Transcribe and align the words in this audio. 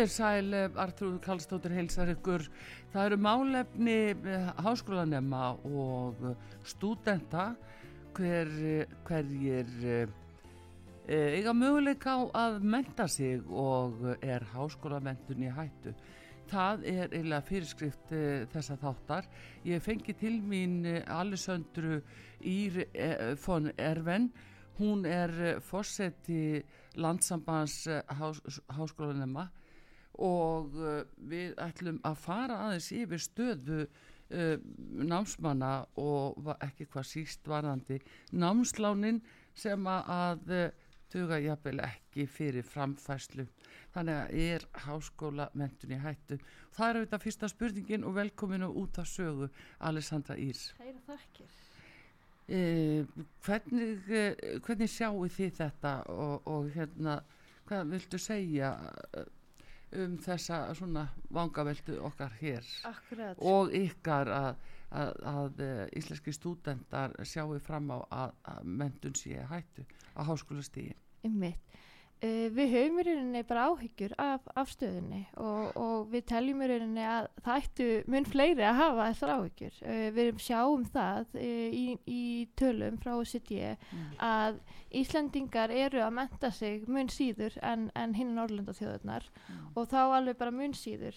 Þér 0.00 0.08
sæl, 0.08 0.54
Artrúð 0.80 1.18
Kallstóttir 1.20 1.74
heilsar 1.76 2.08
ykkur. 2.14 2.46
Það 2.88 3.08
eru 3.10 3.16
málefni 3.20 3.96
eh, 4.16 4.46
háskólanema 4.64 5.50
og 5.68 6.22
stúdenta 6.64 7.50
hver, 8.16 8.48
hverjir 9.04 9.68
eiga 11.04 11.52
möguleika 11.52 12.16
á 12.16 12.20
að 12.46 12.56
menta 12.64 13.04
sig 13.12 13.44
og 13.52 14.00
er 14.24 14.48
háskólamentun 14.54 15.44
í 15.44 15.52
hættu. 15.52 15.92
Það 16.48 16.88
er 16.94 17.04
eiginlega 17.10 17.48
fyrirskrift 17.52 18.16
þessa 18.56 18.80
þáttar. 18.80 19.28
Ég 19.68 19.84
fengi 19.84 20.16
til 20.16 20.40
mín 20.40 20.80
Alessandru 21.04 22.00
Ír 22.40 22.86
von 23.44 23.68
Erven. 23.76 24.32
Hún 24.80 25.04
er 25.04 25.60
fórseti 25.60 26.64
landsambands 26.96 27.82
hás, 28.08 28.46
háskólanema 28.72 29.50
og 30.20 30.76
uh, 30.76 31.02
við 31.16 31.56
ætlum 31.60 32.00
að 32.06 32.18
fara 32.20 32.58
aðeins 32.66 32.90
yfir 32.94 33.22
stöðu 33.24 33.80
uh, 33.86 34.56
námsmanna 35.10 35.72
og 36.00 36.50
ekki 36.60 36.86
hvað 36.92 37.08
síst 37.08 37.48
varðandi 37.48 38.00
námslánin 38.36 39.22
sem 39.56 39.88
að 39.90 40.52
uh, 40.52 40.66
tuga 41.10 41.40
jafnvel 41.42 41.80
ekki 41.82 42.26
fyrir 42.30 42.66
framfæslu 42.66 43.48
þannig 43.94 44.20
að 44.20 44.36
er 44.44 44.66
háskóla 44.84 45.48
mentun 45.58 45.96
í 45.96 46.02
hættu? 46.04 46.38
Það 46.76 46.86
er 46.86 47.00
auðvitað 47.00 47.24
fyrsta 47.24 47.50
spurningin 47.50 48.06
og 48.06 48.14
velkominu 48.20 48.68
út 48.78 49.00
af 49.02 49.08
sögu 49.10 49.48
Alessandra 49.88 50.36
Írs 50.38 50.70
Hæra 50.78 51.00
þakkir. 51.08 51.56
Hvernig, 52.50 54.06
hvernig 54.66 54.90
sjáu 54.90 55.26
þið 55.30 55.52
þetta? 55.58 55.92
Og, 56.10 56.48
og 56.50 56.70
hérna 56.74 57.20
hvað 57.70 57.92
viltu 57.94 58.18
segja 58.18 58.72
um 59.96 60.16
þessa 60.22 60.60
svona 60.78 61.06
vangaveldu 61.34 61.98
okkar 62.06 62.34
hér 62.40 62.66
Akkurat. 62.86 63.38
og 63.38 63.72
ykkar 63.74 64.30
að, 64.30 64.50
að, 64.90 65.12
að 65.32 65.62
eh, 65.66 65.84
íslenski 65.98 66.34
stúdendar 66.34 67.16
sjáu 67.26 67.58
fram 67.64 67.90
á 67.90 67.98
að, 68.10 68.34
að 68.54 68.68
mentun 68.82 69.16
sé 69.18 69.42
hættu 69.50 69.86
á 70.14 70.20
háskólastígin. 70.28 70.98
Ymmiðt. 71.26 71.80
Uh, 72.20 72.50
við 72.52 72.74
höfum 72.74 72.98
í 73.00 73.04
rauninni 73.06 73.40
bara 73.48 73.62
áhyggjur 73.70 74.12
af, 74.20 74.44
af 74.58 74.68
stöðunni 74.74 75.22
og, 75.40 75.70
og 75.80 76.10
við 76.12 76.26
teljum 76.28 76.60
í 76.60 76.66
rauninni 76.68 77.06
að 77.08 77.28
það 77.46 77.60
ættu 77.62 77.86
mun 78.12 78.28
fleiri 78.28 78.66
að 78.68 78.76
hafa 78.76 79.06
þessar 79.06 79.32
áhyggjur. 79.38 79.78
Uh, 79.86 80.02
við 80.18 80.42
sjáum 80.44 80.84
það 80.92 81.38
uh, 81.40 81.78
í, 81.80 81.86
í 82.04 82.24
tölum 82.60 82.98
frá 83.00 83.14
OCD 83.14 83.54
mm. 83.72 84.04
að 84.26 84.60
Íslandingar 85.00 85.72
eru 85.72 86.02
að 86.02 86.12
menta 86.18 86.50
sig 86.52 86.84
mun 86.90 87.08
síður 87.08 87.56
en, 87.64 87.88
en 87.96 88.12
hinn 88.18 88.34
Norrlanda 88.36 88.74
þjóðurnar 88.76 89.24
mm. 89.30 89.64
og 89.78 89.88
þá 89.88 90.00
alveg 90.02 90.36
bara 90.40 90.52
mun 90.52 90.74
síður. 90.76 91.16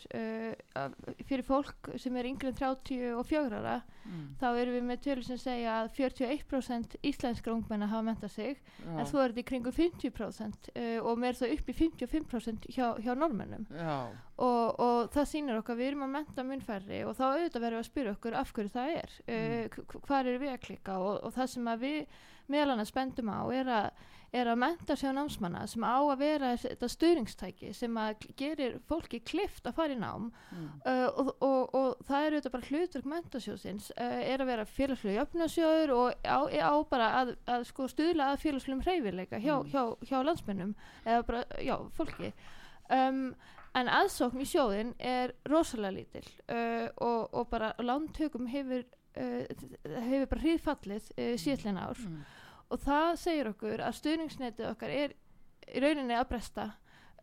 Fyrir 1.25 1.43
fólk 1.47 1.89
sem 1.99 2.15
er 2.21 2.29
yngre 2.29 2.53
en 2.53 2.59
34 2.61 3.59
ára 3.59 3.79
mm. 4.05 4.25
þá 4.39 4.47
erum 4.51 4.77
við 4.77 4.85
með 4.87 5.01
tölur 5.07 5.27
sem 5.27 5.39
segja 5.41 5.79
að 5.81 5.91
41% 5.97 6.97
íslenskra 7.01 7.55
ungmenna 7.55 7.89
hafa 7.91 8.05
menta 8.07 8.29
sig 8.31 8.61
en 8.85 9.05
svo 9.09 9.23
er 9.23 9.33
þetta 9.33 9.43
í 9.43 9.47
kringum 9.49 9.75
50% 9.75 10.69
uh, 10.93 11.07
og 11.09 11.21
mér 11.21 11.39
það 11.39 11.55
upp 11.57 11.71
í 11.71 11.77
55% 11.77 12.67
hjá, 12.73 12.85
hjá 13.03 13.13
normennum 13.17 13.65
og, 13.73 14.79
og 14.81 15.11
það 15.13 15.29
sýnir 15.29 15.59
okkar 15.61 15.79
við 15.79 15.91
erum 15.91 16.05
að 16.07 16.13
menta 16.17 16.45
munfærri 16.47 17.01
og 17.07 17.17
þá 17.17 17.23
auðvitað 17.29 17.65
verðum 17.65 17.79
við 17.79 17.83
að 17.83 17.89
spyrja 17.89 18.15
okkur 18.17 18.37
af 18.39 18.53
hverju 18.53 18.73
það 18.73 18.93
er. 18.99 19.17
Uh, 19.27 19.33
mm. 19.63 19.97
hvað 20.07 20.31
er 20.31 20.39
við 20.45 20.53
að 20.53 20.63
klikka? 20.67 20.99
Og, 20.99 21.17
og 21.23 21.35
það 21.37 21.51
sem 21.55 21.73
við 21.83 21.99
meðal 22.51 22.73
annars 22.75 22.91
spendum 22.93 23.31
á 23.31 23.41
er 23.53 23.71
að 23.71 24.03
er 24.33 24.49
að 24.49 24.59
menta 24.63 24.95
á 24.97 25.13
námsmanna 25.13 25.61
sem 25.69 25.83
á 25.85 26.01
að 26.01 26.21
vera 26.23 26.53
þetta 26.57 26.89
stuðningstæki 26.89 27.69
sem 27.77 27.97
að 28.01 28.25
gerir 28.39 28.79
fólki 28.89 29.19
klift 29.21 29.67
að 29.69 29.75
fara 29.77 29.93
í 29.93 29.99
nám 30.01 30.31
mm. 30.31 30.69
uh, 30.89 31.09
og, 31.21 31.29
og, 31.37 31.75
og 31.77 32.01
það 32.07 32.25
er 32.25 32.37
auðvitað 32.37 32.55
bara 32.55 32.69
hlutverk 32.71 33.09
mentasjóðsins 33.11 33.91
uh, 33.93 34.19
er 34.25 34.41
að 34.41 34.49
vera 34.49 34.65
félagslega 34.69 35.19
jöfnasjóður 35.19 35.95
og 35.99 36.25
á, 36.25 36.39
á 36.49 36.73
bara 36.89 37.09
að, 37.21 37.35
að 37.45 37.67
sko 37.69 37.87
stuðla 37.91 38.31
að 38.31 38.41
félagslegum 38.47 38.83
hreyfileika 38.87 39.41
hjá, 39.43 39.53
mm. 39.59 39.69
hjá, 39.69 39.83
hjá 40.09 40.17
landsmennum 40.25 40.73
eða 41.05 41.27
bara, 41.29 41.43
já, 41.61 41.75
fólki 41.93 42.33
um, 42.89 43.23
en 43.77 43.93
aðsókn 43.99 44.41
í 44.41 44.49
sjóðin 44.49 44.95
er 44.97 45.37
rosalega 45.49 45.99
lítil 45.99 46.25
uh, 46.49 46.89
og, 47.05 47.29
og 47.29 47.53
bara 47.53 47.75
lántökum 47.85 48.49
hefur 48.49 48.81
hefur 49.13 50.29
bara 50.31 50.44
hriðfallið 50.44 51.12
síðan 51.41 51.81
ár. 51.81 52.00
Mm. 52.00 52.24
Og 52.74 52.81
það 52.81 53.12
segir 53.22 53.51
okkur 53.51 53.84
að 53.85 54.00
stuðningsnetið 54.00 54.69
okkar 54.72 54.94
er 54.94 55.13
í 55.69 55.84
rauninni 55.84 56.16
að 56.18 56.29
bresta 56.31 56.72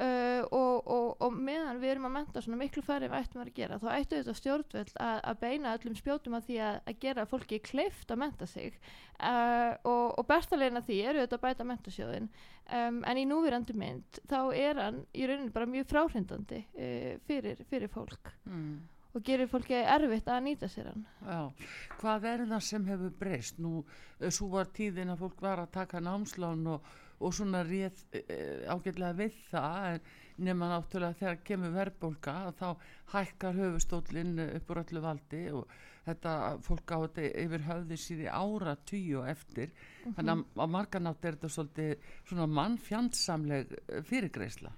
uh, 0.01 0.43
og, 0.57 0.87
og, 0.87 1.09
og 1.25 1.35
meðan 1.37 1.81
við 1.83 1.95
erum 1.95 2.09
að 2.09 2.15
menta 2.17 2.43
svona 2.45 2.61
miklu 2.61 2.83
færri 2.85 3.09
við 3.11 3.19
ættum 3.21 3.43
að 3.43 3.53
gera 3.57 3.79
þá 3.81 3.89
ættu 3.95 4.21
þetta 4.21 4.37
stjórnvöld 4.39 4.95
að, 5.07 5.19
að 5.33 5.41
beina 5.43 5.75
öllum 5.77 5.99
spjótum 5.99 6.37
að 6.39 6.47
því 6.49 6.61
að, 6.67 6.79
að 6.93 7.01
gera 7.05 7.27
fólki 7.31 7.61
kleift 7.65 8.15
að 8.15 8.23
menta 8.23 8.49
sig. 8.51 8.79
Uh, 9.19 9.75
og, 9.89 10.07
og 10.21 10.29
bestalegna 10.31 10.85
því 10.85 11.01
eru 11.11 11.25
þetta 11.25 11.41
að 11.41 11.45
bæta 11.49 11.69
mentasjóðin 11.69 12.31
um, 12.31 13.03
en 13.11 13.21
í 13.21 13.27
núvirandi 13.29 13.77
mynd 13.77 14.23
þá 14.31 14.41
er 14.57 14.81
hann 14.81 15.03
í 15.13 15.27
rauninni 15.29 15.53
bara 15.55 15.69
mjög 15.69 15.91
fráhrindandi 15.93 16.63
uh, 16.71 17.13
fyrir, 17.29 17.67
fyrir 17.69 17.93
fólk. 17.93 18.35
Mm 18.49 18.81
og 19.15 19.27
gerir 19.27 19.51
fólki 19.51 19.75
erfitt 19.75 20.31
að 20.31 20.45
nýta 20.47 20.71
sér 20.71 20.93
hann. 20.93 21.05
Já, 21.27 21.69
hvað 22.01 22.27
er 22.31 22.47
það 22.53 22.65
sem 22.69 22.89
hefur 22.91 23.13
breyst? 23.23 23.61
Nú, 23.63 23.85
eh, 24.21 24.31
svo 24.31 24.51
var 24.55 24.71
tíðin 24.77 25.13
að 25.15 25.23
fólk 25.25 25.43
var 25.43 25.65
að 25.65 25.73
taka 25.75 26.01
námslán 26.01 26.67
og, 26.71 26.91
og 27.21 27.35
svona 27.35 27.65
rétt 27.67 28.05
e, 28.13 28.23
eh, 28.23 28.67
ágætlega 28.71 29.17
við 29.19 29.39
það 29.51 30.01
nema 30.41 30.71
náttúrulega 30.71 31.19
þegar 31.19 31.41
kemur 31.45 31.73
verðbólka 31.75 32.35
þá 32.57 32.69
hækkar 33.13 33.59
höfustólinn 33.59 34.39
upp 34.47 34.71
úr 34.71 34.83
öllu 34.85 35.03
valdi 35.05 35.43
og 35.53 35.75
þetta 36.07 36.35
fólk 36.65 36.95
á 36.97 36.99
þetta 37.05 37.27
yfir 37.43 37.67
höfði 37.67 37.99
síði 38.01 38.29
ára 38.31 38.77
tíu 38.89 39.21
og 39.21 39.29
eftir. 39.29 39.69
Mm 39.69 40.05
-hmm. 40.05 40.15
þannig 40.17 40.33
að 40.33 40.63
á 40.63 40.67
marganátt 40.77 41.25
er 41.25 41.37
þetta 41.37 41.49
svolítið 41.57 41.97
svona 42.25 42.47
mannfjandsamleg 42.47 43.75
eh, 43.89 44.03
fyrirgreisla 44.03 44.73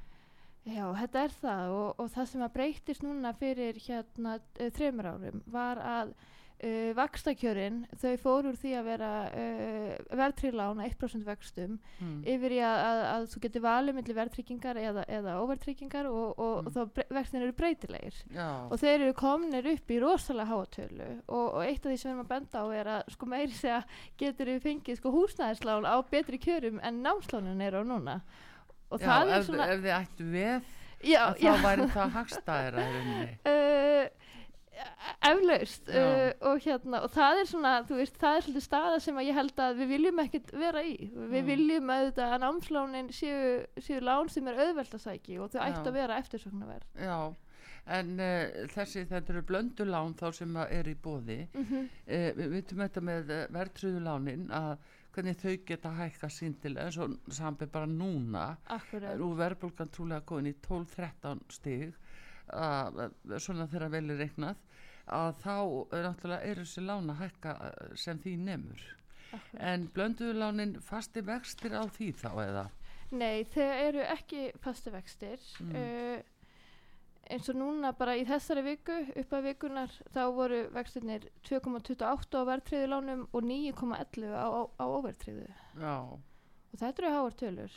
Já, 0.62 0.84
þetta 0.94 1.24
er 1.26 1.32
það 1.40 1.72
og, 1.74 1.88
og 1.98 2.12
það 2.12 2.28
sem 2.30 2.44
að 2.46 2.52
breytist 2.58 3.02
núna 3.02 3.32
fyrir 3.34 3.80
hérna 3.82 4.36
uh, 4.38 4.68
þreymur 4.76 5.08
árum 5.10 5.40
var 5.50 5.80
að 5.82 6.12
uh, 6.14 6.92
vakstakjörin 6.94 7.80
þau 7.98 8.12
fóru 8.22 8.52
úr 8.52 8.58
því 8.60 8.74
að 8.78 8.86
vera 8.86 9.08
uh, 9.26 9.88
verðtrílán 10.20 10.82
að 10.84 10.92
1% 10.92 11.26
vextum 11.26 11.72
mm. 11.98 12.20
yfir 12.34 12.54
í 12.54 12.60
að, 12.62 12.82
að, 12.86 13.02
að 13.08 13.26
þú 13.32 13.42
getur 13.46 13.64
valið 13.64 13.98
millir 13.98 14.18
verðtryggingar 14.20 14.80
eða, 14.84 15.04
eða 15.18 15.34
óverðtryggingar 15.42 16.10
og, 16.12 16.30
og, 16.36 16.54
mm. 16.54 16.70
og 16.70 16.76
þá 16.76 17.10
vextin 17.18 17.42
eru 17.42 17.58
breytilegir 17.58 18.22
Já. 18.36 18.46
og 18.68 18.78
þeir 18.84 18.94
eru 19.00 19.18
kominir 19.18 19.68
upp 19.72 19.90
í 19.90 19.98
rosalega 20.04 20.52
háatölu 20.52 21.10
og 21.26 21.58
eitt 21.64 21.82
af 21.82 21.90
því 21.90 21.98
sem 21.98 22.12
við 22.12 22.14
erum 22.14 22.22
að 22.22 22.32
benda 22.36 22.62
á 22.62 22.66
er 22.78 22.94
að 23.00 23.12
sko 23.16 23.32
meiri 23.34 23.58
segja 23.58 23.82
getur 24.22 24.54
við 24.54 24.64
fengið 24.68 25.02
sko 25.02 25.14
húsnæðislán 25.18 25.90
á 25.90 25.96
betri 26.06 26.38
kjörum 26.38 26.78
en 26.86 27.02
námslánin 27.02 27.66
eru 27.66 27.82
á 27.82 27.84
núna 27.90 28.20
Já, 29.00 29.36
ef, 29.38 29.46
svona... 29.46 29.66
ef 29.72 29.80
þið 29.80 29.94
ættu 30.00 30.24
við 30.24 30.62
já, 31.02 31.22
þá 31.34 31.62
væri 31.62 31.86
það 31.94 32.10
hagstæðir 32.16 32.74
að 32.82 32.90
uh, 33.46 34.10
eflaust 35.22 35.88
Já. 35.92 36.02
uh, 36.02 36.48
og 36.50 36.60
hérna 36.64 37.00
og 37.06 37.10
það 37.14 37.40
er 37.42 37.48
svona, 37.50 37.72
þú 37.86 37.98
veist, 38.00 38.16
það 38.18 38.36
er 38.38 38.44
svolítið 38.46 38.64
staða 38.66 38.98
sem 39.04 39.18
ég 39.22 39.34
held 39.38 39.62
að 39.62 39.76
við 39.82 39.90
viljum 39.96 40.22
ekkert 40.24 40.52
vera 40.58 40.82
í 40.82 40.94
við 41.12 41.40
Mm. 41.42 41.46
viljum 41.46 41.90
auðvitað 41.92 42.32
að 42.36 42.42
námslánin 42.44 43.10
séu, 43.14 43.66
séu 43.78 44.00
lán 44.02 44.28
sem 44.32 44.48
er 44.48 44.60
auðvelt 44.66 44.94
að 44.94 45.04
sæki 45.06 45.38
og 45.38 45.50
þau 45.52 45.60
ættu 45.66 45.88
að 45.92 45.98
vera 46.00 46.18
eftirsóknarverð 46.22 47.04
Já, 47.06 47.18
en 47.98 48.10
uh, 48.20 48.66
þessi, 48.74 49.04
þetta 49.10 49.32
eru 49.36 49.42
blöndulán 49.42 50.14
þá 50.18 50.26
sem 50.34 50.56
er 50.64 50.88
í 50.88 50.94
bóði. 50.94 51.48
mm 51.52 51.64
-hmm. 51.70 51.88
Uh, 52.06 52.30
við 52.38 52.48
vitum 52.56 52.78
þetta 52.78 53.00
með 53.00 53.32
verðtröðulánin 53.58 54.50
að 54.50 54.76
hvernig 55.12 55.38
þau 55.40 55.54
geta 55.68 55.92
hækka 55.98 56.30
síndilega 56.32 56.88
eins 56.88 56.98
og 57.02 57.16
samt 57.32 57.64
bara 57.72 57.88
núna. 57.90 58.46
Akkurat. 58.72 59.18
Nú 59.20 59.32
verðbólgan 59.38 59.92
trúlega 59.92 60.24
góðin 60.26 60.52
í 60.52 60.56
12-13 60.64 61.42
stig 61.52 61.92
svona 63.40 63.68
þegar 63.70 63.92
vel 63.92 64.10
er 64.12 64.20
reiknað 64.24 64.58
að 65.12 65.38
þá 65.42 65.54
er 65.96 66.04
náttúrulega 66.06 66.50
er 66.50 66.60
þessi 66.62 66.84
lán 66.84 67.10
að 67.12 67.22
hækka 67.22 67.54
uh, 67.58 67.94
sem 67.98 68.20
því 68.22 68.36
Akkurat. 69.32 69.62
en 69.72 69.88
blönduðulánin 69.94 70.76
fasti 70.84 71.22
vextir 71.26 71.74
á 71.74 71.82
því 71.88 72.12
þá 72.20 72.30
eða? 72.44 72.66
Nei, 73.12 73.44
þeir 73.52 73.72
eru 73.88 74.04
ekki 74.08 74.44
fasti 74.62 74.92
vextir. 74.92 75.40
Mm. 75.60 75.74
uh, 75.76 76.31
eins 77.30 77.48
og 77.52 77.58
núna 77.58 77.92
bara 77.96 78.16
í 78.18 78.24
þessari 78.26 78.64
viku 78.66 78.98
upp 79.22 79.34
að 79.36 79.46
vikunar 79.48 79.94
þá 80.14 80.22
voru 80.34 80.60
vextirnir 80.74 81.28
2,28 81.48 82.42
á 82.42 82.42
verðtriðu 82.50 82.90
lánum 82.90 83.24
og 83.30 83.46
9,11 83.46 84.32
á, 84.34 84.46
á, 84.48 84.60
á 84.78 84.84
óverðtriðu 84.84 85.48
já, 85.78 85.96
og 86.02 86.80
þetta 86.80 87.02
eru 87.02 87.12
háar 87.16 87.36
tölur. 87.38 87.76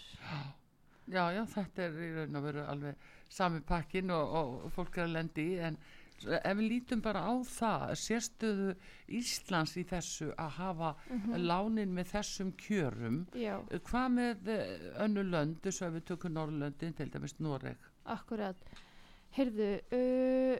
Já, 1.05 1.23
já, 1.35 1.43
þetta 1.53 1.85
er 1.85 1.99
í 2.01 2.07
raun 2.15 2.39
og 2.39 2.47
veru 2.47 2.65
alveg 2.65 3.11
sami 3.29 3.61
pakkin 3.61 4.09
og, 4.13 4.33
og 4.39 4.73
fólk 4.73 4.97
er 4.97 5.05
að 5.05 5.15
lendi 5.19 5.45
í 5.53 5.59
en 5.67 5.77
ef 6.23 6.55
við 6.57 6.67
lítum 6.69 7.01
bara 7.03 7.21
á 7.27 7.33
það 7.43 7.91
sérstöðu 7.99 8.69
Íslands 9.19 9.75
í 9.77 9.83
þessu 9.87 10.31
að 10.39 10.53
hafa 10.57 10.91
lánin 11.35 11.93
með 11.93 12.13
þessum 12.13 12.53
kjörum 12.61 13.19
Já, 13.35 13.59
hvað 13.89 14.07
með 14.15 14.49
eh, 14.55 14.89
önnur 15.05 15.27
lönd 15.33 15.59
þess 15.65 15.83
að 15.85 15.99
við 15.99 16.07
tökum 16.11 16.35
Norrlöndin 16.37 16.95
til 16.95 17.11
dæmis 17.11 17.35
Noreg? 17.43 17.77
Akkurat 18.05 18.57
Heyrðu, 19.35 19.71
uh, 19.91 20.55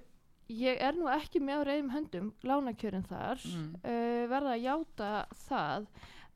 ég 0.52 0.82
er 0.84 0.98
nú 1.00 1.08
ekki 1.10 1.40
með 1.42 1.62
á 1.64 1.68
reyðum 1.70 1.94
höndum 1.96 2.34
lánakjörin 2.44 3.08
þar 3.08 3.40
Mm. 3.46 3.76
uh, 3.84 4.26
verða 4.30 4.52
að 4.58 4.66
játa 4.66 5.26
það 5.48 5.88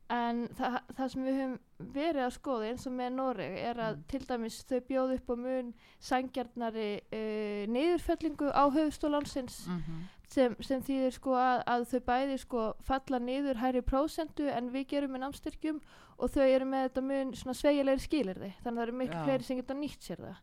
en 0.09 0.47
það, 0.57 0.77
það 0.97 1.09
sem 1.13 1.25
við 1.27 1.35
höfum 1.37 1.57
verið 1.93 2.23
að 2.25 2.31
skoða 2.33 2.69
eins 2.71 2.87
og 2.89 2.93
með 2.97 3.09
Noreg 3.13 3.57
er 3.61 3.77
að 3.77 3.95
Mm. 3.99 4.03
til 4.07 4.21
dæmis 4.25 4.63
þau 4.65 4.79
bjóð 4.87 5.13
upp 5.19 5.29
á 5.29 5.35
mun 5.37 5.73
sangjarnari 5.99 6.87
uh, 7.13 7.67
niðurfellingu 7.69 8.49
á 8.49 8.63
höfustólansins 8.73 9.67
-hmm. 9.67 10.01
sem, 10.27 10.55
sem 10.61 10.81
þýðir 10.81 11.11
sko 11.13 11.33
að, 11.37 11.63
að 11.67 11.85
þau 11.91 11.99
bæði 12.09 12.37
sko 12.37 12.63
falla 12.81 13.19
niður 13.19 13.57
hæri 13.61 13.81
prósentu 13.81 14.49
en 14.49 14.71
við 14.73 14.87
gerum 14.87 15.11
með 15.11 15.19
námstyrkjum 15.27 15.79
og 16.17 16.29
þau 16.33 16.43
eru 16.47 16.65
með 16.65 16.83
þetta 16.89 17.01
mun 17.01 17.33
svona 17.33 17.53
sveigilegri 17.53 17.99
skilirði 18.07 18.51
þannig 18.63 18.79
að 18.79 18.81
það 18.81 18.87
eru 18.87 18.97
miklu 18.97 19.19
Já. 19.19 19.23
fleiri 19.23 19.43
sem 19.43 19.57
geta 19.57 19.73
nýtt 19.73 20.01
sér 20.01 20.17
það 20.17 20.37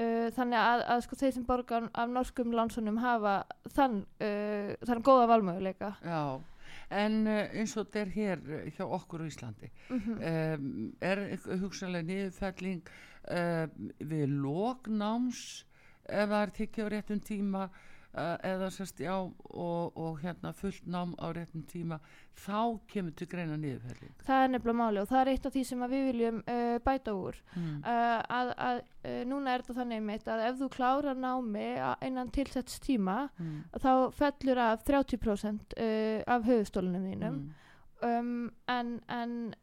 uh, 0.00 0.26
þannig 0.36 0.60
að, 0.60 0.84
að 0.94 1.00
sko 1.06 1.18
þeir 1.20 1.32
sem 1.36 1.46
borgar 1.46 1.88
af 1.92 2.12
norskum 2.12 2.52
lánsunum 2.56 3.00
hafa 3.02 3.38
þann, 3.76 4.02
uh, 4.20 4.74
þann 4.86 5.02
góða 5.06 5.30
valmöguleika. 5.32 5.94
Já, 6.04 6.40
en 7.02 7.18
uh, 7.26 7.42
eins 7.56 7.76
og 7.76 7.86
þetta 7.86 8.02
er 8.04 8.14
hér 8.14 8.44
hjá 8.76 8.84
okkur 8.86 9.26
á 9.26 9.30
Íslandi 9.30 9.70
mm 9.90 10.18
um, 10.30 10.92
er 11.00 11.22
hugsanlega 11.62 12.06
niðurfelling 12.06 12.82
uh, 13.30 13.66
við 13.98 14.36
lóknáms 14.44 15.42
ef 16.06 16.28
það 16.30 16.40
er 16.42 16.54
tekið 16.60 16.86
á 16.86 16.92
réttum 16.94 17.20
tíma 17.20 17.68
eða 18.16 18.70
sérst 18.72 19.00
já 19.04 19.12
og, 19.16 19.96
og 19.96 20.20
hérna 20.22 20.52
fullt 20.56 20.86
nám 20.88 21.12
á 21.20 21.26
réttum 21.36 21.64
tíma 21.68 21.98
þá 22.36 22.78
kemur 22.88 23.12
til 23.16 23.28
greina 23.28 23.56
niðurfelling 23.60 24.14
það 24.24 24.44
er 24.44 24.52
nefnilega 24.54 24.78
máli 24.80 25.00
og 25.02 25.08
það 25.10 25.20
er 25.20 25.30
eitt 25.32 25.46
af 25.46 25.52
því 25.56 25.64
sem 25.68 25.84
við 25.92 26.06
viljum 26.10 26.40
uh, 26.48 26.78
bæta 26.86 27.14
úr 27.16 27.36
mm. 27.56 27.76
uh, 27.82 28.22
að, 28.38 28.54
að 28.68 28.80
uh, 28.80 29.20
núna 29.28 29.52
er 29.54 29.64
þetta 29.66 29.78
þannig 29.82 30.02
mitt 30.08 30.30
að 30.32 30.46
ef 30.48 30.58
þú 30.62 30.70
klárar 30.78 31.20
námi 31.20 31.68
innan 32.08 32.32
tilsetts 32.32 32.80
tíma 32.80 33.28
Mm. 33.36 33.62
þá 33.82 34.12
fellur 34.16 34.58
af 34.58 34.82
30% 34.88 35.76
uh, 35.76 36.22
af 36.26 36.44
höfustólunum 36.48 37.04
þínum 37.10 37.36
Mm. 37.36 38.18
um, 38.18 38.50
en, 38.68 38.90
en 39.08 39.54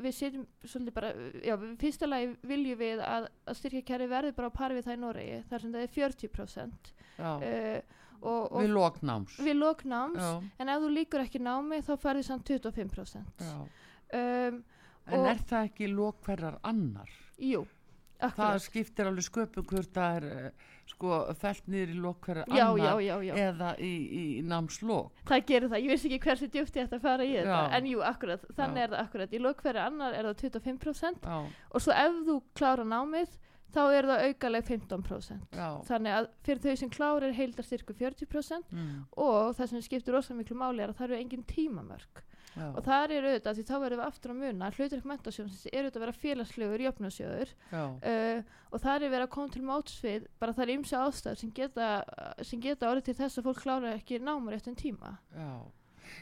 við 0.00 0.14
setjum 0.16 0.44
svolítið 0.64 0.94
bara, 0.96 1.10
já, 1.44 1.56
fyrsta 1.80 2.06
lagi 2.08 2.30
viljum 2.48 2.78
við 2.80 3.02
að, 3.04 3.26
að 3.46 3.58
styrkjakæri 3.58 4.08
verði 4.08 4.32
bara 4.36 4.48
á 4.48 4.56
pari 4.56 4.78
við 4.78 4.86
það 4.86 4.96
í 4.96 5.00
Noregi, 5.02 5.40
þar 5.50 5.60
sem 5.64 5.74
það 5.74 5.82
er 5.82 5.92
40% 5.96 6.92
Já, 7.18 7.32
uh, 7.36 7.98
og, 8.22 8.52
og 8.52 8.62
við 8.62 8.72
lóknáms 8.76 9.36
við 9.42 9.58
loknáms, 9.60 10.18
Já, 10.22 10.32
en 10.62 10.72
ef 10.74 10.82
þú 10.84 10.90
líkur 10.96 11.24
ekki 11.24 11.42
námi 11.42 11.82
þá 11.84 11.92
færði 12.02 12.26
samt 12.28 12.50
25% 12.50 13.46
já. 13.46 13.54
Um, 14.12 14.62
En 15.10 15.24
er 15.26 15.40
það 15.50 15.64
ekki 15.70 15.88
lókverðar 15.90 16.60
annar? 16.62 17.08
jú, 17.42 17.64
Það 18.22 18.28
akkurat 18.30 18.62
skiptir 18.62 19.08
alveg 19.10 19.24
sköpum 19.26 19.64
hvort 19.66 19.90
það 19.96 20.18
er 20.20 20.26
uh, 20.30 20.68
sko 20.92 21.16
fælt 21.40 21.66
niður 21.72 21.90
í 21.90 21.96
lókverðar 22.04 22.52
annar 22.52 22.78
já, 22.78 22.92
já, 23.02 23.16
já. 23.26 23.32
eða 23.48 23.70
í, 23.82 23.92
í 24.18 24.24
námslók. 24.46 25.24
það 25.26 25.46
gerir 25.48 25.72
það, 25.72 25.82
ég 25.82 25.90
veist 25.90 26.06
ekki 26.06 26.20
ég 26.78 26.86
ætti 26.86 26.98
að 27.00 27.06
fara 27.08 27.26
í 27.26 27.32
þetta, 27.34 27.60
en 27.78 27.88
jú, 27.90 28.02
akkurat. 28.06 28.44
Þannig 28.54 28.84
er 28.84 28.94
það 28.94 29.02
akkurat, 29.06 29.34
í 29.34 29.42
hverju 29.42 29.82
annar 29.88 30.18
er 30.18 30.30
það 30.30 30.44
25% 30.46 31.26
Já, 31.26 31.40
og 31.72 31.82
svo 31.82 31.98
ef 32.04 32.20
þú 32.28 32.38
klára 32.54 32.86
námið 32.86 33.34
þá 33.74 33.80
er 33.96 34.08
það 34.10 34.24
aukaleg 34.28 34.66
15% 34.68 35.56
já. 35.56 35.68
þannig 35.88 36.16
að 36.18 36.28
fyrir 36.46 36.62
þau 36.66 36.76
sem 36.82 36.92
klára 36.92 37.28
er 37.28 37.38
heildarstyrku 37.38 37.96
40% 37.98 38.68
Mm, 38.72 39.04
og 39.20 39.54
það 39.56 39.70
sem 39.70 39.82
skiptir 39.84 40.14
rosa 40.14 40.34
miklu 40.36 40.56
máli 40.56 40.82
er 40.84 40.92
að 40.92 41.00
það 41.00 41.08
eru 41.10 41.18
engin 41.22 41.42
tímamörk. 41.48 42.22
Já, 42.52 42.66
og 42.68 42.82
það 42.84 43.14
er 43.16 43.26
auðvitað, 43.26 43.56
því 43.56 43.62
þá 43.64 43.76
verðum 43.80 44.00
við 44.02 44.06
aftur 44.06 44.32
að 44.32 44.40
muna 44.42 44.66
að 44.66 44.78
hlutverk 44.78 45.06
mentasjóðsins 45.08 45.66
er 45.72 45.78
auðvitað 45.86 45.96
að 45.96 46.04
vera 46.04 46.16
félagslegur 46.20 46.82
jöfnasjóður 46.84 47.52
já, 47.72 47.84
uh, 48.12 48.42
og 48.68 48.82
það 48.82 48.96
er 49.06 49.12
verið 49.14 49.24
að 49.24 49.30
koma 49.36 49.54
til 49.54 49.62
mótsvið 49.70 50.26
bara 50.42 50.56
það 50.58 50.64
er 50.66 50.72
ymsa 50.74 51.04
ástæður 51.06 51.40
sem 51.40 51.52
geta, 51.56 51.88
sem 52.44 52.60
geta 52.60 52.90
orðið 52.90 53.06
til 53.08 53.16
þess 53.22 53.40
að 53.40 53.48
fólk 53.48 53.62
klára 53.64 53.94
ekki 53.96 54.20
námur 54.20 54.58
eftir 54.58 54.76
tíma. 54.76 55.14
Já. 55.32 55.48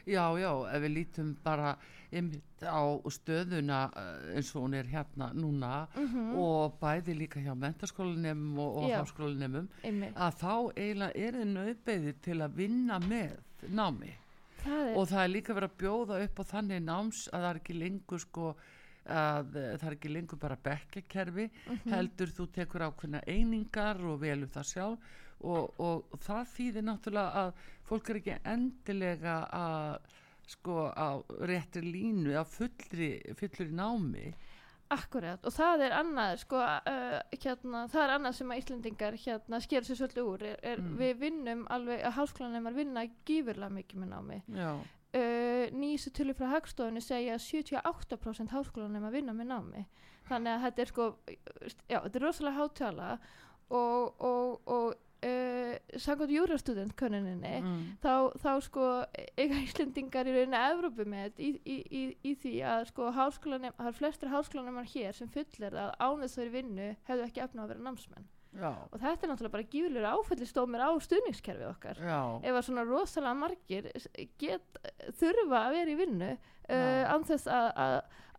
Já, 0.07 0.25
já, 0.41 0.51
ef 0.75 0.83
við 0.85 0.95
lítum 0.97 1.37
bara 1.45 1.77
einmitt 2.13 2.65
á 2.67 2.83
stöðuna 3.15 3.81
eh, 3.97 4.37
eins 4.37 4.49
og 4.57 4.65
hún 4.65 4.75
er 4.75 4.89
hérna 4.91 5.29
núna 5.35 5.87
mm 5.95 6.35
og 6.41 6.79
bæði 6.81 7.15
líka 7.19 7.41
hjá 7.43 7.55
mentaskólanemum 7.55 8.59
og, 8.59 8.77
og 8.83 8.91
háskólanemum 9.05 9.69
að 10.17 10.41
þá 10.41 10.55
eiginlega 10.77 11.15
er 11.27 11.39
þið 11.39 11.53
nöðbeðið 11.55 12.21
til 12.25 12.41
að 12.43 12.57
vinna 12.59 12.99
með 12.99 13.37
námi. 13.71 14.11
það 14.65 14.83
er 14.91 14.97
og 14.99 15.07
það 15.09 15.23
er 15.25 15.33
líka 15.37 15.55
verið 15.57 15.71
að 15.71 15.79
bjóða 15.85 16.21
upp 16.25 16.41
á 16.41 16.45
þannig 16.51 16.83
náms 16.85 17.29
að 17.33 17.41
það 17.41 17.51
er 17.55 17.61
ekki 17.63 17.79
lengur 17.79 18.19
sko 18.27 18.51
að 19.11 19.57
eh, 19.57 19.71
það 19.81 19.87
er 19.89 19.95
ekki 19.97 20.11
lengur 20.13 20.39
bara 20.43 20.57
bekkakerfi 20.65 21.47
Mhm. 21.71 21.93
heldur 21.95 22.29
þú 22.37 22.47
tekur 22.53 22.85
ákveðna 22.91 23.23
einingar 23.27 24.03
og 24.05 24.21
velur 24.21 24.51
það 24.53 24.67
sjálf 24.75 24.99
og, 25.41 25.81
og 25.81 26.19
það 26.25 26.53
þýðir 26.55 26.87
náttúrulega 26.89 27.45
að 27.45 27.53
fólk 27.89 28.11
er 28.11 28.21
ekki 28.21 28.37
endilega 28.45 29.37
að 29.57 30.17
sko 30.51 30.87
á 30.91 31.09
réttri 31.47 31.83
línu 31.87 32.35
á 32.35 32.43
fullri, 32.43 33.11
fullri 33.39 33.69
námi. 33.71 34.31
Akkurat, 34.91 35.45
og 35.47 35.55
það 35.55 35.85
er 35.87 35.93
annað 35.95 36.33
sko, 36.43 36.59
uh, 36.59 37.21
hérna, 37.31 37.85
það 37.93 38.03
er 38.03 38.13
annað 38.17 38.33
sem 38.41 38.49
að 38.51 38.59
Íslendingar 38.59 39.19
hérna 39.23 39.61
sker 39.63 39.85
sér 39.87 40.01
svolítið 40.01 40.31
úr 40.33 40.43
er, 40.49 40.57
er 40.67 40.81
Mm. 40.83 40.97
við 40.99 41.13
vinnum 41.21 41.61
alveg 41.71 42.03
að 42.03 42.17
háskólanemar 42.17 42.75
vinna 42.75 43.05
gífurlega 43.25 43.71
mikið 43.77 44.01
með 44.03 44.11
námi. 44.11 44.41
Já, 44.51 44.73
uh, 44.75 45.71
nýjustu 45.79 46.11
tölu 46.11 46.35
frá 46.35 46.49
hagstofunni 46.57 47.01
segja 47.07 47.37
að 47.39 47.45
78% 47.47 48.51
háskólanemar 48.51 49.15
vinna 49.15 49.33
með 49.33 49.47
námi. 49.53 49.85
Þannig 50.27 50.53
að 50.57 50.65
þetta 50.67 50.83
er 50.83 50.91
sko 50.91 51.07
já, 51.87 52.01
þetta 52.03 52.19
er 52.19 52.27
rosalega 52.27 52.59
hátala 52.59 53.13
og, 53.71 54.21
og, 54.21 54.61
og 54.67 54.95
uh, 55.27 56.01
samkvæmt 56.01 56.33
júrastudent 56.35 56.97
könnuninni 56.99 57.55
mm, 57.61 57.79
þá, 58.03 58.13
þá 58.41 58.51
sko 58.65 58.89
eiga 59.37 59.61
Íslendingar 59.61 60.29
í 60.29 60.35
rauninni 60.35 60.61
Evrópu 60.71 61.07
með 61.09 61.41
í, 61.43 61.53
í, 61.65 61.79
í, 61.85 62.03
í 62.31 62.35
því 62.41 62.55
að 62.73 62.89
sko 62.91 63.13
háskólanem, 63.17 63.77
það 63.79 63.93
er 63.93 63.99
flestir 64.01 64.33
háskólanemar 64.33 64.91
hér 64.95 65.17
sem 65.17 65.31
fullir 65.33 65.77
að 65.77 65.95
ánægð 66.01 66.37
þau 66.37 66.53
vinnu 66.57 66.91
hefðu 67.09 67.27
ekki 67.27 67.45
efna 67.47 67.65
að 67.65 67.75
vera 67.75 67.87
námsmenn. 67.89 68.29
Já, 68.51 68.71
og 68.91 68.97
þetta 68.99 69.27
er 69.27 69.31
náttúrulega 69.31 69.55
bara 69.55 69.69
gífurlegur 69.71 70.09
áfællistómir 70.11 70.83
á 70.83 70.91
stuðningskerfið 71.05 71.69
okkar. 71.69 72.01
Já, 72.03 72.19
ef 72.43 72.57
að 72.59 72.65
svona 72.67 72.87
rosalega 72.89 73.35
margir 73.39 73.87
get, 74.43 74.81
þurfa 75.21 75.61
að 75.61 75.77
vera 75.77 75.93
í 75.93 76.01
vinnu 76.01 76.33
uh, 76.35 76.75
Já. 76.75 77.07
án 77.15 77.29
þess 77.29 77.47
að, 77.47 77.69
að, 77.85 77.95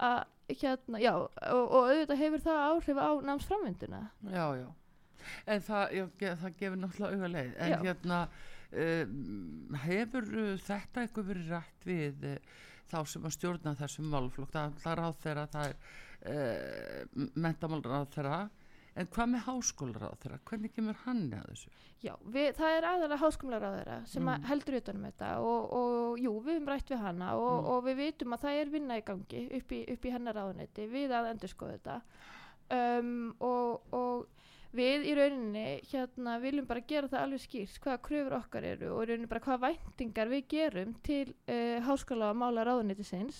að 0.09 0.19
hérna, 0.51 1.00
já, 1.00 1.13
og, 1.15 1.63
og 1.63 1.79
auðvitað 1.93 2.21
hefur 2.25 2.43
það 2.43 2.61
áhrif 2.67 3.00
á 3.00 3.09
námsframvinduna. 3.29 4.03
Já, 4.27 4.45
já 4.59 4.67
en 5.45 5.65
það, 5.67 5.83
já, 5.97 6.05
það 6.43 6.57
gefur 6.61 6.81
náttúrulega 6.83 7.17
auga 7.19 7.31
leið 7.35 7.53
en 7.57 7.73
Já. 7.75 7.79
hérna 7.85 8.19
um, 8.71 9.75
hefur 9.85 10.29
uh, 10.31 10.53
þetta 10.67 11.03
eitthvað 11.05 11.29
verið 11.33 11.51
rætt 11.55 11.89
við 11.89 12.25
uh, 12.31 12.39
þá 12.91 12.97
sem 13.07 13.27
að 13.29 13.35
stjórna 13.37 13.75
þessum 13.79 14.09
málflokk 14.11 14.51
það, 14.55 14.79
það 14.83 14.97
ráð 15.01 15.21
þeirra 15.25 15.45
það 15.53 15.69
er 15.69 15.77
uh, 16.31 17.29
mentamál 17.35 17.83
ráð 17.85 18.09
þeirra 18.17 18.41
En 18.99 19.07
hvað 19.07 19.29
með 19.31 19.43
háskólar 19.45 20.03
á 20.03 20.11
þeirra? 20.19 20.37
Hvernig 20.49 20.71
kemur 20.75 20.97
hann 21.05 21.21
að 21.31 21.45
þessu? 21.53 21.69
Já, 22.03 22.11
við, 22.33 22.49
það 22.57 22.73
er 22.75 22.87
aðalega 22.89 23.17
háskólar 23.21 23.63
á 23.63 23.71
þeirra 23.77 23.93
sem 24.11 24.25
Mm. 24.27 24.43
heldur 24.49 24.75
utanum 24.81 25.05
þetta 25.07 25.29
og, 25.39 25.69
og 25.77 26.19
jú, 26.19 26.33
við 26.43 26.57
höfum 26.57 26.67
rætt 26.73 26.91
við 26.91 26.99
hana 27.05 27.29
og, 27.39 27.53
Mm. 27.61 27.69
og 27.71 27.85
við 27.85 27.95
vitum 28.01 28.35
að 28.35 28.41
það 28.43 28.59
er 28.65 28.73
vinna 28.73 28.97
í 28.99 29.05
gangi 29.07 29.43
upp 29.61 29.71
í, 29.71 29.79
upp 29.95 30.05
í 30.09 30.11
hennar 30.11 30.35
ráðuneyti 30.35 30.89
við 30.91 31.13
að 31.15 31.29
endur 31.31 31.53
skoða 31.53 31.77
þetta 31.77 31.95
um, 32.99 33.13
og, 33.39 33.95
og 33.95 34.27
við 34.75 35.07
í 35.09 35.15
rauninni 35.17 35.65
hérna 35.91 36.37
viljum 36.41 36.67
bara 36.69 36.83
gera 36.87 37.09
það 37.11 37.25
alveg 37.25 37.43
skýrt 37.45 37.81
hvaða 37.83 38.03
kröfur 38.07 38.37
okkar 38.37 38.67
eru 38.71 38.93
og 38.95 39.03
í 39.03 39.09
rauninni 39.09 39.31
bara 39.31 39.43
hvaða 39.45 39.71
væntingar 39.71 40.31
við 40.31 40.45
gerum 40.53 40.95
til 41.05 41.25
uh, 41.49 41.81
háskóla 41.87 42.31
og 42.31 42.39
mála 42.41 42.65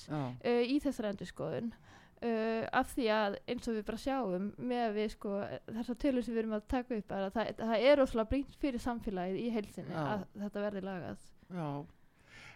Já, 0.10 0.28
uh, 0.36 0.62
í 0.66 0.80
þessar 0.84 1.12
endurskoðun 1.12 1.72
uh, 1.72 2.66
af 2.82 2.92
því 2.96 3.08
að 3.16 3.40
eins 3.48 3.72
og 3.72 3.80
við 3.80 3.88
bara 3.88 4.04
sjáum 4.04 4.52
með 4.58 4.84
að 4.90 5.00
við 5.00 5.10
sko 5.16 5.38
þessar 5.72 6.00
tölur 6.04 6.28
sem 6.28 6.36
við 6.36 6.44
erum 6.44 6.58
að 6.60 6.68
taka 6.76 7.00
upp 7.00 7.16
að 7.18 7.30
það, 7.38 7.56
það 7.64 7.88
er 7.88 8.04
óslega 8.06 8.32
brínt 8.36 8.60
fyrir 8.62 8.86
samfélagið 8.86 9.42
í 9.42 9.50
heilsinni 9.56 9.96
Já. 9.96 10.04
að 10.16 10.28
þetta 10.44 10.68
verði 10.68 10.86
lagað 10.90 11.26
já. 11.52 11.68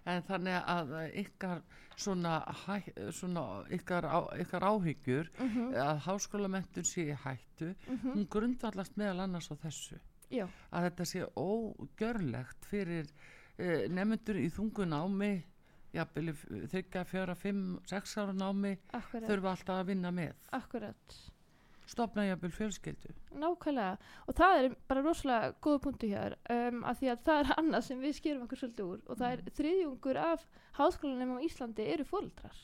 En 0.06 0.22
þannig 0.22 0.58
að 0.70 0.92
ykkar 1.18 1.62
svona, 1.98 2.36
svona 3.12 3.44
ykkar, 3.74 4.06
á, 4.06 4.20
ykkar 4.44 4.62
áhyggjur 4.68 5.30
mm 5.40 5.48
-hmm. 5.50 5.76
að 5.82 6.00
háskólamentun 6.06 6.84
sé 6.86 7.06
hættu, 7.24 7.72
hún 8.04 8.28
grundvallast 8.30 8.98
meðal 8.98 9.20
annars 9.24 9.50
á 9.52 9.56
þessu. 9.56 9.98
Já, 10.30 10.48
Að 10.72 10.84
þetta 10.90 11.06
sé 11.06 11.26
ógjörlegt 11.36 12.66
fyrir 12.66 13.06
uh, 13.60 13.88
nefnendur 13.90 14.36
í 14.42 14.50
þungu 14.54 14.86
námi, 14.90 15.44
jafnvel 15.96 16.28
í 16.30 16.34
f- 16.34 16.48
þriggja, 16.72 17.04
fjöra, 17.06 17.36
fimm, 17.36 17.80
sex 17.88 18.18
ára 18.18 18.34
námi, 18.34 18.78
akkurat, 18.94 19.30
þurfa 19.30 19.50
alltaf 19.56 19.80
að 19.80 19.86
vinna 19.94 20.12
með. 20.12 20.34
akkurat 20.52 21.16
Stopna 21.86 22.24
jafnvel 22.26 22.52
fjölskyldu. 22.52 23.12
nákvæmlega. 23.36 23.98
Og 24.28 24.34
það 24.36 24.60
er 24.64 24.76
bara 24.90 25.02
rosalega 25.06 25.52
góða 25.62 25.82
punktu 25.84 26.08
hér 26.10 26.36
um, 26.50 26.80
að 26.84 26.96
því 27.02 27.10
að 27.12 27.20
það 27.28 27.40
er 27.44 27.52
annað 27.60 27.84
sem 27.90 28.00
við 28.02 28.16
skerum 28.18 28.46
okkur 28.48 28.58
svolítið 28.64 28.86
úr 28.86 29.02
og 29.06 29.18
það 29.20 29.32
er 29.36 29.44
þriðjungur 29.60 30.18
af 30.18 30.46
háskólanum 30.80 31.36
á 31.38 31.46
Íslandi 31.46 31.86
eru 31.94 32.04
fóldrar 32.10 32.58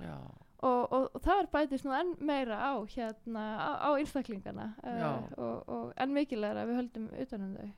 Já, 0.00 0.16
og, 0.64 0.92
og, 0.92 1.04
og 1.14 1.20
það 1.22 1.42
er 1.42 1.50
bætist 1.52 1.84
nú 1.84 1.92
enn 1.94 2.14
meira 2.24 2.56
á 2.56 2.72
hérna 2.88 3.42
á, 3.60 3.70
á 3.84 3.90
einstaklingana 4.00 4.70
uh, 4.82 5.28
og, 5.36 5.68
og 5.68 5.92
enn 6.00 6.14
mikilvægur 6.16 6.62
að 6.64 6.70
við 6.72 6.80
höldum 6.80 7.10
utanum 7.20 7.52
þau. 7.58 7.68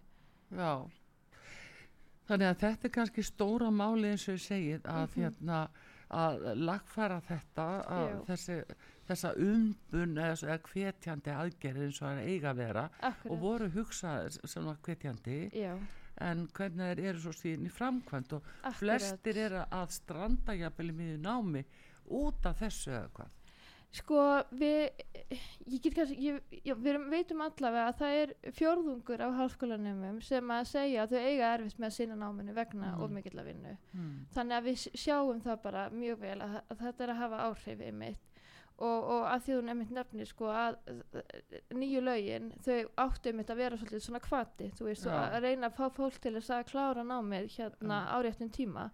Já. 0.57 0.73
Þannig 2.27 2.49
að 2.51 2.61
þetta 2.63 2.89
er 2.89 2.95
kannski 2.95 3.23
stóra 3.27 3.69
máli 3.71 4.09
eins 4.15 4.25
og 4.29 4.35
ég 4.39 4.43
segið 4.47 4.87
að 4.91 5.05
Mhm. 5.07 5.21
hérna 5.23 5.59
að 6.11 6.45
lagfæra 6.63 7.21
þetta 7.27 7.67
að 7.91 8.13
þessi, 8.29 8.57
þessa 9.09 9.31
umbun 9.37 10.17
eða, 10.19 10.35
svo- 10.41 10.49
eða 10.51 10.73
hvetjandi 10.73 11.35
aðgerð 11.37 11.85
eins 11.87 12.01
og 12.03 12.09
það 12.09 12.19
er 12.23 12.29
eiga 12.33 12.51
að 12.53 12.61
vera. 12.63 12.85
Og 13.01 13.07
akkurat, 13.13 13.41
voru 13.47 13.71
hugsaðir 13.77 14.39
sem 14.49 14.65
var 14.71 14.77
hvetjandi 14.83 15.39
já, 15.55 15.73
en 16.27 16.47
hvernig 16.57 16.93
þeir 16.97 17.05
eru 17.11 17.21
svo 17.27 17.33
síðan 17.37 17.67
í 17.69 17.73
framkvæmt 17.73 18.33
og 18.39 18.43
akkurat. 18.63 18.79
flestir 18.81 19.37
eru 19.47 19.65
að 19.71 19.91
stranda 19.91 20.55
jafnvel 20.57 20.91
í 20.91 20.97
miður 21.01 21.19
námi 21.27 21.65
út 22.09 22.47
af 22.47 22.61
þessu 22.63 22.91
eða 22.95 23.11
hvað? 23.17 23.33
Sko 23.97 24.17
við 24.53 24.91
ég 25.71 25.81
get 25.81 25.95
kannski, 25.95 26.17
ég, 26.21 26.41
já, 26.67 26.75
við 26.75 26.89
erum, 26.91 27.05
veitum 27.11 27.41
allavega 27.41 27.85
að 27.93 27.99
það 28.01 28.17
er 28.23 28.33
fjórðungur 28.59 29.23
af 29.25 29.37
háskólanemum 29.39 30.19
sem 30.27 30.51
að 30.53 30.67
segja 30.69 31.05
að 31.07 31.15
þau 31.15 31.21
eiga 31.31 31.53
erfitt 31.55 31.79
með 31.81 31.87
að 31.89 31.95
sinna 31.97 32.17
náminu 32.21 32.53
vegna 32.59 32.91
Mm. 32.97 33.03
of 33.07 33.11
mikill 33.15 33.39
að 33.41 33.47
vinnu. 33.53 33.77
Hmm. 33.93 34.27
þannig 34.35 34.57
að 34.59 34.65
við 34.69 34.85
sjáum 35.01 35.41
það 35.47 35.63
bara 35.63 35.89
mjög 35.91 36.19
vel 36.21 36.39
að, 36.45 36.61
að 36.71 36.79
þetta 36.85 37.05
er 37.07 37.11
að 37.15 37.21
hafa 37.23 37.41
áhrif 37.47 37.81
einmitt 37.87 38.19
og, 38.77 39.05
og 39.09 39.23
að 39.31 39.45
því 39.47 39.55
hún 39.57 39.71
einmitt 39.73 39.93
nefnir 39.97 40.29
sko 40.29 40.51
að 40.53 40.75
nýju 41.73 42.03
lögin 42.05 42.51
þau 42.67 42.91
áttu 43.07 43.31
einmitt 43.31 43.53
að 43.53 43.63
vera 43.63 43.79
svolítið 43.81 44.05
svona 44.05 44.21
kvati 44.25 44.69
þú 44.77 44.91
veist, 44.91 45.07
að 45.09 45.39
reyna 45.47 45.71
að 45.71 45.79
fá 45.79 45.87
fólk 45.97 46.19
til 46.21 46.35
þess 46.37 46.53
að 46.59 46.69
klára 46.73 47.05
námið 47.07 47.49
hérna 47.57 48.03
Já. 48.05 48.13
á 48.13 48.17
réttum 48.27 48.53
tíma. 48.53 48.91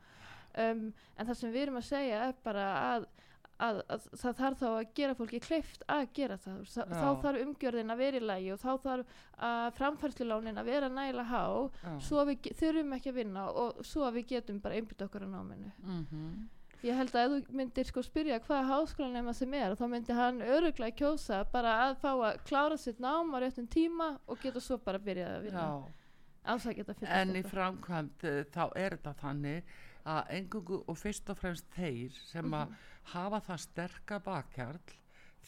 Um, 0.53 0.87
en 1.17 1.27
það 1.27 1.39
sem 1.41 1.53
við 1.55 1.63
erum 1.67 1.81
að 1.81 1.91
segja 1.91 2.23
er 2.29 2.39
bara 2.45 2.71
að 2.95 3.11
Að, 3.63 3.77
að 3.95 4.07
það 4.19 4.39
þarf 4.39 4.59
þá 4.59 4.65
að 4.67 4.87
gera 4.97 5.15
fólki 5.15 5.39
kleift 5.45 5.83
að 5.87 6.01
gera 6.17 6.37
það, 6.41 6.55
veist, 6.65 6.79
þá, 6.89 7.11
þarf 7.23 7.43
umgjörðin 7.45 7.93
að 7.95 8.01
vera 8.01 8.19
í 8.19 8.23
lagi 8.25 8.49
og 8.51 8.59
þá 8.59 8.71
þarf 8.83 9.13
að 9.39 9.67
framfærslulánin 9.77 10.59
að 10.59 10.71
vera 10.73 10.89
nægilega 10.91 11.29
há 11.31 11.45
Já. 11.85 11.93
svo 12.09 12.25
við 12.27 12.49
þurfum 12.59 12.97
ekki 12.97 13.13
að 13.13 13.21
vinna 13.21 13.45
og 13.63 13.85
svo 13.87 14.09
við 14.17 14.27
getum 14.33 14.59
bara 14.65 14.81
einbytt 14.81 15.05
okkur 15.07 15.29
á 15.31 15.35
náminu. 15.37 15.71
Mm 15.79 16.49
Ég 16.83 16.97
held 16.99 17.13
að 17.15 17.25
ef 17.25 17.33
þú 17.49 17.57
myndir 17.61 17.87
sko 17.87 18.03
spyrja 18.03 18.41
hvaða 18.43 18.63
háskólanema 18.73 19.33
sem 19.39 19.53
er 19.55 19.77
þá 19.79 19.85
myndi 19.93 20.15
hann 20.19 20.41
öruglega 20.43 20.97
kjósa 20.99 21.45
bara 21.53 21.75
að 21.87 21.97
fá 22.03 22.11
að 22.17 22.41
klára 22.49 22.79
sitt 22.81 22.99
nám 22.99 23.31
á 23.31 23.39
réttum 23.45 23.69
tíma 23.71 24.09
og 24.27 24.41
geta 24.43 24.61
svo 24.61 24.79
bara 24.83 24.99
að 24.99 25.45
vinna. 25.47 25.67
Ás 26.43 26.67
að 26.67 26.75
geta 26.81 26.95
fyllast 26.99 27.15
En 27.21 27.37
í 27.39 27.43
framkvæmt 27.47 28.25
uh, 28.27 28.41
þá 28.51 28.65
er 28.75 28.97
þetta 28.97 29.13
þannig 29.21 29.63
að 30.11 30.33
engungu 30.41 30.81
og 30.91 30.99
fyrst 30.99 31.31
og 31.31 31.39
fremst 31.39 31.69
þeir 31.77 32.11
sem 32.27 32.51
að 32.51 32.67
Mhm. 32.73 32.75
hafa 33.13 33.39
það 33.47 33.61
sterka 33.63 34.19
bakkjarl 34.27 34.81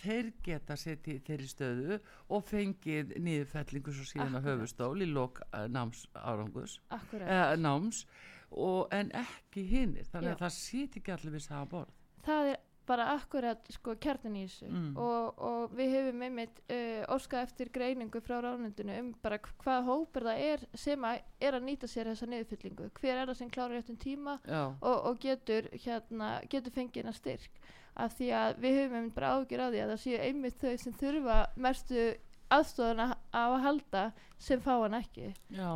þeir 0.04 0.32
geta 0.42 0.74
setið 0.78 1.14
í 1.18 1.22
þeirri 1.26 1.48
stöðu 1.50 1.98
og 2.30 2.44
fengið 2.46 3.12
niðurfellingu 3.18 3.92
svo 3.94 4.06
síðan 4.06 4.34
að 4.34 4.38
Akkurat. 4.38 4.46
höfustól 4.58 5.02
í 5.02 5.06
lok 5.10 5.40
uh, 5.52 5.66
náms 5.70 6.06
árangus 6.14 6.78
uh, 6.90 7.54
náms 7.58 8.04
og, 8.50 8.86
en 8.94 9.10
ekki 9.18 9.64
hinnir 9.68 10.06
þannig 10.12 10.32
Já. 10.32 10.36
að 10.36 10.44
það 10.44 10.54
sýt 10.58 11.00
ekki 11.00 11.16
allir 11.16 11.36
við 11.36 11.44
sama 11.46 11.66
borð. 11.70 11.98
Það 12.24 12.52
er 12.52 12.62
bara 12.86 13.06
akkurat 13.14 13.68
sko 13.72 13.94
kjarnin 14.00 14.36
í 14.38 14.44
þessu. 14.46 14.66
Mm. 14.68 14.90
og, 15.00 15.38
og 15.48 15.76
við 15.76 15.94
hefum 15.96 16.24
einmitt 16.26 16.58
uh, 16.66 17.14
óskað 17.14 17.46
eftir 17.46 17.70
greiningu 17.72 18.20
frá 18.24 18.36
ránundinu 18.44 18.98
um 19.00 19.08
bara 19.24 19.38
hvaða 19.40 19.86
hópur 19.88 20.28
það 20.28 20.42
er 20.50 20.66
sem 20.78 21.06
að 21.08 21.22
er 21.48 21.58
að 21.58 21.66
nýta 21.68 21.88
sér 21.90 22.10
þessa 22.12 22.28
niðurfyllingu 22.28 22.90
hver 22.98 23.22
er 23.22 23.30
það 23.30 23.40
sem 23.40 23.54
klárar 23.56 23.78
réttum 23.78 23.98
tíma 24.00 24.36
og, 24.50 24.98
og 24.98 25.18
getur, 25.22 25.70
hérna, 25.86 26.36
getur 26.52 26.76
fengið 26.76 27.04
hennar 27.04 27.18
styrk? 27.18 27.64
Af 27.94 28.16
því 28.18 28.30
að 28.34 28.56
við 28.60 28.78
höfum 28.80 29.00
einmitt 29.00 29.16
bara 29.16 29.34
ágjur 29.38 29.64
á 29.64 29.68
því 29.70 29.82
að 29.84 29.92
það 29.94 30.00
séu 30.04 30.22
einmitt 30.28 30.60
þau 30.60 30.72
sem 30.82 30.96
þurfa 31.00 31.40
mestu 31.56 32.06
aðstofuna 32.52 33.12
á 33.32 33.44
að 33.46 33.60
halda 33.64 34.08
sem 34.36 34.60
fá 34.60 34.74
hann 34.76 34.98
ekki. 34.98 35.30
Já 35.54 35.70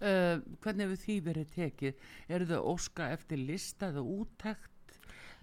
uh, 0.00 0.40
Hvernig 0.64 0.86
hefur 0.86 1.02
því 1.04 1.16
verið 1.30 1.52
tekið? 1.54 1.94
Eru 2.28 2.46
þau 2.46 2.60
óska 2.74 3.10
eftir 3.14 3.38
lista 3.38 3.88
eða 3.92 4.02
úttekt? 4.02 4.72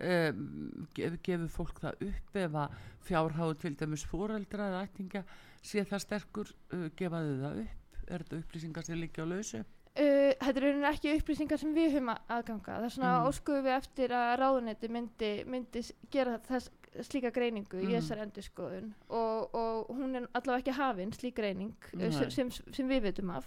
Um, 0.04 0.88
gef, 0.98 1.20
gefur 1.24 1.52
fólk 1.54 1.80
það 1.84 2.00
upp 2.08 2.36
ef 2.42 2.56
að 2.58 2.78
fjárháðu 3.06 3.58
til 3.62 3.76
dæmis 3.78 4.04
fóreldra 4.10 4.66
eða 4.72 4.80
ættinga 4.88 5.22
sé 5.62 5.84
það 5.86 6.02
sterkur 6.02 6.50
uh, 6.74 6.88
gefa 6.98 7.20
þau 7.22 7.36
það 7.44 7.60
upp 7.62 8.10
er 8.10 8.24
þetta 8.26 8.40
upplýsingar 8.42 8.84
sem 8.90 9.00
liggja 9.00 9.24
á 9.24 9.28
lausu 9.30 9.64
Uh, 9.94 10.34
þetta 10.42 10.58
eru 10.58 10.86
ekki 10.90 11.12
upplýsingar 11.20 11.60
sem 11.62 11.70
við 11.76 11.92
höfum 11.94 12.08
að- 12.10 12.22
aðganga. 12.34 12.78
Það 12.80 12.86
er 12.88 12.94
svona 12.96 13.10
Mm. 13.20 13.28
óskuðum 13.30 13.66
við 13.68 13.74
eftir 13.78 14.10
að 14.18 14.32
ráðunetti 14.42 14.88
myndi, 14.90 15.30
myndi 15.46 15.84
gera 16.10 16.40
þess, 16.48 16.72
slíka 17.06 17.30
greiningu 17.30 17.78
í 17.78 17.86
Mm. 17.86 17.92
þessar 18.00 18.24
endurskoðun 18.24 18.88
og, 19.14 19.54
og 19.54 19.92
hún 19.94 20.16
er 20.18 20.26
allavega 20.34 20.64
ekki 20.64 20.74
hafin 20.80 21.12
slík 21.14 21.36
greining 21.38 21.76
uh, 21.94 22.10
sem, 22.10 22.32
sem, 22.32 22.50
sem 22.74 22.90
við 22.90 23.04
vitum 23.06 23.30
af. 23.38 23.46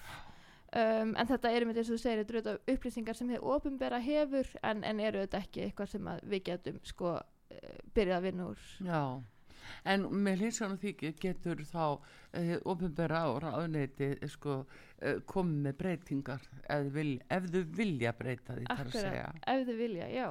Um, 0.75 1.13
en 1.17 1.29
þetta 1.31 1.51
eru 1.55 1.67
með 1.69 1.77
þess 1.79 1.89
að 1.89 1.95
þú 1.95 2.01
segir, 2.03 2.25
þetta 2.25 2.51
eru 2.51 2.75
upplýsingar 2.75 3.15
sem 3.17 3.29
hefur 3.31 3.55
ofinbera 3.55 4.01
hefur 4.03 4.49
en, 4.67 4.81
en 4.85 5.01
eru 5.01 5.21
þetta 5.23 5.39
ekki 5.45 5.63
eitthvað 5.69 5.89
sem 5.93 6.09
að 6.11 6.25
við 6.33 6.43
getum 6.51 6.81
sko 6.85 7.13
uh, 7.15 7.79
byrjað 7.95 8.17
að 8.19 8.27
vinna 8.27 8.49
úr. 8.51 8.65
Já, 8.83 9.03
en 9.95 10.07
með 10.27 10.43
hlýsanum 10.43 10.79
því 10.83 10.93
getur 11.23 11.63
þá 11.71 11.85
uh, 11.87 12.53
ofinbera 12.73 13.23
og 13.31 13.39
ráðneyti 13.47 14.11
sko, 14.35 14.59
uh, 14.67 15.19
komið 15.31 15.63
með 15.69 15.79
breytingar 15.85 16.43
ef, 16.67 16.91
vil, 16.95 17.13
ef 17.31 17.47
þau 17.55 17.63
vilja 17.79 18.13
breyta 18.19 18.57
því 18.59 18.67
þar 18.69 18.87
að 18.91 18.97
segja 18.99 19.27
Akkurat, 19.31 19.49
ef 19.55 19.67
þau 19.71 19.77
vilja, 19.85 20.09
já. 20.11 20.29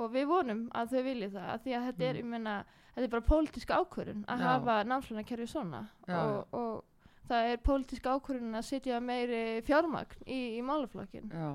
Og 0.00 0.08
við 0.16 0.24
vonum 0.32 0.62
að 0.72 0.94
þau 0.96 1.02
vilja 1.10 1.28
það, 1.34 1.50
af 1.52 1.66
því 1.66 1.76
að 1.76 1.84
þetta 1.90 2.08
er, 2.08 2.14
Mm. 2.16 2.22
ég 2.24 2.30
meina, 2.32 2.56
þetta 2.94 3.04
er 3.04 3.12
bara 3.12 3.28
pólitísk 3.28 3.70
ákvörðun 3.76 4.24
að 4.32 4.40
Já. 4.40 4.46
hafa 4.48 4.78
námslánakerfi 4.88 5.46
svona. 5.52 5.82
Já, 6.08 6.16
og, 6.22 6.56
og 6.56 6.84
það 7.32 7.52
er 7.52 7.62
pólitísk 7.66 8.08
ákvörðun 8.08 8.58
að 8.60 8.66
setja 8.68 9.00
meiri 9.02 9.42
fjármagn 9.66 10.26
í, 10.26 10.40
í 10.58 10.60
málaflokkin. 10.66 11.32
Já. 11.32 11.48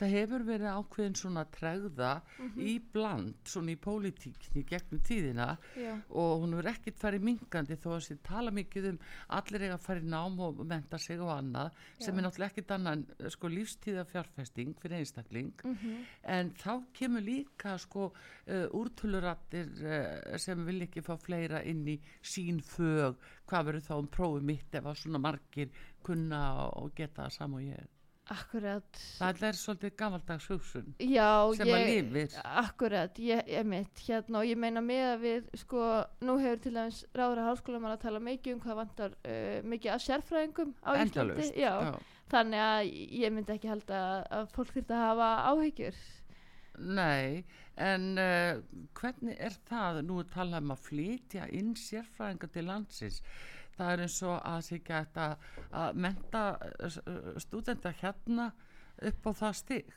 Það 0.00 0.12
hefur 0.16 0.44
verið 0.46 0.68
ákveðin 0.76 1.16
svona 1.16 1.44
tregða 1.54 2.12
Mhm. 2.38 2.60
í 2.60 2.74
bland, 2.92 3.34
svona 3.44 3.72
í 3.72 3.76
pólitíkni 3.76 4.64
gegnum 4.66 5.00
tíðina 5.02 5.58
Já, 5.76 5.94
og 6.10 6.42
hún 6.42 6.54
verður 6.56 6.72
ekkert 6.74 6.98
farið 6.98 7.22
minkandi 7.28 7.76
þó 7.76 7.88
að 7.96 8.04
sér 8.08 8.18
tala 8.22 8.50
mikið 8.50 8.88
um 8.92 8.98
allir 9.28 9.60
eiga 9.66 9.74
að 9.78 9.80
fara 9.86 10.00
í 10.00 10.08
nám 10.08 10.38
og 10.40 10.64
menta 10.66 10.98
sig 10.98 11.20
og 11.20 11.28
annað 11.38 11.70
sem 12.00 12.14
Já. 12.14 12.18
er 12.18 12.24
náttúrulega 12.26 12.50
ekkert 12.52 12.70
annan 12.76 13.06
sko 13.28 13.48
lífstíða 13.48 14.04
fjárfesting 14.06 14.74
fyrir 14.80 14.98
einstakling 15.02 15.52
mm 15.64 16.04
en 16.24 16.50
þá 16.54 16.82
kemur 16.94 17.20
líka 17.22 17.78
sko 17.78 18.12
uh, 18.46 18.66
úrtölurattir 18.72 19.68
uh, 19.82 20.36
sem 20.38 20.64
vil 20.66 20.82
ekki 20.86 21.02
fá 21.04 21.16
fleira 21.20 21.62
inn 21.64 21.84
í 21.88 21.96
sín 22.22 22.60
fög, 22.62 23.16
hvað 23.48 23.66
verður 23.68 23.86
þá 23.88 23.94
um 23.98 24.08
prófið 24.08 24.42
mitt 24.48 24.74
ef 24.78 24.84
að 24.86 25.00
svona 25.02 25.20
margir 25.22 25.70
kunna 26.02 26.42
og 26.78 26.94
geta 26.98 27.24
það 27.26 27.32
sam 27.36 27.54
og 27.58 27.62
ég 27.66 27.88
Akkurat. 28.30 28.98
Það 29.18 29.40
er 29.48 29.56
svolítið 29.58 29.94
gamaldags 29.98 30.44
hugsun 30.52 30.92
Já, 31.02 31.50
sem 31.58 31.66
að 31.74 31.80
ég, 31.82 32.10
lifir. 32.14 32.36
akkurat, 32.62 33.18
ég, 33.18 33.42
ég 33.50 33.66
mitt, 33.66 34.02
hérna 34.06 34.38
og 34.38 34.46
ég 34.46 34.60
meina 34.62 34.82
með 34.84 35.02
að 35.08 35.24
við, 35.24 35.48
sko, 35.64 35.86
nú 36.22 36.36
hefur 36.38 36.62
til 36.62 36.72
dæmis 36.76 37.00
ráður 37.18 37.42
að 37.42 37.48
háskóla 37.50 37.80
að 37.90 37.98
tala 38.04 38.22
mikið 38.22 38.54
um 38.54 38.62
hvað 38.62 38.78
vantar 38.78 39.16
uh, 39.26 39.58
mikið 39.74 39.94
af 39.96 40.04
sérfræðingum 40.06 40.74
á. 40.86 40.90
Íslandi. 41.02 41.48
Já, 41.58 41.74
þannig 42.30 42.64
að 42.68 42.92
ég 43.24 43.34
myndi 43.34 43.56
ekki 43.56 43.72
held 43.72 43.94
að, 43.98 44.18
að 44.38 44.52
fólk 44.54 44.74
þurft 44.76 44.94
að 44.94 45.04
hafa 45.08 45.30
áhyggjur. 45.50 46.02
Nei, 46.78 47.42
en 47.76 48.06
uh, 48.22 48.62
hvernig 49.02 49.42
er 49.42 49.58
það, 49.68 50.04
nú 50.06 50.22
er 50.22 50.30
talað 50.30 50.62
um 50.62 50.76
að 50.76 50.86
flytja 50.86 51.50
inn 51.58 51.74
sérfræðinga 51.76 52.48
til 52.54 52.64
landsins, 52.70 53.18
það 53.76 53.92
er 53.92 54.04
eins 54.06 54.20
og 54.28 54.36
að 54.38 54.60
sé 54.66 54.78
ekki 54.78 54.96
að, 55.00 55.48
að 55.82 56.00
menta 56.06 56.44
stúdenda 57.44 57.94
hérna 58.02 58.52
upp 59.02 59.28
á 59.28 59.32
það 59.42 59.58
stig. 59.62 59.92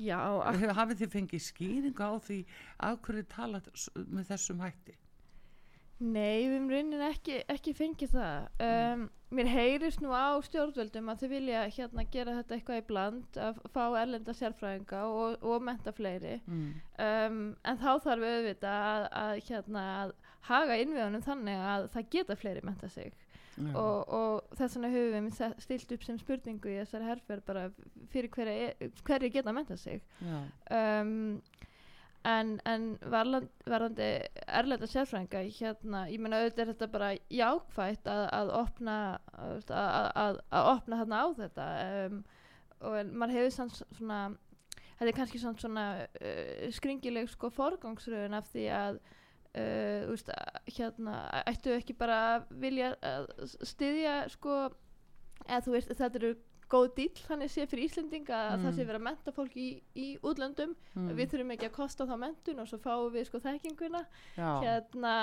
Já, 0.00 0.16
Hafið 0.78 1.02
þið 1.02 1.12
fengið 1.12 1.44
skýringu 1.44 2.06
á 2.08 2.12
því 2.24 2.40
af 2.88 3.00
hverju 3.04 3.26
talað 3.34 3.70
með 4.08 4.30
þessum 4.32 4.62
hætti? 4.64 4.96
nei, 6.00 6.48
við 6.48 6.54
erum 6.54 6.70
raunin 6.72 7.02
ekki, 7.04 7.40
ekki 7.50 7.74
fengið 7.76 8.14
það. 8.14 8.46
Um, 8.64 9.02
mér 9.36 9.50
heyrist 9.52 10.00
nú 10.02 10.14
á 10.16 10.40
stjórnvöldum 10.46 11.10
að 11.12 11.24
þau 11.24 11.30
vilja 11.34 11.64
hérna 11.76 12.06
gera 12.12 12.36
þetta 12.38 12.56
eitthvað 12.56 12.80
í 12.80 12.86
bland, 12.88 13.38
að 13.38 13.60
fá 13.74 13.82
erlenda 14.00 14.34
sérfræðinga 14.36 15.02
og, 15.12 15.36
og 15.44 15.66
menta 15.66 15.92
fleiri. 15.94 16.38
Mm. 16.48 16.72
um, 17.04 17.42
en 17.60 17.80
þá 17.82 17.90
þarf 18.06 18.24
við 18.24 18.36
auðvitað 18.38 18.88
að, 18.88 19.06
að, 19.22 19.34
hérna, 19.50 19.84
að 20.00 20.14
haga 20.48 20.78
innviðunum 20.80 21.24
þannig 21.24 21.64
að 21.72 21.88
það 21.94 22.08
geta 22.14 22.36
fleiri 22.38 22.64
menta 22.64 22.88
sig 22.88 23.12
Já. 23.60 23.72
og, 23.76 24.12
og 24.14 24.56
þess 24.56 24.76
vegna 24.76 24.92
höfum 24.94 25.26
við 25.28 25.56
stilt 25.60 25.94
upp 25.96 26.04
sem 26.06 26.20
spurningu 26.20 26.70
í 26.70 26.78
þessari 26.80 27.08
herferð 27.10 27.46
bara 27.48 27.64
fyrir 28.12 28.30
hverja, 28.32 28.90
hverju 29.04 29.32
geta 29.34 29.52
menta 29.52 29.76
sig 29.76 30.00
Já. 30.22 30.38
um, 30.76 31.42
en, 32.24 32.60
en 32.68 32.86
varland, 33.12 33.48
varandi 33.66 34.08
erlenda 34.46 34.88
sérfræðinga 34.88 35.44
hérna, 35.56 36.04
ég 36.12 36.20
meina 36.20 36.40
auðvitað 36.40 36.62
er 36.64 36.72
þetta 36.74 36.90
bara 36.92 37.10
jákvætt 37.32 38.10
að, 38.12 38.24
að 38.36 38.52
opna 38.60 38.96
að, 39.32 39.72
að, 39.72 40.10
að, 40.50 40.70
opna 40.74 41.00
þarna 41.00 41.20
á 41.24 41.26
þetta 41.40 41.68
um, 42.04 42.20
og 42.80 43.12
maður 43.12 43.36
hefur 43.38 43.54
sann 43.56 43.72
svona 43.76 44.20
þetta 44.98 45.08
er 45.08 45.16
kannski 45.16 45.40
svona, 45.40 45.64
svona 45.64 45.86
uh, 46.20 46.68
skringileg 46.76 47.32
sko 47.32 47.52
forgangsröðun 47.56 48.36
af 48.40 48.52
því 48.52 48.68
að 48.76 49.00
uh, 49.56 50.10
veist, 50.10 50.28
að, 50.30 50.60
hérna 50.76 51.16
ættu 51.46 51.72
ekki 51.76 51.96
bara 51.98 52.18
að 52.36 52.46
vilja 52.62 52.92
að 53.02 53.26
styðja 53.66 54.14
sko 54.36 54.58
eða 55.48 55.72
veist 55.74 55.90
þetta 55.96 56.18
eru 56.20 56.34
góð 56.70 56.90
dýl 56.94 57.22
þannig 57.26 57.50
sé 57.50 57.64
fyrir 57.66 57.88
Íslendinga 57.88 58.36
að 58.52 58.52
Mm. 58.60 58.64
það 58.64 58.74
sé 58.76 58.84
verið 58.86 59.00
að 59.00 59.06
menta 59.08 59.32
fólk 59.34 59.56
í, 59.58 59.68
í 59.98 60.08
útlöndum 60.22 60.76
Mm. 60.94 61.08
við 61.18 61.30
þurfum 61.32 61.50
ekki 61.56 61.66
að 61.66 61.74
kosta 61.80 62.06
þá 62.06 62.16
mentun 62.22 62.60
og 62.62 62.68
svo 62.70 62.78
fáum 62.78 63.10
við 63.12 63.26
sko 63.26 63.40
þekkinguna 63.42 64.04
hérna 64.62 65.14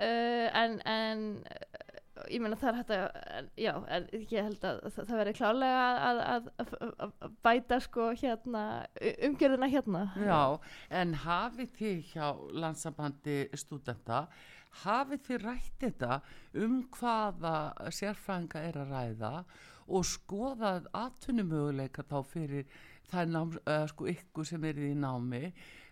uh, 0.00 0.48
en, 0.62 0.80
en 0.86 1.22
ég 2.28 2.42
meina 2.44 2.56
það 2.60 2.68
er 2.68 2.78
hægt 2.78 2.90
að 2.94 3.50
já, 3.60 3.72
en 3.96 4.06
ég 4.12 4.46
held 4.46 4.64
að 4.68 4.80
það, 4.84 5.06
það 5.08 5.20
verði 5.20 5.34
klálega 5.38 5.84
að, 6.08 6.20
að, 6.22 6.48
að, 6.60 6.72
að, 7.06 7.36
bæta 7.46 7.78
sko 7.86 8.08
hérna 8.20 8.64
umgjörðina 9.28 9.68
hérna 9.72 10.02
Já, 10.20 10.42
en 11.00 11.14
hafið 11.24 11.74
þið 11.78 12.00
hjá 12.12 12.26
landsambandi 12.64 13.38
stúdenta, 13.56 14.22
hafið 14.84 15.26
þið 15.28 15.44
rætt 15.46 15.84
þetta 15.86 16.20
um 16.64 16.78
hvaða 16.98 17.56
sérfræðinga 17.88 18.64
er 18.68 18.80
að 18.82 18.96
ræða 18.96 19.34
og 19.92 20.08
skoðað 20.08 20.88
atvinnumöguleika 20.96 22.04
þá 22.08 22.18
fyrir 22.28 22.68
það 23.12 23.32
nám, 23.32 23.56
uh, 23.64 23.84
sko 23.90 24.08
ykkur 24.12 24.48
sem 24.48 24.64
er 24.68 24.80
í 24.80 24.92
námi 24.96 25.46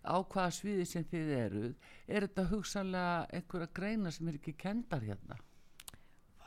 á 0.05 0.17
hvaða 0.21 0.53
sviði 0.57 0.87
sem 0.89 1.05
þið 1.09 1.33
eruð, 1.37 1.73
er 2.09 2.27
þetta 2.29 2.51
hugsanlega 2.53 3.17
einhverja 3.37 3.73
greina 3.77 4.13
sem 4.15 4.29
er 4.29 4.39
ekki 4.41 4.57
kendar 4.61 5.05
hérna? 5.05 5.37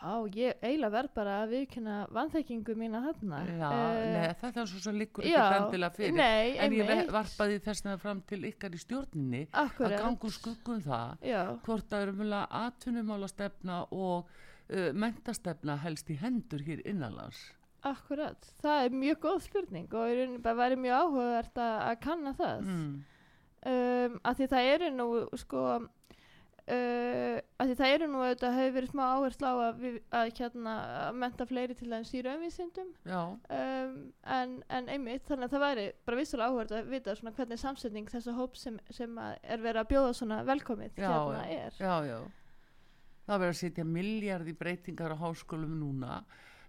Vá, 0.03 0.15
ég 0.35 0.57
eiginlega 0.59 0.91
verð 0.91 1.11
bara 1.15 1.33
að 1.45 1.51
viðkynna 1.53 1.93
vanþekkingu 2.11 2.73
mína 2.75 2.99
þarna 3.05 3.37
Já, 3.47 3.69
Eh, 3.71 4.07
nei, 4.13 4.33
þetta 4.41 4.61
er 4.61 4.67
svo 4.67 4.79
sem 4.83 4.97
já, 5.31 5.37
ekki 5.45 5.59
endilega 5.63 5.95
fyrir. 5.95 6.13
nei, 6.17 6.57
en 6.57 6.71
ég 6.75 6.89
einmitt. 6.89 7.11
varpaði 7.15 7.59
þessna 7.63 7.97
fram 8.01 8.21
til 8.27 8.41
ykkar 8.49 8.75
í 8.75 8.81
stjórninni 8.83 9.41
að 9.53 9.63
Akkurat. 9.69 9.99
ganga 10.03 10.27
úr 10.27 10.35
skuggum 10.35 10.81
það 10.83 11.23
Já, 11.23 11.41
hvort 11.63 11.87
það 11.89 12.01
eru 12.07 12.11
mjög 12.19 12.41
atvinnumála 12.51 13.27
stefna 13.31 13.79
og 13.91 14.27
uh, 14.73 14.91
mentastefna 14.93 15.77
helst 15.85 16.09
í 16.11 16.19
hendur 16.19 16.59
hér 16.67 16.83
innanlands. 16.85 17.39
akkurat 17.83 18.51
Það 18.61 18.85
er 18.85 18.89
mjög 18.89 19.17
góð 19.23 19.41
spurning 19.47 19.87
og 19.93 20.07
bara 20.43 20.55
væri 20.65 20.75
mjög 20.83 20.99
áhugavert 20.99 21.57
að, 21.57 21.79
að 21.89 21.99
kanna 21.99 22.33
það 22.33 22.61
Mm. 22.67 23.03
um, 23.65 24.19
að 24.23 24.35
því 24.39 24.47
það 24.51 24.69
eru 24.75 24.89
nú 24.91 25.07
sko 25.39 25.63
uh, 26.71 27.37
að 27.59 27.69
því 27.69 27.77
það 27.79 27.93
eru 27.95 28.07
nú 28.11 28.21
auðvitað 28.21 28.57
hefur 28.57 28.75
verið 28.77 28.91
smá 28.93 29.03
áherslu 29.07 29.49
á 29.49 29.55
að, 29.55 29.81
við, 29.81 29.97
að 30.19 30.29
hérna 30.39 30.75
að 30.99 31.17
menta 31.23 31.47
fleiri 31.49 31.77
til 31.79 31.89
þess 31.91 32.13
í 32.13 32.21
raunvísindum. 32.27 32.93
Um, 33.07 33.97
en, 34.37 34.55
en 34.69 34.91
einmitt 34.93 35.27
þannig 35.27 35.49
að 35.49 35.55
það 35.55 35.65
væri 35.65 35.87
bara 36.07 36.21
vissulega 36.21 36.51
áhugavert 36.51 36.77
að 36.77 36.93
vita 36.93 37.17
hvernig 37.19 37.63
samsetning 37.63 38.13
þessa 38.13 38.37
hóp 38.37 38.57
sem, 38.59 38.79
sem 38.93 39.19
að 39.19 39.35
er 39.43 39.65
verið 39.65 39.83
að 39.83 39.91
bjóða 39.91 40.15
svona 40.21 40.39
velkomið 40.47 41.03
já, 41.03 41.09
hérna 41.09 41.43
er. 41.57 41.81
Já, 41.81 41.95
já. 42.09 42.17
Það 43.23 43.39
verður 43.39 43.55
að 43.55 43.61
setja 43.61 43.87
miljard 43.87 44.49
í 44.51 44.57
breytingar 44.59 45.15
á 45.15 45.23
háskólum 45.23 45.77
núna. 45.79 46.23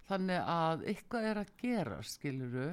Þannig 0.08 0.50
að 0.52 0.84
eitthvað 0.92 1.30
er 1.30 1.40
að 1.40 1.54
gera 1.62 2.02
skiluru 2.06 2.72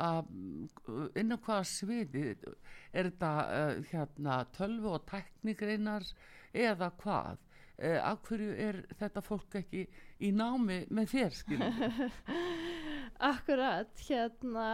að 0.00 0.28
mm, 0.32 1.08
inn 1.20 1.34
á 1.34 1.38
hvaða 1.44 1.64
sviði 1.68 2.22
er 2.32 3.08
þetta 3.10 3.32
uh, 3.44 3.82
hérna 3.90 4.38
tölvu 4.56 4.94
og 4.96 5.04
teknikreinar 5.10 6.06
eða 6.54 6.90
hvað 7.02 7.38
uh, 7.38 8.00
af 8.12 8.22
hverju 8.28 8.56
er 8.68 8.82
þetta 9.00 9.22
fólk 9.24 9.60
ekki 9.62 9.86
í 10.20 10.32
námi 10.36 10.82
með 10.90 11.14
þér 11.16 11.38
Akkurat, 13.32 13.92
hérna 14.08 14.68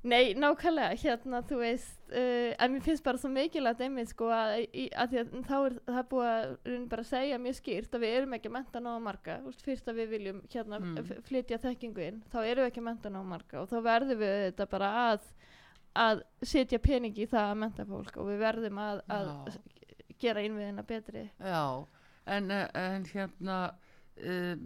Nei, 0.00 0.30
nákvæmlega, 0.32 0.94
hérna, 0.96 1.42
þú 1.44 1.58
veist, 1.60 1.98
uh, 2.08 2.54
en 2.56 2.72
mér 2.72 2.84
finnst 2.86 3.04
bara 3.04 3.20
svo 3.20 3.28
mikilvægt 3.34 3.82
einmitt, 3.84 4.08
sko, 4.14 4.30
að, 4.32 4.62
í, 4.72 4.86
að 4.96 5.10
því 5.12 5.18
að 5.20 5.34
þá 5.44 5.56
er 5.58 5.74
það 5.90 6.06
búið 6.08 6.28
að 6.30 6.86
bara 6.94 7.04
að 7.04 7.10
segja 7.10 7.40
mjög 7.44 7.58
skýrt 7.58 7.98
að 7.98 8.04
við 8.06 8.14
erum 8.16 8.36
ekki 8.38 8.48
að 8.48 8.54
menta 8.54 8.80
náða 8.80 9.02
marga, 9.04 9.34
veist, 9.44 9.64
fyrst 9.66 9.90
að 9.92 10.00
við 10.00 10.08
viljum 10.14 10.38
hérna 10.54 10.78
Mm. 10.80 11.10
flytja 11.28 11.58
þekkingu 11.60 12.06
inn, 12.06 12.22
þá 12.32 12.38
erum 12.46 12.64
við 12.64 12.70
ekki 12.70 12.80
að 12.80 12.88
menta 12.88 13.12
náða 13.12 13.28
marga 13.34 13.60
og 13.60 13.68
þá 13.68 13.76
verðum 13.90 14.22
við 14.24 14.34
þetta 14.46 14.68
bara 14.72 14.90
að, 15.02 15.28
að 16.06 16.24
setja 16.54 16.80
peningi 16.80 17.26
í 17.26 17.28
það 17.28 17.50
að 17.50 17.60
menta 17.66 17.88
fólk 17.92 18.16
og 18.16 18.30
við 18.32 18.40
verðum 18.46 18.80
að, 18.80 19.04
að. 19.12 19.60
Gera 20.20 20.44
innviðina 20.44 20.84
betri. 20.86 21.26
Já, 21.40 21.86
en, 22.36 22.50
en 22.50 23.06
hérna 23.10 23.58
um, 24.20 24.64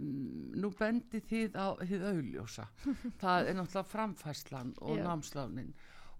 nú 0.59 0.71
bendi 0.79 1.21
þið 1.29 1.57
á 1.59 1.67
þið 1.81 2.07
augljósa. 2.11 2.69
Það 3.21 3.51
er 3.51 3.59
náttúrulega 3.59 3.91
framfæslan 3.91 4.73
og 4.81 4.97
námslánin 5.01 5.75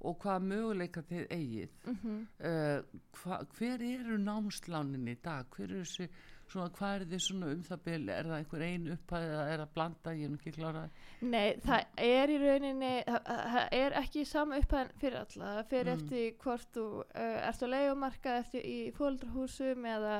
og 0.05 0.19
hvaða 0.21 0.43
möguleika 0.45 1.01
þið 1.07 1.27
eigið. 1.33 1.75
Mm 1.89 1.99
uh, 2.45 3.01
hva, 3.21 3.39
hver 3.57 3.81
eru 3.81 4.17
námslánin 4.21 5.07
í 5.09 5.17
dag? 5.23 5.47
Hver 5.55 5.69
eru 5.71 5.83
þessi, 5.85 6.09
svona, 6.51 6.69
hvað 6.77 6.95
er 6.95 7.05
þið 7.11 7.21
svona 7.25 7.51
um 7.53 7.61
það 7.67 7.83
bil, 7.85 8.09
er 8.09 8.29
það 8.29 8.37
einhver 8.39 8.63
ein 8.67 8.87
upphæð 8.95 9.25
eða 9.29 9.45
er 9.53 9.61
það 9.63 9.73
blanda, 9.77 10.13
ég 10.15 10.25
er 10.29 10.35
ekki 10.39 10.53
klára 10.55 10.83
Nei, 11.21 11.45
það 11.65 12.01
er 12.05 12.33
í 12.33 12.39
rauninni, 12.43 12.91
það, 13.07 13.61
er 13.79 13.95
ekki 14.01 14.25
sama 14.29 14.59
upphæðan 14.61 14.91
fyrir 15.01 15.19
alla, 15.21 15.53
það 15.59 15.69
fyrir 15.73 15.85
Mm. 15.85 16.01
eftir 16.01 16.35
hvort 16.43 16.67
þú 16.75 16.85
uh, 17.03 17.37
ert 17.49 17.63
á 17.63 17.67
leigumarka 17.75 18.35
eftir 18.43 18.65
í 18.65 18.77
fóldrahúsum 18.97 19.85
eða, 19.85 20.17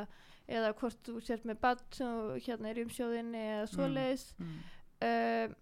eða 0.48 0.74
hvort 0.80 1.04
þú 1.08 1.20
sért 1.26 1.46
með 1.46 1.60
bann 1.62 1.84
sem 1.92 2.40
hérna 2.48 2.70
er 2.72 2.80
í 2.82 2.86
umsjóðinni 2.88 3.44
eða 3.58 3.68
svoleiðis. 3.74 4.26
mm. 4.40 4.58
um, 5.10 5.56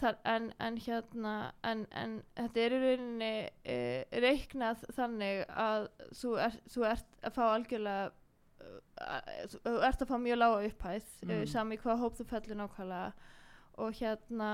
þar, 0.00 0.16
en, 0.24 0.46
en 0.58 0.76
hérna 0.80 1.34
en, 1.68 1.82
en 1.92 2.14
þetta 2.38 2.60
er 2.64 2.72
í 2.72 2.80
rauninni 2.86 3.34
uh, 3.44 4.18
reiknað 4.24 4.84
þannig 4.96 5.44
að 5.52 5.88
þú, 6.16 6.30
er, 6.46 6.58
þú 6.72 6.86
ert 6.88 7.18
að 7.22 7.36
fá 7.36 7.42
algjörlega 7.52 8.10
þú 9.56 9.74
ert 9.88 10.04
að 10.04 10.12
fá 10.12 10.16
mjög 10.20 10.38
lága 10.38 10.62
upphæð 10.68 11.10
mm. 11.22 11.28
Mm. 11.28 11.34
uh, 11.40 11.44
sami 11.50 11.80
hvað 11.82 12.04
hóp 12.04 12.16
þú 12.18 12.28
fellur 12.30 12.60
nákvæmlega 12.62 13.12
og 13.82 13.98
hérna 13.98 14.52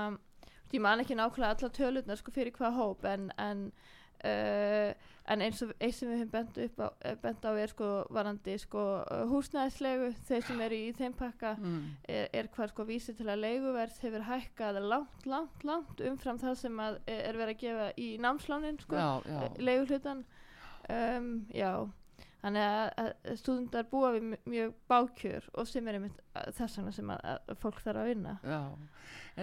ég 0.73 0.81
man 0.81 1.03
ekki 1.03 1.17
nákvæmlega 1.17 1.55
alla 1.55 1.71
tölurnar 1.75 2.19
sko 2.19 2.33
fyrir 2.33 2.55
hvað 2.55 2.77
hóp 2.79 3.09
en, 3.09 3.31
en 3.37 3.71
Uh, 4.19 4.91
en 5.31 5.39
eins 5.45 5.61
og 5.63 5.69
eitt 5.79 5.95
sem 5.95 6.09
við 6.09 6.25
höfum 6.25 6.31
bent, 6.33 6.57
á, 6.83 6.91
eh, 7.07 7.35
á 7.47 7.51
er 7.55 7.71
sko 7.71 7.87
varandi 8.11 8.57
sko 8.59 8.81
uh, 8.99 9.21
húsnæðislegu 9.29 10.09
þeir 10.27 10.43
sem 10.43 10.63
eru 10.65 10.75
í 10.75 10.89
þeim 10.97 11.13
pakka 11.15 11.53
Mm. 11.55 11.85
er, 12.03 12.27
er 12.33 12.49
hvað 12.51 12.73
sko 12.73 12.83
vísi 12.83 13.15
til 13.15 13.29
að 13.29 13.39
leiguverð 13.45 14.01
hefur 14.01 14.25
hækkað 14.27 14.81
langt, 14.81 15.25
langt, 15.25 15.63
langt 15.63 16.01
umfram 16.01 16.41
það 16.41 16.55
sem 16.59 16.79
að 16.83 16.99
er 17.07 17.39
verið 17.39 17.55
að 17.55 17.61
gefa 17.63 17.87
í 17.95 18.09
námslánin 18.19 18.79
sko, 18.83 19.23
leiguhlutan 19.57 20.25
um, 20.89 21.47
já 21.53 21.87
þannig 22.39 22.63
að, 22.65 22.89
að 23.03 23.35
stúdendar 23.41 23.87
búa 23.91 24.11
við 24.15 24.23
mj- 24.29 24.39
mjög 24.53 24.73
bákjör 24.91 25.49
og 25.59 25.67
sem 25.67 25.87
er 25.91 25.97
einmitt 25.99 26.21
þess 26.55 26.77
vegna 26.79 26.93
sem 26.95 27.09
að, 27.15 27.25
að 27.49 27.57
fólk 27.63 27.81
þarf 27.83 28.01
að 28.03 28.09
vinna 28.13 28.37
Já, 28.47 28.61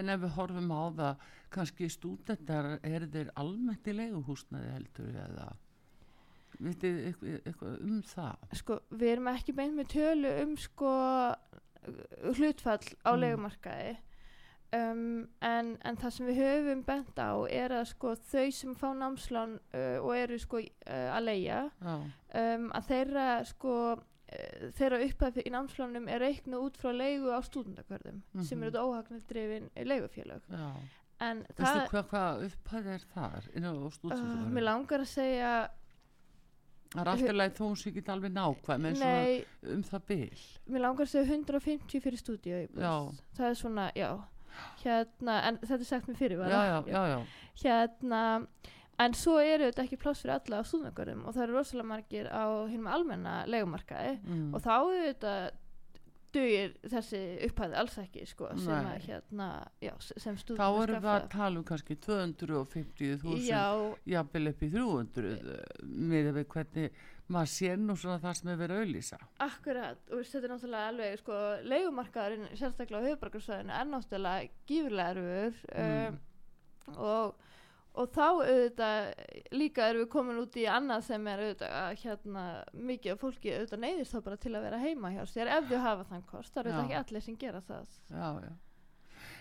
en 0.01 0.09
ef 0.15 0.23
við 0.23 0.35
horfum 0.39 0.71
á 0.73 0.81
það, 1.01 1.25
kannski 1.57 1.89
stúdendar, 1.93 2.71
er 2.83 3.05
þeir 3.13 3.29
almennt 3.37 3.87
í 3.87 3.95
leiguhúsnaði 3.99 4.73
heldur 4.73 5.19
eða 5.27 5.47
vitið 6.57 6.95
eitthvað, 7.11 7.35
eitthvað 7.51 7.81
um 7.85 8.01
það? 8.09 8.47
sko, 8.63 8.79
við 8.97 9.11
erum 9.13 9.27
ekki 9.35 9.53
beint 9.59 9.77
með 9.77 9.91
tölu 9.93 10.31
um 10.41 10.55
sko 10.57 10.93
hlutfall 12.37 12.81
á 13.05 13.11
Mm. 13.13 13.21
leigumarkaði 13.21 13.97
um, 14.75 15.27
en, 15.41 15.77
en 15.85 15.97
það 16.01 16.11
sem 16.17 16.27
við 16.27 16.41
höfum 16.41 16.83
bent 16.87 17.15
á 17.21 17.31
er 17.49 17.71
að 17.71 17.85
sko 17.93 18.15
þau 18.31 18.51
sem 18.51 18.75
fá 18.75 18.89
námslán 18.97 19.57
uh, 19.73 19.97
og 20.03 20.11
eru 20.17 20.37
sko 20.39 20.59
uh, 20.59 21.15
að 21.15 21.23
leia 21.29 21.61
Já, 21.81 21.95
um, 22.41 22.69
að 22.75 22.87
þeirra 22.91 23.27
sko 23.47 23.73
uh, 23.95 24.69
þeirra 24.77 24.99
upphæð 25.07 25.41
í 25.45 25.49
námslánum 25.55 26.07
er 26.11 26.19
reiknuð 26.25 26.67
út 26.67 26.77
frá 26.81 26.91
leigu 26.91 27.31
á 27.31 27.39
stúdendakvörðum 27.47 28.21
sem 28.43 28.57
Mhm. 28.59 28.63
eru 28.63 28.71
þetta 28.71 28.85
óhagnaldrifin 28.85 29.69
leigufélög 29.87 30.41
já. 30.51 30.69
en 31.19 31.45
Veistu 31.47 31.63
það, 31.63 31.87
hvað, 31.89 32.07
hvað 32.11 32.45
upphæð 32.51 32.87
er 32.97 33.07
þar 33.15 33.49
inn 33.55 33.65
á 33.65 33.73
stúdendakvörðum? 33.95 34.53
mér 34.53 34.63
langar 34.71 34.99
að 34.99 35.11
segja 35.15 35.53
Það 36.87 37.01
er 37.03 37.09
alltaf 37.11 37.35
leið 37.35 37.55
þó 37.57 37.63
hún 37.67 37.73
sé 37.75 37.89
ekki 37.91 38.01
alveg 38.13 38.31
nákvæm 38.31 38.85
en 38.87 38.95
svona 38.95 39.73
um 39.73 39.81
það 39.83 40.03
bil. 40.07 40.37
mér 40.71 40.81
langar 40.85 41.03
að 41.03 41.09
segja 41.11 41.33
150 41.35 41.99
fyrir 42.05 42.21
stúdíu 42.21 42.59
það 43.35 43.49
er 43.49 43.57
svona, 43.59 43.91
já 43.95 44.11
hérna, 44.83 45.41
en 45.47 45.57
þetta 45.63 45.79
er 45.83 45.89
sagt 45.91 46.07
mér 46.07 46.15
fyrir 46.19 46.37
Já, 46.39 46.61
já, 46.65 46.83
já, 46.87 47.03
já. 47.13 47.19
hérna 47.63 48.21
en 48.99 49.13
svo 49.13 49.37
eru 49.39 49.67
þetta 49.69 49.83
ekki 49.85 49.97
pláss 50.01 50.21
fyrir 50.23 50.33
alla 50.39 50.61
á 50.61 50.67
stúdnagörðum 50.67 51.25
og 51.27 51.35
það 51.35 51.43
eru 51.43 51.57
rosalega 51.59 51.87
margir 51.91 52.29
á 52.33 52.43
hinnum 52.69 52.87
almenna 52.89 53.35
legumarkaði 53.45 54.19
Mm. 54.23 54.53
og 54.55 54.61
þá 54.61 54.73
er 54.93 55.13
þetta 55.13 55.33
dugir 56.35 56.73
þessi 56.91 57.19
upphæði 57.47 57.77
alls 57.81 57.97
ekki 58.01 58.25
sko, 58.27 58.49
sem 58.59 58.87
að 58.91 59.05
hérna 59.07 59.47
sem 60.03 60.35
Þá 60.35 60.41
stúdnur 60.43 60.83
erum 60.83 61.03
við 61.05 61.11
að 61.13 61.27
tala 61.33 61.59
um 61.61 61.63
kannski 61.67 61.95
250.000 62.03 63.45
já, 63.47 63.63
jafnvel 64.11 64.51
upp 64.51 64.63
í 64.65 64.69
300 64.73 65.37
með 65.87 66.31
við 66.37 66.47
hvernig 66.53 66.99
maður 67.27 67.49
sér 67.51 67.79
nú 67.83 67.95
svona 67.99 68.21
það 68.23 68.37
sem 68.39 68.51
er 68.53 68.59
verið 68.61 68.77
að 68.77 68.83
auðlýsa. 68.85 69.17
akkurat 69.47 70.11
og 70.15 70.21
þetta 70.23 70.43
er 70.47 70.53
náttúrulega 70.53 70.91
alveg 70.93 71.17
sko, 71.23 71.39
legumarkaðurinn 71.73 72.47
sérstaklega 72.55 73.01
á 73.03 73.07
höfubarkarsvæðinu 73.07 73.75
er 73.79 73.89
náttúrulega 73.91 74.49
gífurlega 74.69 75.09
erfur 75.11 75.53
Mm. 75.77 76.17
um, 76.87 76.95
og 77.03 77.35
og 77.97 78.11
þá 78.13 78.25
auðvitað 78.27 79.07
líka 79.57 79.87
erum 79.89 80.03
við 80.03 80.11
komin 80.13 80.41
út 80.43 80.59
í 80.59 80.67
annað 80.69 81.05
sem 81.07 81.27
er 81.31 81.43
auðvitað 81.43 81.75
að 81.81 81.89
hérna 82.03 82.45
mikið 82.91 83.13
af 83.15 83.23
fólki 83.23 83.53
auðvitað 83.55 83.83
neyðist 83.83 84.15
þá 84.15 84.21
bara 84.29 84.39
til 84.45 84.53
að 84.53 84.67
vera 84.67 84.83
heima 84.83 85.13
hjá 85.15 85.23
sér 85.31 85.51
ef 85.57 85.67
þau 85.71 85.77
hafa 85.87 86.07
þann 86.11 86.25
kost, 86.29 86.53
það 86.53 86.61
eru 86.63 86.73
auðvitað 86.73 86.87
ekki 86.87 87.01
allir 87.01 87.27
sem 87.27 87.39
gera 87.41 87.63
það. 87.67 87.99
Já, 88.13 88.27
já. 88.47 88.55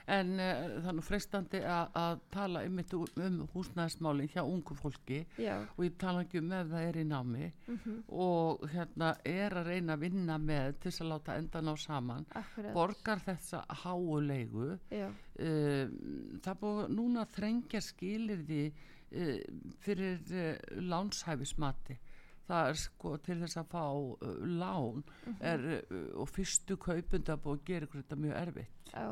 En 0.07 0.37
uh, 0.39 0.87
er 0.87 0.95
nú 0.95 1.03
freistandi 1.03 1.59
að, 1.67 1.89
að 1.99 2.21
tala 2.31 2.63
um, 2.67 2.79
um 3.27 3.39
húsnæðismálinn 3.55 4.31
hjá 4.31 4.43
ungu 4.45 4.77
fólki. 4.79 5.25
Já, 5.43 5.57
og 5.75 5.83
ég 5.83 5.97
tala 5.99 6.23
ekki 6.23 6.39
um 6.39 6.53
ef 6.55 6.71
það 6.71 6.89
er 6.91 7.01
í 7.01 7.07
námi. 7.11 7.51
Mm 7.67 8.03
og 8.17 8.63
hérna 8.71 9.13
er 9.27 9.55
að 9.57 9.71
reyna 9.71 9.97
að 9.97 10.05
vinna 10.07 10.39
með 10.39 10.77
til 10.81 10.91
þess 10.91 11.03
að 11.03 11.11
láta 11.11 11.37
enda 11.41 11.63
ná 11.63 11.73
saman. 11.81 12.27
Akkurat. 12.39 12.73
Borgar 12.75 13.23
þessa 13.25 13.63
háu 13.83 14.21
leigu. 14.23 14.79
Já, 14.91 15.09
um, 15.11 15.97
það 16.43 16.53
er 16.53 16.61
búið 16.63 16.93
núna 16.97 17.25
að 17.25 17.35
þrengja 17.37 17.83
skilirði 17.85 18.65
uh, 18.71 19.39
fyrir 19.85 20.21
uh, 20.33 20.83
lánshæfismati. 20.87 21.99
Það 22.47 22.69
er 22.71 22.79
sko 22.79 23.17
til 23.27 23.39
þess 23.43 23.59
að 23.59 23.71
fá 23.73 23.85
uh, 23.91 24.35
lán 24.47 25.03
er, 25.41 25.65
uh, 25.91 26.05
og 26.23 26.31
fyrstu 26.31 26.79
kaupunda 26.79 27.39
búið 27.43 27.59
að 27.59 27.65
gera 27.73 27.91
þetta 27.97 28.21
mjög 28.23 28.37
erfitt. 28.45 28.93
Já, 28.93 29.09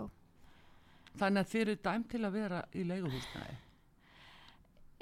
þannig 1.19 1.45
að 1.45 1.53
þeir 1.53 1.63
eru 1.69 1.77
dæm 1.89 2.05
til 2.11 2.23
að 2.29 2.33
vera 2.39 2.63
í 2.75 2.85
leiguhúsnæði 2.89 3.57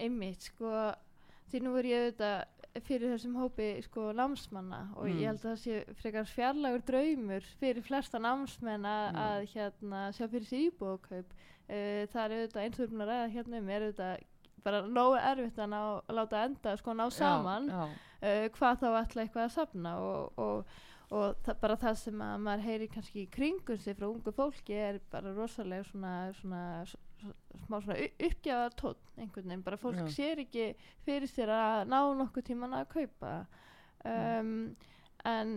einmitt 0.03 0.49
sko 0.49 0.73
því 1.53 1.61
nú 1.63 1.77
er 1.79 1.89
ég 1.91 2.03
auðvitað 2.07 2.83
fyrir 2.87 3.11
þessum 3.13 3.35
hópi 3.37 3.67
sko 3.85 4.07
námsmanna 4.17 4.79
og 4.97 5.05
Mm. 5.09 5.19
ég 5.21 5.27
held 5.29 5.43
að 5.43 5.49
það 5.51 5.59
sé 5.63 5.95
frekar 6.01 6.25
fjarlagur 6.31 6.85
draumur 6.89 7.49
fyrir 7.61 7.83
flesta 7.85 8.19
námsmenn 8.19 8.87
að, 8.89 9.07
Mm. 9.13 9.19
að 9.27 9.41
hérna 9.55 10.01
sjá 10.17 10.27
fyrir 10.33 10.47
sér 10.49 10.63
íbúðakaup 10.71 11.35
uh, 11.69 12.07
það 12.09 12.25
er 12.25 12.37
auðvitað 12.39 12.63
eins 12.65 12.79
og 12.79 12.85
erum 12.87 12.97
búin 12.97 13.03
að 13.05 13.13
ræða 13.13 13.33
hérna 13.37 13.59
um 13.59 13.69
er 13.69 13.83
auðvitað 13.83 14.25
bara 14.65 14.81
nógu 14.87 15.19
erfitt 15.19 15.59
að, 15.59 15.69
ná, 15.69 15.81
að 16.09 16.15
láta 16.17 16.45
enda 16.47 16.77
sko 16.79 16.93
ná 16.95 17.05
saman 17.13 17.69
já, 17.69 17.77
já, 17.77 17.85
uh, 18.23 18.49
hvað 18.57 18.81
þá 18.81 18.89
ætla 19.03 19.23
eitthvað 19.27 19.45
að 19.45 19.55
safna 19.59 19.95
og, 20.01 20.33
og, 20.39 20.65
og 21.13 21.37
það, 21.45 21.57
bara 21.61 21.77
það 21.83 21.97
sem 22.01 22.21
að 22.25 22.39
maður 22.47 22.63
heyri 22.67 22.87
kannski 22.93 23.23
í 23.27 23.31
kringum 23.35 23.81
sig 23.85 23.97
frá 23.99 24.07
ungu 24.09 24.33
fólki 24.37 24.77
er 24.81 25.01
bara 25.13 25.33
rosalega 25.37 25.85
svona, 25.91 26.13
svona, 26.39 26.63
s- 26.87 26.97
s- 27.21 27.35
smá 27.67 27.77
svona 27.85 27.99
uppgjafa 28.29 28.71
tótt 28.81 29.03
einhvern 29.19 29.51
veginn, 29.51 29.65
bara 29.67 29.77
fólk 29.83 30.01
Já. 30.01 30.09
sér 30.17 30.41
ekki 30.47 30.71
fyrir 31.05 31.29
sér 31.31 31.53
að 31.53 31.83
ná 31.93 31.99
nokkuð 32.23 32.47
tíman 32.49 32.79
að 32.81 32.89
kaupa 32.97 33.35
um, 34.09 34.55
en 35.29 35.53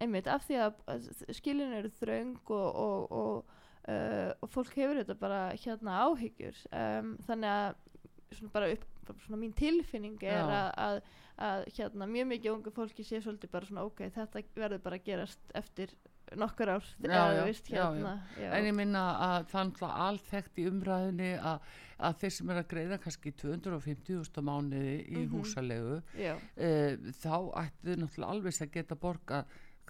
einmitt 0.00 0.26
af 0.28 0.44
því 0.48 0.58
að 0.64 1.10
skilin 1.38 1.72
eru 1.78 1.92
þröng 2.00 2.34
og, 2.52 2.80
og, 2.86 3.12
og, 3.16 3.54
uh, 3.88 4.32
og 4.44 4.50
fólk 4.52 4.74
hefur 4.76 4.98
þetta 5.02 5.16
bara 5.20 5.42
hérna 5.56 6.00
áhyggjur 6.08 6.58
um, 6.72 7.14
þannig 7.28 7.52
að 7.52 8.36
svona 8.36 8.52
bara 8.56 8.72
upp 8.74 8.84
bara 9.06 9.22
svona 9.22 9.38
mín 9.40 9.54
tilfinning 9.56 10.16
er 10.26 10.40
Já. 10.40 10.48
að, 10.50 10.68
að, 10.82 10.96
að 11.38 11.64
hérna 11.76 12.06
mjög 12.08 12.26
mikið 12.32 12.52
ungu 12.54 12.70
fólki 12.72 13.04
sé 13.04 13.20
svolítið 13.20 13.50
bara 13.52 13.66
svona 13.66 13.84
ok, 13.84 14.04
þetta 14.14 14.42
verður 14.56 14.82
bara 14.82 14.96
að 14.96 15.04
gerast 15.04 15.40
eftir 15.54 15.90
nokkur 16.36 16.68
ár 16.68 16.86
Já, 17.04 17.20
já, 17.36 17.42
veist, 17.46 17.68
hérna, 17.70 18.14
já. 18.40 18.48
en 18.56 18.64
ég 18.66 18.74
minna 18.74 19.02
að 19.22 19.44
það 19.52 19.60
er 19.60 19.68
náttúrulega 19.68 20.06
alþekkt 20.08 20.56
í 20.58 20.64
umræðinni 20.70 21.28
að, 21.38 21.60
að 22.08 22.16
þeir 22.22 22.32
sem 22.34 22.50
er 22.50 22.58
að 22.62 22.66
greiða 22.72 22.98
kannski 23.04 23.32
250.000 23.42 24.42
mánuði 24.48 24.96
í 25.06 25.20
Mhm. 25.20 25.28
húsalegu 25.36 26.00
já, 26.18 26.34
e, 26.56 26.96
þá 27.20 27.36
ættu 27.62 27.94
náttúrulega 28.00 28.30
alveg 28.32 28.58
að 28.66 28.72
geta 28.74 28.94
borga 28.96 29.44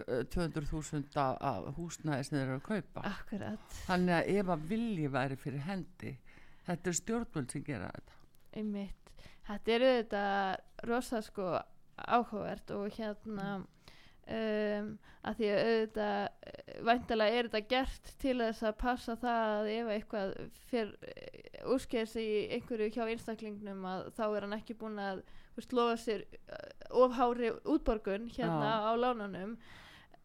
eh, 0.08 0.24
200.000 0.28 1.16
af- 1.40 1.70
húsnæði 1.78 2.24
sem 2.24 2.36
þeir 2.38 2.46
eru 2.50 2.58
að 2.60 2.66
kaupa. 2.68 3.00
Akkurat. 3.08 3.58
Þannig 3.86 4.14
að 4.18 4.28
ef 4.36 4.46
að 4.52 4.66
vilji 4.68 5.08
væri 5.08 5.36
fyrir 5.40 5.62
hendi 5.64 6.18
þetta 6.66 6.90
er 6.92 6.98
stjórnvöld 7.00 7.50
sem 7.50 7.62
gera 7.64 7.88
þetta. 7.94 8.12
Einmitt, 8.60 9.05
þetta 9.46 9.74
er 9.74 9.86
auðvitað 9.86 10.90
rosa 10.90 11.22
sko 11.24 11.48
áhugavert 11.96 12.72
og 12.76 12.90
hérna 12.96 13.48
um, 13.56 14.90
að 15.26 15.38
því 15.38 15.48
að 15.50 15.60
auðvitað 15.62 16.20
eh, 16.50 16.74
væntalega 16.86 17.38
er 17.38 17.48
þetta 17.48 17.70
gert 17.70 18.10
til 18.22 18.36
þess 18.42 18.66
að 18.66 18.76
passa 18.82 19.16
það 19.22 19.54
að 19.54 19.70
ef 19.72 19.92
eitthvað 19.94 20.34
fyrir 20.70 21.72
úrskeiðs 21.76 22.14
í 22.20 22.28
einhverju 22.56 22.92
hjá 22.94 23.02
einstaklingnum 23.06 23.86
að 23.90 24.10
þá 24.18 24.24
er 24.28 24.46
hann 24.46 24.58
ekki 24.58 24.78
búin 24.78 25.00
að 25.02 25.22
veist, 25.56 25.74
lofa 25.74 25.96
sér 26.00 26.26
uh, 26.26 26.68
ofhári 27.02 27.50
útborgun 27.64 28.28
hérna 28.36 28.70
Já. 28.70 28.86
á 28.86 28.92
lánunum 29.00 29.56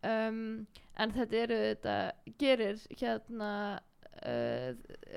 um, 0.05 0.43
en 1.01 1.15
þetta 1.15 1.39
eru 1.45 1.62
þetta 1.63 1.95
gerir 2.41 2.84
hérna 2.99 3.53
uh, 4.27 4.71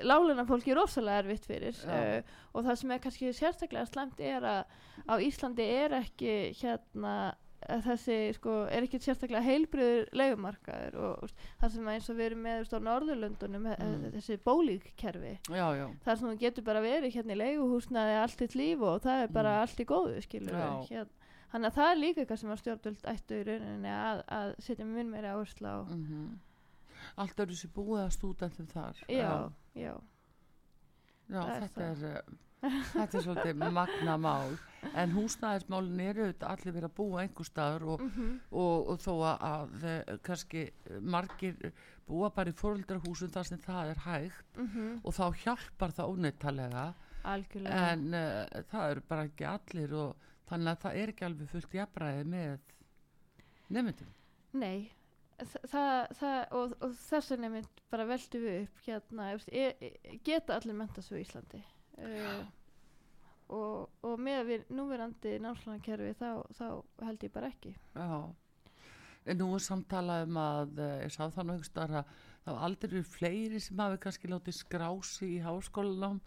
láluna 0.07 0.45
fólki 0.49 0.73
rosalega 0.77 1.23
erfitt 1.23 1.45
fyrir 1.49 1.79
uh, 1.85 2.19
og 2.53 2.65
það 2.67 2.79
sem 2.81 2.91
er 2.95 3.01
kannski 3.03 3.31
sérstaklega 3.37 3.85
slemt 3.89 4.19
er 4.19 4.45
að 4.51 4.77
á 5.09 5.13
Íslandi 5.21 5.65
er 5.81 5.97
ekki 6.01 6.35
hérna 6.61 7.15
þessi 7.65 8.15
sko 8.35 8.55
er 8.69 8.85
ekki 8.85 8.99
sérstaklega 9.01 9.41
heilbriður 9.41 10.09
leigumarkaður 10.19 10.97
og, 11.01 11.23
og 11.25 11.31
það 11.63 11.71
sem 11.73 11.87
eins 11.95 12.09
og 12.13 12.17
við 12.19 12.25
erum 12.27 12.43
með 12.45 12.67
á 12.69 12.79
Norðurlöndunum 12.87 13.65
mm. 13.71 14.03
Þessi 14.13 14.37
bólíkkerfi 14.45 15.31
þar 16.05 16.19
sem 16.19 16.27
þú 16.29 16.35
getur 16.43 16.67
bara 16.67 16.83
verið 16.85 17.15
hérna 17.17 17.33
í 17.33 17.39
leiguhúsnaði 17.41 18.19
allt 18.21 18.37
þitt 18.43 18.57
líf 18.59 18.83
og 18.85 18.99
það 19.07 19.23
er 19.23 19.33
bara 19.39 19.55
Mm. 19.55 19.61
allt 19.65 19.81
í 19.81 19.87
góðu 19.89 20.21
skilur 20.27 20.53
hérna. 20.91 21.07
þannig 21.55 21.71
að 21.71 21.77
það 21.79 21.89
er 21.95 22.01
líka 22.03 22.21
eitthvað 22.21 22.41
sem 22.43 22.53
að 22.53 22.61
stjórnvöld 22.61 23.09
ættu 23.15 23.39
í 23.39 23.43
rauninni 23.49 23.93
að, 23.95 24.21
að 24.37 24.53
setja 24.67 24.85
minn 24.85 25.09
meira 25.15 25.33
áherslu 25.33 25.65
á 25.73 25.77
mm 25.89 26.29
allt 27.21 27.43
eru 27.45 27.57
sér 27.57 27.71
búið 27.75 28.01
að 28.03 28.15
stúdentum 28.17 28.67
þar. 28.71 29.03
Já, 29.09 29.31
já, 29.77 29.93
já. 31.29 31.43
Er 31.45 31.65
þetta 31.65 31.87
er 31.89 32.03
eh, 32.11 32.33
þetta 32.93 33.17
er 33.19 33.25
svolítið 33.27 33.65
magna 33.79 34.17
mál. 34.21 34.55
En 34.93 35.15
húsnæðismálin 35.15 36.03
eru 36.05 36.27
auðvitað 36.27 36.51
allir 36.51 36.75
verið 36.77 36.89
að 36.89 36.97
búa 36.99 37.23
einhver 37.23 37.47
staður 37.49 37.87
og, 37.95 38.03
mm 38.05 38.35
og, 38.51 38.91
og 38.93 39.01
þó 39.01 39.13
að, 39.15 39.47
að 39.49 39.87
eh, 39.91 40.13
kannski 40.27 40.67
eh, 40.67 40.99
margir 41.01 41.73
búa 42.05 42.29
bara 42.33 42.53
í 42.53 42.57
fóröldrahúsum 42.59 43.33
þar 43.33 43.49
sem 43.49 43.61
það 43.63 43.95
er 43.95 44.03
hægt 44.05 44.59
og 45.01 45.15
þá 45.15 45.25
hjálpar 45.41 45.95
það 45.97 46.11
óneittalega 46.13 46.83
algjörlega. 47.25 47.87
En 47.91 48.13
uh, 48.13 48.63
það 48.69 48.91
eru 48.93 49.03
bara 49.09 49.25
ekki 49.29 49.47
allir 49.49 49.95
og 49.97 50.27
þannig 50.49 50.71
að 50.71 50.83
það 50.83 50.99
er 51.01 51.13
ekki 51.13 51.27
alveg 51.27 51.51
fullt 51.53 51.77
jafnræði 51.79 52.27
með 52.33 52.73
nefndum 53.75 54.13
Nei, 54.55 54.91
það, 55.43 56.13
það, 56.19 56.37
og, 56.59 56.75
og 56.85 56.93
þess 57.05 57.33
vegna 57.33 57.49
mynd 57.53 57.81
bara 57.91 58.07
veldu 58.09 58.41
við 58.43 58.61
upp 58.63 58.85
hérna, 58.85 59.31
e, 59.49 59.65
e, 59.79 60.19
geta 60.25 60.59
allir 60.59 60.77
menta 60.77 61.03
svo 61.03 61.19
í 61.19 61.25
Íslandi 61.25 61.61
uh, 61.99 62.45
og, 63.53 63.91
og 64.05 64.15
með 64.21 64.41
við 64.49 64.71
núverandi 64.75 65.35
námslánakerfi 65.43 66.15
þá, 66.19 66.29
þá 66.57 66.67
held 67.05 67.27
ég 67.27 67.33
bara 67.35 67.51
ekki. 67.51 67.75
Já, 67.93 68.23
en 69.25 69.41
nú 69.41 69.51
er 69.57 69.65
samtalað 69.65 70.25
um 70.29 70.39
að 70.41 70.81
eh, 70.81 70.95
ég 71.05 71.13
sá 71.13 71.21
það 71.27 71.43
nú 71.43 71.55
einhvers 71.55 71.71
staðar 71.71 72.01
að 72.01 72.15
var 72.45 72.65
aldrei 72.67 72.91
eru 72.91 73.05
fleiri 73.09 73.61
sem 73.61 73.79
hafi 73.81 74.01
kannski 74.01 74.29
látið 74.31 74.59
skrási 74.59 75.29
í 75.35 75.43
háskólanám. 75.45 76.19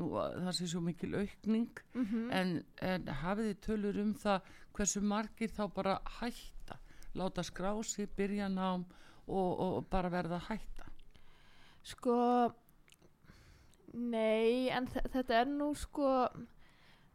Nú 0.00 0.08
að 0.16 0.38
það 0.46 0.54
sé 0.56 0.66
svo 0.72 0.80
mikil 0.84 1.12
aukning. 1.18 1.80
Mm 1.92 2.30
en, 2.38 2.52
en 2.80 3.08
hafið 3.22 3.50
þið 3.50 3.62
tölur 3.66 4.00
um 4.00 4.14
það 4.16 4.52
hversu 4.72 5.02
margir 5.04 5.52
þá 5.52 5.64
bara 5.74 5.98
hætta 6.20 6.78
láta 7.14 7.42
skrási, 7.42 8.06
byrja 8.16 8.48
nám 8.48 8.84
og, 9.28 9.60
og 9.60 9.90
bara 9.90 10.08
verða 10.10 10.38
að 10.40 10.48
hætta 10.52 10.88
Sko, 11.82 12.52
nei, 13.94 14.68
en 14.70 14.86
þe- 14.86 15.08
þetta 15.12 15.40
er 15.42 15.48
nú 15.50 15.72
sko, 15.76 16.08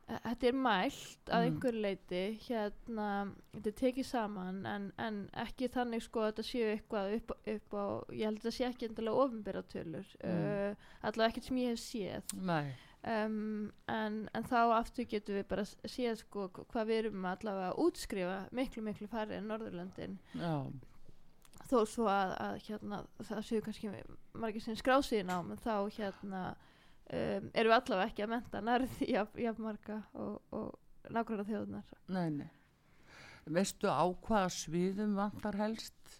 þetta 0.07 0.47
er 0.49 0.53
mælt 0.53 1.29
að 1.31 1.41
Mm. 1.41 1.47
einhver 1.47 1.73
leiti, 1.81 2.21
hérna, 2.47 3.33
þetta 3.53 3.67
er 3.67 3.77
tekið 3.81 4.05
saman, 4.05 4.65
en, 4.65 4.91
en 4.97 5.29
ekki 5.33 5.69
þannig 5.73 6.03
sko 6.03 6.19
að 6.19 6.31
þetta 6.33 6.45
séu 6.49 6.67
eitthvað 6.75 7.15
upp, 7.17 7.31
upp 7.55 7.73
á, 7.73 7.85
ég 8.11 8.25
held 8.25 8.37
að 8.37 8.43
þetta 8.43 8.55
sé 8.57 8.65
ekki 8.69 8.89
endilega 8.89 9.23
ofinbera 9.25 9.63
tölur, 9.63 10.05
Mm. 10.23 10.29
uh, 10.29 10.75
allavega 11.03 11.31
ekkert 11.31 11.43
sem 11.49 11.57
ég 11.57 11.69
hef 11.69 11.79
séð. 11.79 12.37
Nei, 12.41 12.75
Um, 13.07 13.69
en, 13.87 14.15
en 14.35 14.45
þá 14.49 14.73
aftur 14.75 15.05
getum 15.07 15.37
við 15.37 15.45
bara 15.47 15.63
séð 15.63 16.17
sko 16.25 16.49
hvað 16.57 16.89
við 16.89 16.97
erum 17.05 17.27
allavega 17.29 17.69
að 17.71 17.81
útskrifa 17.85 18.37
miklu 18.57 18.83
miklu 18.83 19.07
færri 19.11 19.37
en 19.37 19.47
Norðurlöndin. 19.47 20.17
Já, 20.35 20.65
þó 21.67 21.77
svo 21.87 22.07
að, 22.11 22.33
að 22.43 22.57
hérna, 22.67 23.01
það 23.29 23.43
séu 23.47 23.63
kannski 23.63 23.91
margir 24.37 24.63
sem 24.63 24.77
skrásiðin 24.79 25.31
á 25.31 25.37
menn 25.45 25.61
þá 25.63 25.75
hérna 25.97 26.43
um, 26.51 27.49
erum 27.53 27.71
við 27.71 27.77
allavega 27.77 28.09
ekki 28.11 28.25
að 28.25 28.33
menta 28.35 28.63
nærði 28.63 29.09
jafn, 29.15 29.41
jafn 29.45 29.67
marga 29.67 29.99
og, 30.13 30.37
og 30.55 31.11
nákvæmlega 31.11 31.49
þjóðunar 31.51 31.93
nei, 32.11 32.27
nei. 32.41 32.49
Veistu 33.47 33.87
á 33.87 34.03
hvaða 34.03 34.49
sviðum 34.51 35.15
vantar 35.19 35.55
helst 35.59 36.17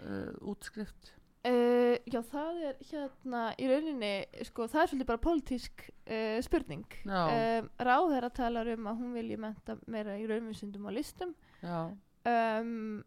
uh, 0.00 0.32
útskrift? 0.40 1.13
Uh, 1.44 1.96
já 2.10 2.20
það 2.30 2.60
er 2.70 2.78
hérna 2.90 3.42
í 3.60 3.68
rauninni 3.70 4.12
sko 4.48 4.66
það 4.70 4.82
er 4.82 4.90
svolítið 4.92 5.10
bara 5.12 5.22
pólitísk 5.26 5.84
uh, 5.88 6.38
spurning. 6.46 6.84
Já, 7.04 7.22
um, 7.60 7.70
ráðherra 7.88 8.30
talar 8.34 8.70
um 8.74 8.90
að 8.92 9.00
hún 9.02 9.14
vilji 9.18 9.40
menta 9.40 9.78
meira 9.86 10.18
í 10.20 10.26
raunvísundum 10.30 10.86
og 10.90 10.96
listum. 10.98 11.34
Já, 11.62 11.80
um, 12.28 13.02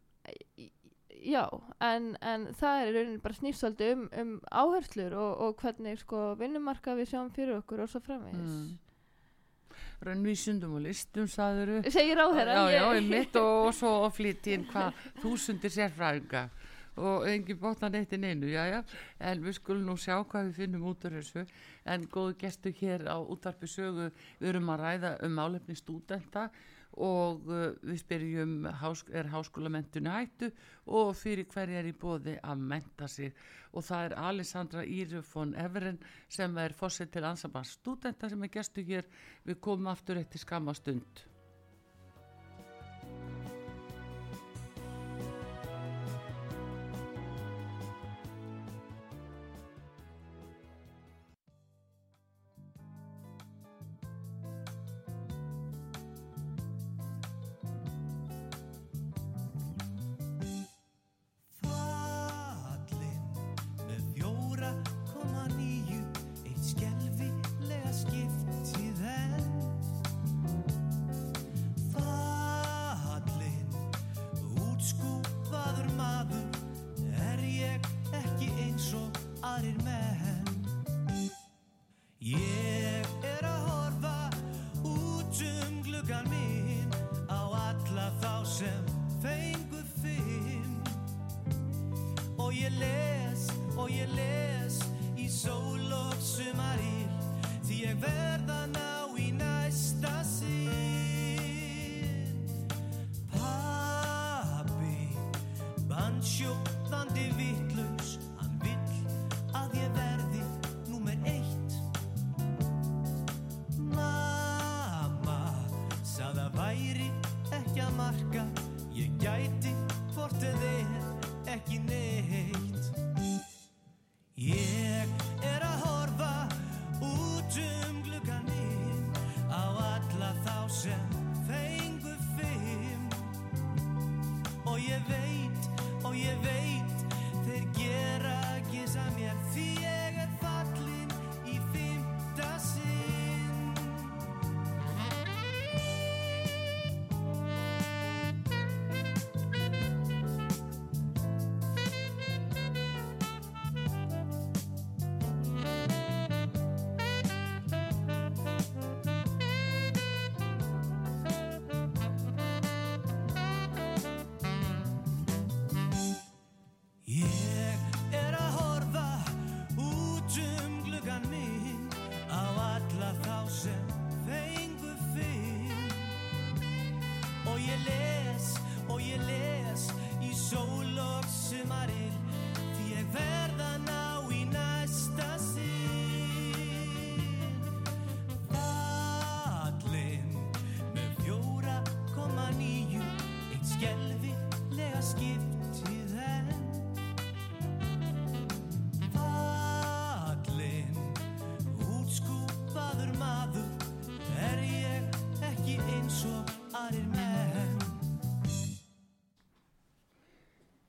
já, 1.17 1.43
en, 1.81 2.11
en 2.21 2.49
það 2.59 2.81
er 2.81 2.89
í 2.91 2.95
rauninni 2.97 3.21
bara 3.23 3.37
svolítið 3.41 3.93
um, 3.95 4.03
um 4.21 4.33
áherslur 4.63 5.15
og, 5.17 5.31
og 5.47 5.55
hvernig 5.63 5.99
sko 6.03 6.25
vinnumarka 6.39 6.93
við 6.99 7.13
sjáum 7.13 7.31
fyrir 7.35 7.57
okkur 7.61 7.85
og 7.85 7.89
svo 7.93 8.03
framvegis. 8.05 8.59
Mm. 8.59 8.75
raunvísundum 10.01 10.75
og 10.77 10.83
listum 10.85 11.25
saðuru 11.29 11.79
segir 11.89 12.17
ráðherra 12.19 12.53
já, 12.53 12.77
já, 12.77 12.81
ég- 12.85 12.97
einmitt 12.99 13.35
og 13.41 13.71
svo 13.73 13.91
flytti 14.13 14.53
inn 14.57 14.65
hvað 14.69 14.93
þúsundir 15.23 15.73
sérfræðinga 15.73 16.43
og 16.97 17.27
engin 17.29 17.59
bóttan 17.61 17.95
eitt 17.97 18.13
inn 18.17 18.25
einu, 18.25 18.49
já, 18.51 18.63
já. 18.69 18.79
En 19.19 19.43
við 19.43 19.59
skulum 19.59 19.85
nú 19.87 19.97
sjá 20.01 20.17
hvað 20.23 20.49
við 20.49 20.57
finnum 20.61 20.87
út 20.89 21.05
úr 21.07 21.19
þessu. 21.19 21.45
En 21.85 22.07
góðu 22.11 22.37
gestu 22.41 22.73
hér 22.79 23.05
á 23.05 23.17
útvarpi 23.21 23.69
sögu, 23.69 24.09
við 24.39 24.49
erum 24.53 24.73
að 24.73 24.83
ræða 24.83 25.13
um 25.27 25.37
málefni 25.37 25.77
stúdenta 25.77 26.49
og 26.97 27.45
uh, 27.51 27.75
við 27.85 27.99
spyrjum 28.01 28.53
er 28.65 29.29
háskólamentinu 29.29 30.09
hættu 30.09 30.49
og 30.87 31.13
fyrir 31.19 31.45
hverja 31.51 31.83
er 31.83 31.91
í 31.91 31.93
bóði 31.93 32.37
að 32.41 32.65
menta 32.73 33.07
sig. 33.11 33.33
Og 33.77 33.85
það 33.85 34.05
er 34.07 34.17
Alessandra 34.31 34.85
Íru 34.85 35.21
von 35.33 35.53
Everen 35.59 35.99
sem 36.29 36.57
er 36.57 36.73
fórsett 36.73 37.11
til 37.13 37.27
ansambans 37.27 37.75
stúdenta 37.77 38.29
sem 38.29 38.43
er 38.43 38.53
gestu 38.53 38.85
hér. 38.87 39.05
Við 39.45 39.61
komum 39.61 39.91
aftur 39.93 40.17
eftir 40.17 40.41
skamma 40.41 40.73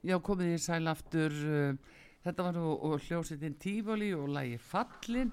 Já, 0.09 0.14
komið 0.25 0.55
þið 0.55 0.61
sæl 0.64 0.88
aftur. 0.88 1.35
uh, 1.44 1.97
Þetta 2.25 2.44
var 2.47 2.55
nú 2.57 2.68
og 2.73 3.03
hljósitinn 3.05 3.59
Tífali 3.61 4.07
og 4.16 4.31
lægi 4.33 4.57
Fallin 4.57 5.29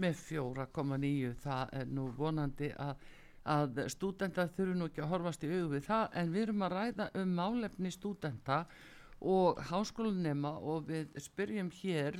með 0.00 0.22
4,9. 0.30 1.34
Það 1.42 1.74
er 1.80 1.92
nú 1.92 2.06
vonandi 2.16 2.70
að 2.72 3.04
að 3.44 3.82
stúdenta 3.92 4.46
þurfu 4.48 4.74
nú 4.78 4.86
ekki 4.88 5.02
að 5.04 5.10
horfast 5.10 5.42
í 5.44 5.50
augu 5.52 5.74
við 5.74 5.82
það 5.84 6.14
en 6.16 6.30
við 6.32 6.42
erum 6.46 6.62
að 6.64 6.74
ræða 6.78 7.06
um 7.20 7.34
málefni 7.36 7.90
stúdenta 7.92 8.62
og 9.20 9.60
háskólanema 9.68 10.54
og 10.64 10.86
við 10.88 11.12
spyrjum 11.20 11.68
hér 11.82 12.16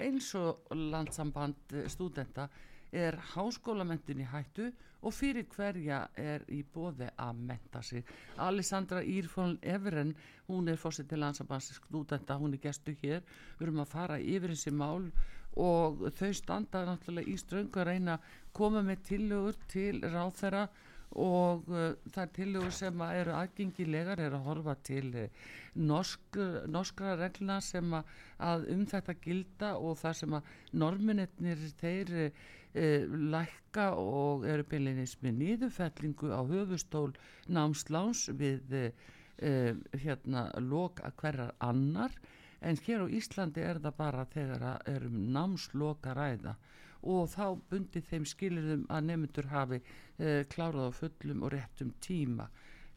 eins 0.00 0.30
og 0.40 0.72
landsamband 0.72 1.76
stúdenta 1.92 2.48
er 2.92 3.16
háskólamentin 3.32 4.20
í 4.20 4.28
hættu 4.28 4.68
og 5.02 5.14
fyrir 5.16 5.48
hverja 5.50 6.04
er 6.18 6.44
í 6.52 6.60
bóði 6.62 7.08
að 7.18 7.40
menta 7.48 7.82
sig. 7.82 8.04
Alessandra 8.38 9.02
Írfón 9.02 9.56
Everen, 9.62 10.14
hún 10.46 10.68
er 10.68 10.78
fórsett 10.78 11.08
til 11.10 11.22
landsambansi 11.22 11.74
stúdenta, 11.74 12.38
hún 12.38 12.54
er 12.54 12.62
gestu 12.62 12.94
hér, 13.02 13.24
við 13.58 13.66
erum 13.66 13.82
að 13.82 13.94
fara 13.96 14.20
yfir 14.20 14.54
þessi 14.54 14.74
mál 14.76 15.10
og 15.58 16.06
þau 16.16 16.30
standa 16.36 16.86
náttúrulega 16.88 17.28
í 17.28 17.36
ströngu 17.40 17.82
að 17.82 17.90
reyna 17.90 18.16
að 18.16 18.30
koma 18.56 18.84
með 18.86 19.04
tillögur 19.10 19.58
til 19.68 20.00
ráþæra 20.00 20.68
og 21.12 21.66
uh, 21.68 21.90
það 22.08 22.22
er 22.22 22.30
tillögur 22.38 22.72
sem 22.72 23.02
að 23.04 23.18
eru 23.20 23.34
aðgengilegar 23.36 24.22
er 24.22 24.36
að 24.36 24.46
horfa 24.46 24.76
til 24.86 25.10
uh, 25.12 25.50
norsk, 25.76 26.38
norskra 26.72 27.18
regluna 27.20 27.58
sem 27.60 27.92
að, 27.92 28.64
um 28.72 28.86
þetta 28.88 29.18
gilda 29.20 29.74
og 29.76 29.98
það 30.00 30.18
sem 30.22 30.38
að 30.38 30.50
norminetnir 30.72 31.68
þeir 31.82 32.14
uh, 32.74 33.16
lækka 33.34 33.88
og 34.00 34.46
eru 34.48 34.66
byrlinis 34.68 35.16
með 35.24 35.40
nýðufellingu 35.40 36.30
á 36.32 36.40
höfustól 36.44 37.10
námsláns 37.48 38.28
við 38.32 38.92
hérna 39.98 40.42
lok 40.62 41.00
að 41.02 41.14
hverjar 41.18 41.54
annar 41.58 42.12
en 42.62 42.78
hér 42.86 43.02
á 43.02 43.06
Íslandi 43.10 43.62
er 43.64 43.80
það 43.82 43.96
bara 43.98 44.26
þegar 44.30 44.66
að 44.72 44.90
erum 44.92 45.16
námsloka 45.34 46.14
ræða 46.14 46.52
og 47.02 47.30
þá 47.32 47.46
bundi 47.70 48.02
þeim 48.06 48.26
skilirðum 48.28 48.84
að 48.90 49.08
nefndur 49.08 49.48
hafi 49.50 49.80
eh, 49.82 50.44
klárað 50.52 50.92
á 50.94 50.98
fullum 51.00 51.42
og 51.42 51.54
réttum 51.56 51.90
tíma. 52.04 52.46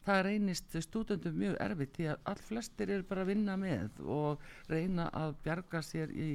Það 0.06 0.20
reynist 0.28 0.76
stúdendum 0.86 1.34
mjög 1.40 1.56
erfitt 1.64 1.96
því 1.96 2.06
að 2.12 2.28
all 2.30 2.42
flestir 2.48 2.92
eru 2.94 3.06
bara 3.08 3.24
að 3.24 3.32
vinna 3.32 3.56
með 3.58 3.98
og 4.04 4.44
reyna 4.70 5.08
að 5.10 5.34
bjarga 5.42 5.82
sér 5.82 6.12
í 6.14 6.28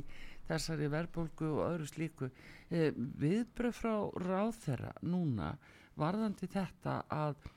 þessari 0.51 0.91
verðbólgu 0.91 1.49
og 1.55 1.63
öðru 1.69 1.89
slíku. 1.89 2.31
Eh, 2.69 2.91
viðbröð 2.95 3.77
frá 3.79 3.95
ráð 4.21 4.59
þeirra 4.65 4.93
núna 5.03 5.55
varðandi 5.99 6.47
þetta 6.51 7.01
að 7.11 7.49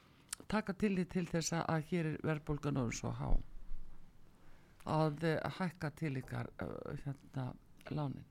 taka 0.50 0.74
til 0.78 0.94
því 0.98 1.04
til 1.12 1.26
þess 1.30 1.56
að 1.60 1.90
hér 1.90 2.08
er 2.12 2.22
verðbólgan 2.24 2.80
orðin 2.80 2.98
svo 2.98 3.12
há 3.18 3.28
að 4.84 5.24
uh, 5.30 5.38
hækka 5.58 5.90
til 5.96 6.16
ykkar 6.20 6.50
hérna 7.04 7.46
lánin 7.90 8.24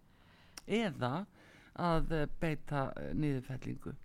eða 0.68 1.26
að 1.74 2.12
uh, 2.14 2.26
beita 2.42 2.90
niðurfellingu 3.18 3.96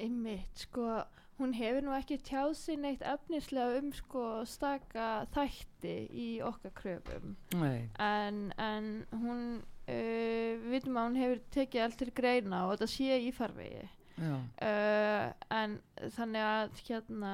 Einmitt, 0.00 0.56
sko, 0.56 1.02
hún 1.36 1.52
hefur 1.54 1.84
nú 1.84 1.92
ekki 1.92 2.16
tjáð 2.24 2.54
sér 2.56 2.80
neitt 2.80 3.04
efnislega 3.04 3.82
um 3.82 3.90
sko 3.92 4.24
staka 4.48 5.26
þætti 5.34 5.96
í 6.08 6.28
okkar 6.44 6.72
kröfum 6.78 7.36
Nei. 7.60 7.90
en, 8.00 8.46
en 8.56 9.04
hún 9.12 9.60
uh, 9.92 10.62
við 10.62 10.70
vitum 10.76 10.98
að 10.98 11.08
hún 11.08 11.20
hefur 11.22 11.42
tekið 11.56 11.84
allt 11.86 12.00
til 12.00 12.10
greina 12.16 12.64
og 12.66 12.74
þetta 12.74 12.90
sé 12.94 13.20
í 13.22 13.30
farvegi 13.36 13.84
uh, 14.22 15.28
en 15.60 15.78
þannig 16.16 16.48
að 16.48 16.82
hérna 16.88 17.32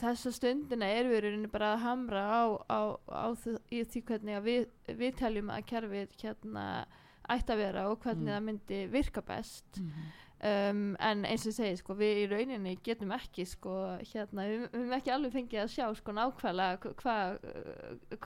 þessa 0.00 0.32
stundina 0.34 0.88
er 0.90 1.08
við 1.10 1.24
rauninni 1.24 1.50
bara 1.52 1.74
að 1.74 1.84
hamra 1.84 2.24
á, 2.26 2.42
á, 2.66 2.80
á 3.14 3.26
því, 3.38 3.84
því 3.92 4.04
hvernig 4.08 4.44
við, 4.44 4.68
við 4.90 5.16
teljum 5.20 5.52
að 5.54 5.66
kerfið 5.70 6.16
hérna 6.22 6.66
ætti 7.30 7.54
að 7.54 7.62
vera 7.62 7.86
og 7.88 8.02
hvernig 8.02 8.26
mm. 8.26 8.34
það 8.34 8.46
myndi 8.48 8.80
virka 8.92 9.22
best 9.24 9.80
mm 9.80 9.86
-hmm. 9.88 10.12
Um, 10.42 10.82
en 10.98 11.24
eins 11.28 11.44
og 11.44 11.52
ég 11.52 11.56
segi 11.56 11.78
sko 11.80 11.96
við 11.98 12.20
í 12.22 12.26
rauninni 12.30 12.74
getum 12.84 13.14
ekki 13.16 13.46
sko 13.48 13.76
hérna 14.00 14.46
við 14.48 14.64
höfum 14.66 14.96
ekki 14.98 15.14
alveg 15.14 15.36
fengið 15.36 15.62
að 15.62 15.72
sjá 15.74 15.86
sko 15.98 16.14
nákvæmlega 16.16 16.92
hvað 17.00 17.38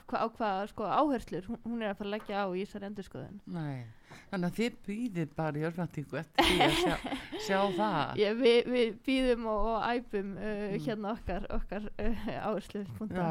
hva, 0.09 0.25
hva, 0.39 0.51
sko 0.71 0.89
áherslur 0.89 1.49
hún, 1.51 1.83
er 1.83 1.93
að 1.93 2.01
fara 2.01 2.09
að 2.09 2.15
leggja 2.17 2.45
á 2.45 2.47
í 2.49 2.65
þessari 2.65 2.89
endurskoðun. 2.91 3.41
Nei, 3.55 3.85
þannig 4.33 4.49
að 4.49 4.59
þið 4.59 4.81
býðir 4.89 5.31
bara 5.37 5.61
í 5.61 5.67
örfnattingu 5.69 6.21
eftir 6.23 6.49
því 6.49 6.59
að 6.67 6.81
sjá, 6.81 6.97
sjá 7.47 7.61
það. 7.77 8.23
Já, 8.23 8.31
við, 8.41 8.59
við 8.75 8.99
býðum 9.09 9.47
og, 9.53 9.71
og 9.75 9.87
æpum 9.93 10.35
uh, 10.39 10.49
mm. 10.49 10.81
hérna 10.87 11.15
okkar, 11.15 11.49
okkar 11.59 11.89
uh, 11.95 12.27
áherslu 12.49 12.85
Já, 13.13 13.31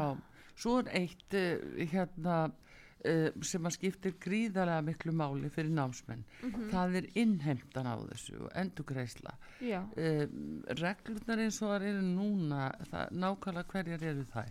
svo 0.58 0.80
er 0.82 0.90
eitt 1.02 1.38
uh, 1.38 1.84
hérna 1.92 2.40
sem 3.46 3.68
að 3.68 3.74
skiptir 3.76 4.16
gríðarlega 4.20 4.82
miklu 4.82 5.12
máli 5.14 5.50
fyrir 5.54 5.70
námsmenn. 5.70 6.24
Mm 6.42 6.50
-hmm. 6.50 6.70
það 6.72 6.96
er 6.96 7.06
innheimtan 7.14 7.86
á 7.86 7.94
þessu 8.10 8.40
og 8.44 8.50
endugreisla 8.54 9.34
uh, 9.60 10.24
reglurnar 10.82 11.38
eins 11.38 11.62
og 11.62 11.68
það 11.68 11.86
eru 11.92 12.02
núna 12.02 12.72
það, 12.90 13.10
nákvæmlega 13.10 13.70
hverjar 13.72 14.02
eru 14.02 14.24
þær? 14.32 14.50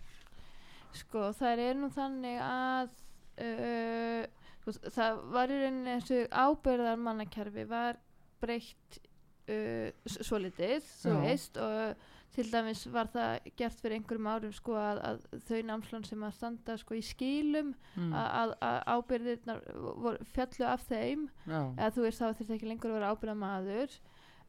Sko 0.93 1.31
það 1.33 1.59
er 1.59 1.75
nú 1.75 1.89
þannig 1.89 2.39
að 2.41 2.89
uh, 3.47 4.23
það 4.95 5.21
var 5.31 5.51
í 5.51 5.59
rauninni 5.63 5.99
þessu 5.99 6.27
ábyrðar 6.31 6.97
mannakerfi 6.97 7.65
var 7.65 7.99
breytt 8.41 8.99
svo 10.05 10.37
litið 10.37 10.83
þú 10.83 11.11
veist 11.23 11.57
og 11.57 11.95
til 12.35 12.49
dæmis 12.51 12.83
var 12.93 13.09
það 13.13 13.47
gert 13.57 13.79
fyrir 13.81 13.97
einhverjum 13.97 14.27
árum 14.29 14.53
sko 14.53 14.75
að, 14.77 14.99
að 15.09 15.23
þau 15.47 15.61
námslán 15.69 16.05
sem 16.05 16.25
að 16.27 16.35
standa 16.35 16.75
sko 16.77 16.97
í 16.97 17.01
skílum 17.05 17.71
mm. 17.95 18.11
að, 18.13 18.53
að 18.67 18.77
ábyrðirnar 18.93 19.63
fjallu 20.35 20.67
af 20.69 20.85
þeim 20.89 21.25
Já. 21.47 21.59
eða 21.61 21.89
þú 21.95 22.05
veist 22.05 22.21
þá 22.21 22.27
þurft 22.27 22.53
ekki 22.57 22.69
lengur 22.69 22.93
að 22.93 22.99
vera 22.99 23.13
ábyrða 23.15 23.37
maður 23.41 23.97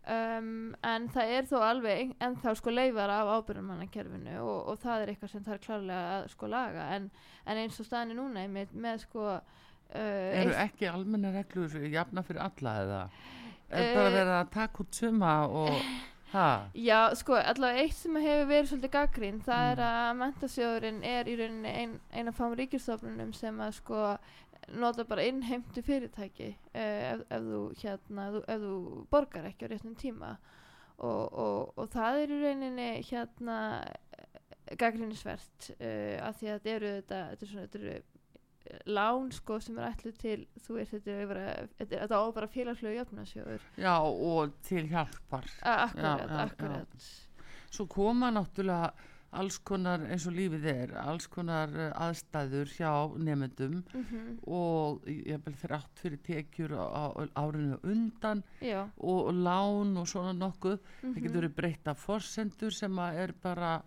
um, 0.08 0.50
en 0.90 1.08
það 1.14 1.32
er 1.36 1.48
þó 1.48 1.56
alveg 1.68 2.12
en 2.24 2.36
þá 2.42 2.50
sko 2.60 2.74
leifar 2.74 3.14
af 3.14 3.32
ábyrðarmannakerfinu 3.38 4.36
og, 4.42 4.58
og 4.72 4.82
það 4.82 5.04
er 5.04 5.14
eitthvað 5.14 5.32
sem 5.34 5.46
það 5.46 5.56
er 5.56 5.64
klárlega 5.64 6.12
að 6.18 6.28
sko 6.34 6.52
laga 6.52 6.90
en, 6.96 7.08
en 7.46 7.62
eins 7.64 7.80
og 7.80 7.88
staðinu 7.88 8.20
núna 8.20 8.44
með, 8.52 8.76
með 8.76 9.02
sko 9.06 9.24
uh, 9.32 9.40
eru 9.96 10.54
ekki 10.66 10.90
almenna 10.90 11.32
reglur 11.34 11.80
jafna 11.88 12.24
fyrir 12.26 12.44
alla 12.50 12.76
eða 12.84 13.02
er 13.68 13.90
uh, 13.90 13.96
bara 13.96 14.14
verið 14.14 14.36
að 14.36 14.54
taka 14.56 14.84
út 14.84 15.02
suma 15.02 15.34
og 15.48 15.82
Ha? 16.32 16.48
Já, 16.76 17.14
sko, 17.16 17.38
allavega 17.40 17.86
eitt 17.86 17.96
sem 17.96 18.16
hefur 18.20 18.50
verið 18.50 18.66
svolítið 18.68 18.92
gaggrín, 18.92 19.38
það 19.46 19.62
mm. 19.62 19.70
er 19.70 19.82
að 19.86 20.10
mentasjóðurinn 20.18 20.98
er 21.08 21.30
í 21.30 21.36
rauninni 21.38 21.72
ein, 21.72 21.94
eina 22.12 22.34
fám 22.36 22.56
ríkistofnunum 22.58 23.32
sem 23.36 23.62
að 23.64 23.78
sko 23.78 24.02
nota 24.76 25.06
bara 25.08 25.24
innheimtu 25.24 25.82
fyrirtæki 25.84 26.50
uh, 26.52 27.14
ef, 27.14 27.24
ef 27.32 27.46
þú 27.46 27.62
hérna, 27.80 28.26
ef 28.28 28.34
þú, 28.34 28.42
ef 28.44 28.64
þú 28.66 29.04
borgar 29.12 29.48
ekki 29.48 29.68
á 29.68 29.70
réttum 29.72 29.96
tíma 29.96 30.34
og, 30.98 31.24
og, 31.32 31.72
og 31.78 31.88
það 31.94 32.20
er 32.22 32.34
í 32.34 32.42
rauninni 32.42 32.90
hérna 33.08 33.58
gaggrínisvert 34.78 35.70
uh, 35.78 35.86
eh, 35.88 36.16
af 36.20 36.36
því 36.36 36.52
að 36.52 36.58
þetta 36.58 36.74
eru 36.74 36.94
þetta, 36.98 37.20
þetta 37.30 37.46
er 37.46 37.52
svona, 37.52 37.66
þetta 37.68 37.82
eru 37.82 38.17
lán 38.86 39.30
sko 39.32 39.60
sem 39.60 39.78
er 39.78 39.92
ætlu 39.92 40.12
til 40.18 40.46
þú 40.64 40.78
veist 40.78 40.96
þetta 40.98 42.20
á 42.20 42.24
bara 42.34 42.48
félagslegu 42.52 42.98
jöfnasjóður 42.98 43.68
já 43.76 43.94
og 44.00 44.56
til 44.62 44.88
hjálpar 44.88 45.46
akkurat, 45.62 46.26
já, 46.28 46.42
akkurat 46.44 46.98
já. 46.98 47.06
svo 47.70 47.86
koma 47.86 48.30
náttúrulega 48.30 48.92
alls 49.36 49.58
konar 49.60 50.06
eins 50.08 50.24
og 50.28 50.36
lífið 50.38 50.66
er 50.70 50.94
alls 51.02 51.26
konar 51.28 51.72
eh, 51.76 51.90
aðstæður 52.00 52.70
hjá 52.72 52.92
nefndum 53.20 53.82
mm 53.82 54.04
-hmm. 54.04 54.38
og 54.46 55.04
ég 55.04 55.44
vil 55.44 55.54
fyrir 55.54 55.76
átt 55.76 56.00
fyrir 56.00 56.22
tekjur 56.24 56.72
á, 56.72 57.12
á 57.12 57.28
árinu 57.36 57.78
undan 57.82 58.42
já. 58.60 58.88
og, 58.96 59.26
og 59.26 59.34
lán 59.34 59.98
og 59.98 60.08
svona 60.08 60.32
nokkuð 60.32 60.78
mm 60.78 60.80
-hmm. 60.80 61.14
það 61.14 61.22
getur 61.22 61.40
verið 61.40 61.54
breyta 61.54 61.94
forsendur 61.94 62.70
sem 62.72 62.98
að 62.98 63.14
er 63.14 63.32
bara 63.42 63.82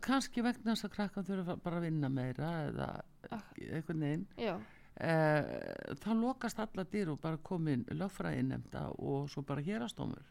kannski 0.00 0.42
vegna 0.42 0.74
þess 0.74 0.84
að 0.84 0.90
krakkan 0.90 1.24
þurfa 1.24 1.56
bara 1.56 1.76
að 1.76 1.82
vinna 1.82 2.08
meira 2.08 2.50
eða 2.68 3.02
eitthvað 3.32 4.00
neinn 4.02 4.26
eh, 4.38 5.52
þá 6.00 6.10
lokast 6.18 6.58
alla 6.62 6.86
dýr 6.88 7.14
og 7.14 7.22
bara 7.22 7.40
komin 7.42 7.86
löffræðin 7.90 8.52
nefnda 8.54 8.88
og 8.98 9.30
svo 9.32 9.44
bara 9.46 9.64
hérastómur 9.64 10.26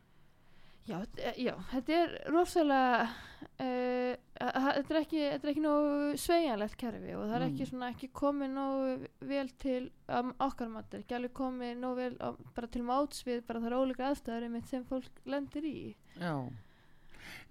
já, 0.87 0.99
já, 1.35 1.53
þetta 1.71 1.95
er 1.97 2.13
rosalega 2.31 3.07
uh, 3.59 4.13
þetta 4.37 4.93
er 4.93 4.99
ekki, 5.01 5.23
ekki 5.35 5.63
nógu 5.63 6.13
sveianlegt 6.21 6.77
kerfi 6.79 7.15
og 7.17 7.25
það 7.25 7.35
er 7.37 7.45
ekki, 7.47 7.63
mm. 7.63 7.69
svona, 7.71 7.89
ekki 7.93 8.09
komið 8.15 8.53
nógu 8.55 9.11
vel 9.31 9.51
til 9.61 9.81
um, 10.07 10.31
okkar 10.43 10.71
matur, 10.71 11.03
ekki 11.03 11.17
alveg 11.17 11.35
komið 11.37 11.73
nógu 11.81 11.99
vel 12.01 12.17
um, 12.29 12.39
bara 12.55 12.71
til 12.73 12.85
máts 12.87 13.25
við 13.27 13.43
bara 13.49 13.63
þar 13.65 13.77
ólíka 13.81 14.07
aðstæður 14.09 14.57
sem 14.69 14.87
fólk 14.87 15.21
lendir 15.27 15.67
í. 15.67 15.77
Já. 16.21 16.35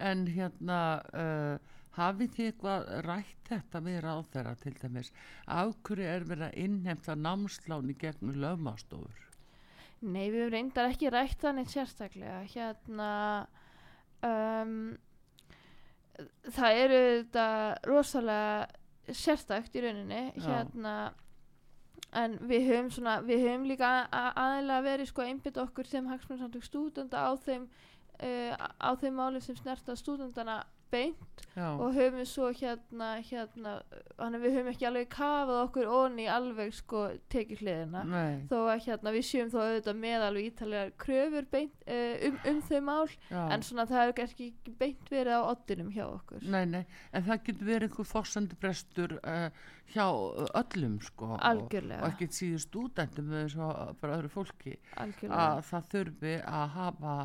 En 0.01 0.25
hérna 0.29 0.81
uh, 1.13 1.76
hafið 1.97 2.33
þið 2.35 2.49
eitthvað 2.51 2.89
rætt 3.07 3.51
þetta 3.51 3.83
við 3.85 3.99
ráð 4.05 4.25
þeirra 4.33 4.55
til 4.63 4.75
dæmis? 4.81 5.13
Af 5.45 5.73
hverju 5.87 6.11
er 6.15 6.27
verið 6.29 6.49
að 6.49 6.59
innhemta 6.65 7.17
námsláni 7.17 7.97
gegn 7.99 8.35
lögmastofur 8.37 9.23
Nei, 9.97 10.27
við 10.29 10.51
reyndar 10.53 10.91
ekki 10.91 11.09
rætt 11.09 11.41
þannig 11.41 11.71
sérstaklega. 11.71 12.43
Hérna 12.51 13.11
um, 14.21 14.75
það 16.53 16.81
eru 16.83 16.99
þetta 17.05 17.47
rosalega 17.87 19.15
sérstakt 19.17 19.75
í 19.77 19.81
rauninni 19.81 20.21
hérna 20.43 20.93
en 22.17 22.37
við 22.47 22.69
höfum, 22.69 22.89
svona, 22.91 23.17
við 23.25 23.45
höfum 23.45 23.67
líka 23.69 23.89
aðeins 24.11 24.85
verið 24.85 25.09
sko 25.11 25.25
einbit 25.25 25.59
okkur 25.61 25.87
sem 25.87 26.07
hagsmunarsamtök 26.07 26.65
stúdenda 26.65 27.23
á 27.23 27.31
þeim 27.43 27.67
uh, 27.67 28.53
á 28.55 28.91
þeim 28.99 29.17
máli 29.19 29.41
sem 29.43 29.57
snerta 29.59 29.95
stúdendana 29.97 30.61
beint 30.91 31.43
já, 31.55 31.67
og 31.73 31.95
höfum 31.95 32.25
svo 32.27 32.49
hérna 32.55 33.09
hérna, 33.25 33.77
að 34.21 34.37
við 34.43 34.57
höfum 34.57 34.71
ekki 34.71 34.87
alveg 34.89 35.09
kafað 35.13 35.61
okkur 35.63 35.91
onni 35.99 36.27
alveg 36.31 36.73
sko 36.77 37.03
tekið 37.33 37.63
hliðina. 37.63 38.03
Nei, 38.07 38.43
þó 38.51 38.57
að 38.63 38.83
hérna 38.87 39.15
við 39.15 39.25
séum 39.29 39.53
þó 39.53 39.59
auðvitað 39.63 40.01
með 40.03 40.27
alveg 40.27 40.51
ítalega 40.51 40.91
kröfur 41.05 41.49
beint, 41.53 41.87
uh, 41.87 42.27
um, 42.29 42.37
um 42.51 42.61
þau 42.69 42.81
mál 42.89 43.07
já. 43.29 43.41
en 43.41 43.65
svona 43.69 43.87
það 43.89 44.03
hefur 44.03 44.25
ekki 44.27 44.75
beint 44.79 45.11
verið 45.13 45.39
á 45.39 45.41
oddinum 45.53 45.89
hjá 45.95 46.05
okkur. 46.09 46.45
Nei, 46.45 46.63
nei, 46.77 46.83
en 47.11 47.27
það 47.27 47.43
getur 47.49 47.71
verið 47.71 47.89
einhver 47.89 48.11
fórsendubrestur 48.11 49.17
uh, 49.23 49.49
hjá 49.93 50.07
öllum 50.59 50.97
sko 51.03 51.33
og, 51.33 51.41
algjörlega, 51.47 52.01
og 52.03 52.13
ekki 52.13 52.27
síður 52.35 52.63
stúdendum 52.65 53.33
eins 53.39 53.55
og 53.55 53.99
bara 54.01 54.17
öðru 54.19 54.31
fólki 54.33 54.75
algjörlega. 54.99 55.43
að 55.43 55.61
það 55.69 55.91
þurfi 55.93 56.33
að 56.43 56.65
hafa 56.75 57.17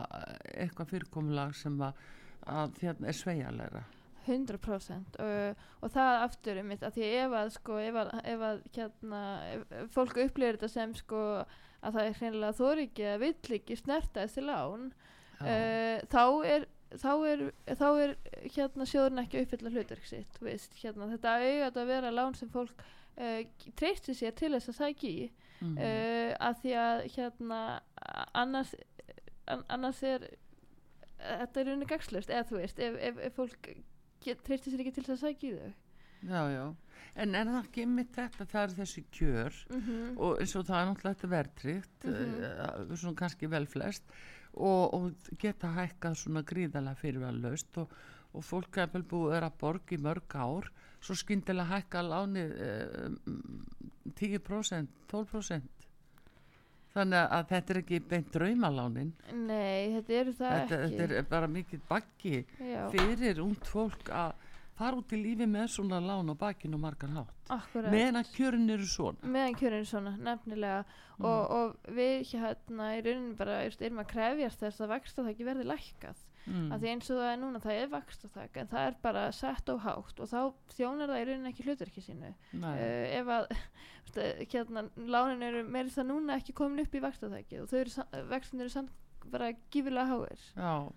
eitthvað 0.52 0.92
fyrirkomulag 0.92 1.56
sem 1.58 1.80
að, 1.82 2.04
að 2.50 2.78
hérna 2.82 3.10
er 3.10 3.18
sveigjanlegra. 3.18 3.82
100% 4.26 5.18
uh, 5.18 5.62
og 5.82 5.90
það 5.90 6.20
aftur 6.22 6.60
um 6.60 6.68
mitt 6.70 6.84
að 6.86 6.98
því 6.98 7.08
ef 7.24 7.32
að 7.40 7.48
sko 7.56 7.78
ef 7.82 7.96
að, 7.98 8.12
ef 8.30 8.44
að 8.46 8.60
hérna 8.76 9.22
ef, 9.48 9.64
fólk 9.94 10.20
upplifir 10.22 10.58
þetta 10.58 10.70
sem 10.70 10.94
sko 10.94 11.22
að 11.82 11.96
það 11.96 12.04
er 12.04 12.20
hreinlega 12.20 12.58
þóri 12.60 12.86
ekki 12.86 13.08
að 13.10 13.24
vill 13.24 13.56
ekki 13.58 13.78
snerta 13.80 14.22
þessi 14.22 14.44
lán 14.46 14.86
uh, 15.42 15.98
þá 16.12 16.24
er 16.54 16.68
þá 16.92 17.12
er, 17.26 17.44
þá 17.78 17.86
er 18.04 18.16
hérna 18.54 18.86
sjóðurinn 18.88 19.22
ekki 19.24 19.38
að 19.38 19.46
uppfylla 19.46 19.72
hlutverk 19.74 20.08
sitt 20.08 20.36
þú 20.36 20.48
veist, 20.48 20.74
hérna, 20.82 21.08
þetta 21.14 21.36
auðvitað 21.38 21.82
að 21.82 21.92
vera 21.94 22.12
lán 22.14 22.36
sem 22.38 22.50
fólk 22.52 22.84
uh, 22.84 23.40
treystir 23.80 24.18
sér 24.18 24.36
til 24.38 24.52
þess 24.54 24.72
að 24.74 24.78
sækja 24.82 25.10
í 25.12 25.30
mm 25.62 25.78
uh, 25.78 26.30
að 26.42 26.56
því 26.62 26.72
að 26.82 27.00
hérna 27.14 27.58
annars 28.34 28.72
an, 29.46 29.60
annars 29.70 30.00
er 30.02 30.24
þetta 31.22 31.60
er 31.62 31.72
unni 31.74 31.88
gagslust 31.90 32.30
eða 32.32 32.46
þú 32.50 32.60
veist 32.62 32.78
ef, 32.82 32.98
ef, 33.10 33.18
ef 33.28 33.36
fólk 33.38 33.70
treystir 34.46 34.72
sér 34.72 34.84
ekki 34.84 34.94
til 34.98 35.04
þess 35.06 35.16
að 35.16 35.24
sækja 35.26 35.48
í 35.48 35.56
þau. 35.58 35.72
Já, 36.22 36.42
já, 36.54 36.64
en 37.18 37.34
er 37.34 37.48
það 37.50 37.56
ekki 37.64 37.82
einmitt 37.82 38.12
þetta 38.14 38.44
það 38.52 38.62
er 38.68 38.74
þessi 38.76 39.02
kjör 39.16 39.56
mm 39.74 40.20
og 40.22 40.36
eins 40.42 40.52
og 40.60 40.66
það 40.68 40.78
er 40.82 40.86
náttúrulega 40.90 41.16
þetta 41.16 41.32
verðtrygt 41.32 42.06
mm 42.06 42.12
Mhm. 42.12 42.96
svona 43.00 43.18
kannski 43.18 43.50
vel 43.50 43.66
flest 43.66 44.04
og, 44.54 44.94
og 44.94 45.32
geta 45.42 45.72
hækkað 45.74 46.14
svona 46.20 46.42
gríðalega 46.46 47.00
fyrirvæðlaust 47.00 47.78
og, 47.82 47.90
og 48.32 48.44
fólk 48.46 48.78
er 48.78 48.90
vel 48.94 49.02
búið 49.02 49.38
að 49.42 49.58
borga 49.58 49.96
í 49.96 49.98
mörg 49.98 50.36
ár 50.38 50.70
svo 51.02 51.16
skyndilega 51.18 51.72
hækka 51.74 52.02
lánið 52.06 52.52
eh, 52.62 53.08
mm, 53.26 54.12
10% 54.14 54.86
12% 55.10 55.81
þannig 56.92 57.34
að 57.38 57.50
þetta 57.52 57.74
er 57.74 57.80
ekki 57.82 58.00
beint 58.12 58.32
draumalánin. 58.34 59.12
Nei, 59.32 59.92
þetta 59.96 60.16
eru 60.20 60.34
það 60.38 60.56
þetta, 60.56 60.80
ekki. 60.86 60.96
þetta 61.00 61.20
er 61.20 61.28
bara 61.30 61.50
mikið 61.52 61.84
bakki 61.90 62.34
já, 62.42 62.80
fyrir 62.94 63.44
ung 63.44 63.68
fólk 63.68 64.10
að 64.12 64.34
fara 64.76 64.98
út 64.98 65.12
í 65.14 65.20
lífi 65.20 65.46
með 65.46 65.68
svona 65.74 66.00
lán 66.02 66.32
á 66.32 66.34
bakinu 66.38 66.80
margan 66.80 67.16
hátt. 67.20 67.32
Akkurat. 67.52 67.92
Meðan 67.92 68.28
kjörin 68.32 68.70
eru 68.72 68.88
svona. 68.88 69.32
Meðan 69.34 69.58
kjörin 69.60 69.88
svona, 69.88 70.14
nefnilega. 70.18 70.84
Mm. 71.22 71.26
og, 71.28 71.50
og 71.54 71.90
við 71.94 72.32
hérna 72.32 72.92
í 72.96 73.02
rauninni 73.04 73.36
bara 73.38 73.60
erum 73.68 74.00
að 74.02 74.12
krefjast 74.14 74.62
þess 74.64 74.82
að 74.82 74.94
vaksta 74.94 75.22
það 75.22 75.34
ekki 75.34 75.46
verði 75.46 75.66
lækkað 75.68 76.22
mm. 76.46 76.70
að 76.74 76.84
því 76.84 76.92
eins 76.92 77.10
og 77.10 77.20
það 77.20 77.30
er 77.32 77.40
núna, 77.42 77.62
það 77.62 77.80
er 77.80 77.92
vakstatak 77.92 78.58
en 78.62 78.72
það 78.72 78.88
er 78.88 78.98
bara 79.04 79.26
sett 79.36 79.72
á 79.72 79.74
hátt 79.86 80.22
og 80.22 80.30
þá 80.30 80.40
þjónar 80.76 81.12
það 81.12 81.22
í 81.22 81.26
rauninni 81.28 81.52
ekki 81.52 81.66
hlutverki 81.68 82.04
sínu 82.04 82.32
uh, 82.32 82.72
ef 83.20 83.32
að 83.36 83.52
hérna, 84.52 84.86
lánin 84.96 85.46
eru 85.46 85.62
meira 85.68 85.92
það 85.92 86.10
núna 86.10 86.40
ekki 86.40 86.56
komin 86.56 86.84
upp 86.84 86.96
í 86.96 87.04
vakstatæki 87.04 87.62
og 87.62 88.26
vextin 88.30 88.64
eru 88.64 88.72
samt 88.72 88.98
bara 89.30 89.52
gífilega 89.70 90.08
háir 90.10 90.48
Já, 90.56 90.90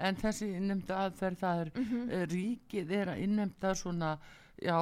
en 0.00 0.20
þessi 0.20 0.52
innnemnda 0.56 1.06
aðferð 1.06 1.42
það 1.42 1.64
er 1.64 1.72
mm 1.74 1.88
mm. 1.88 2.28
ríkið 2.30 2.94
er 3.00 3.12
að 3.14 3.24
innnemnda 3.24 3.74
svona, 3.74 4.12
já, 4.60 4.76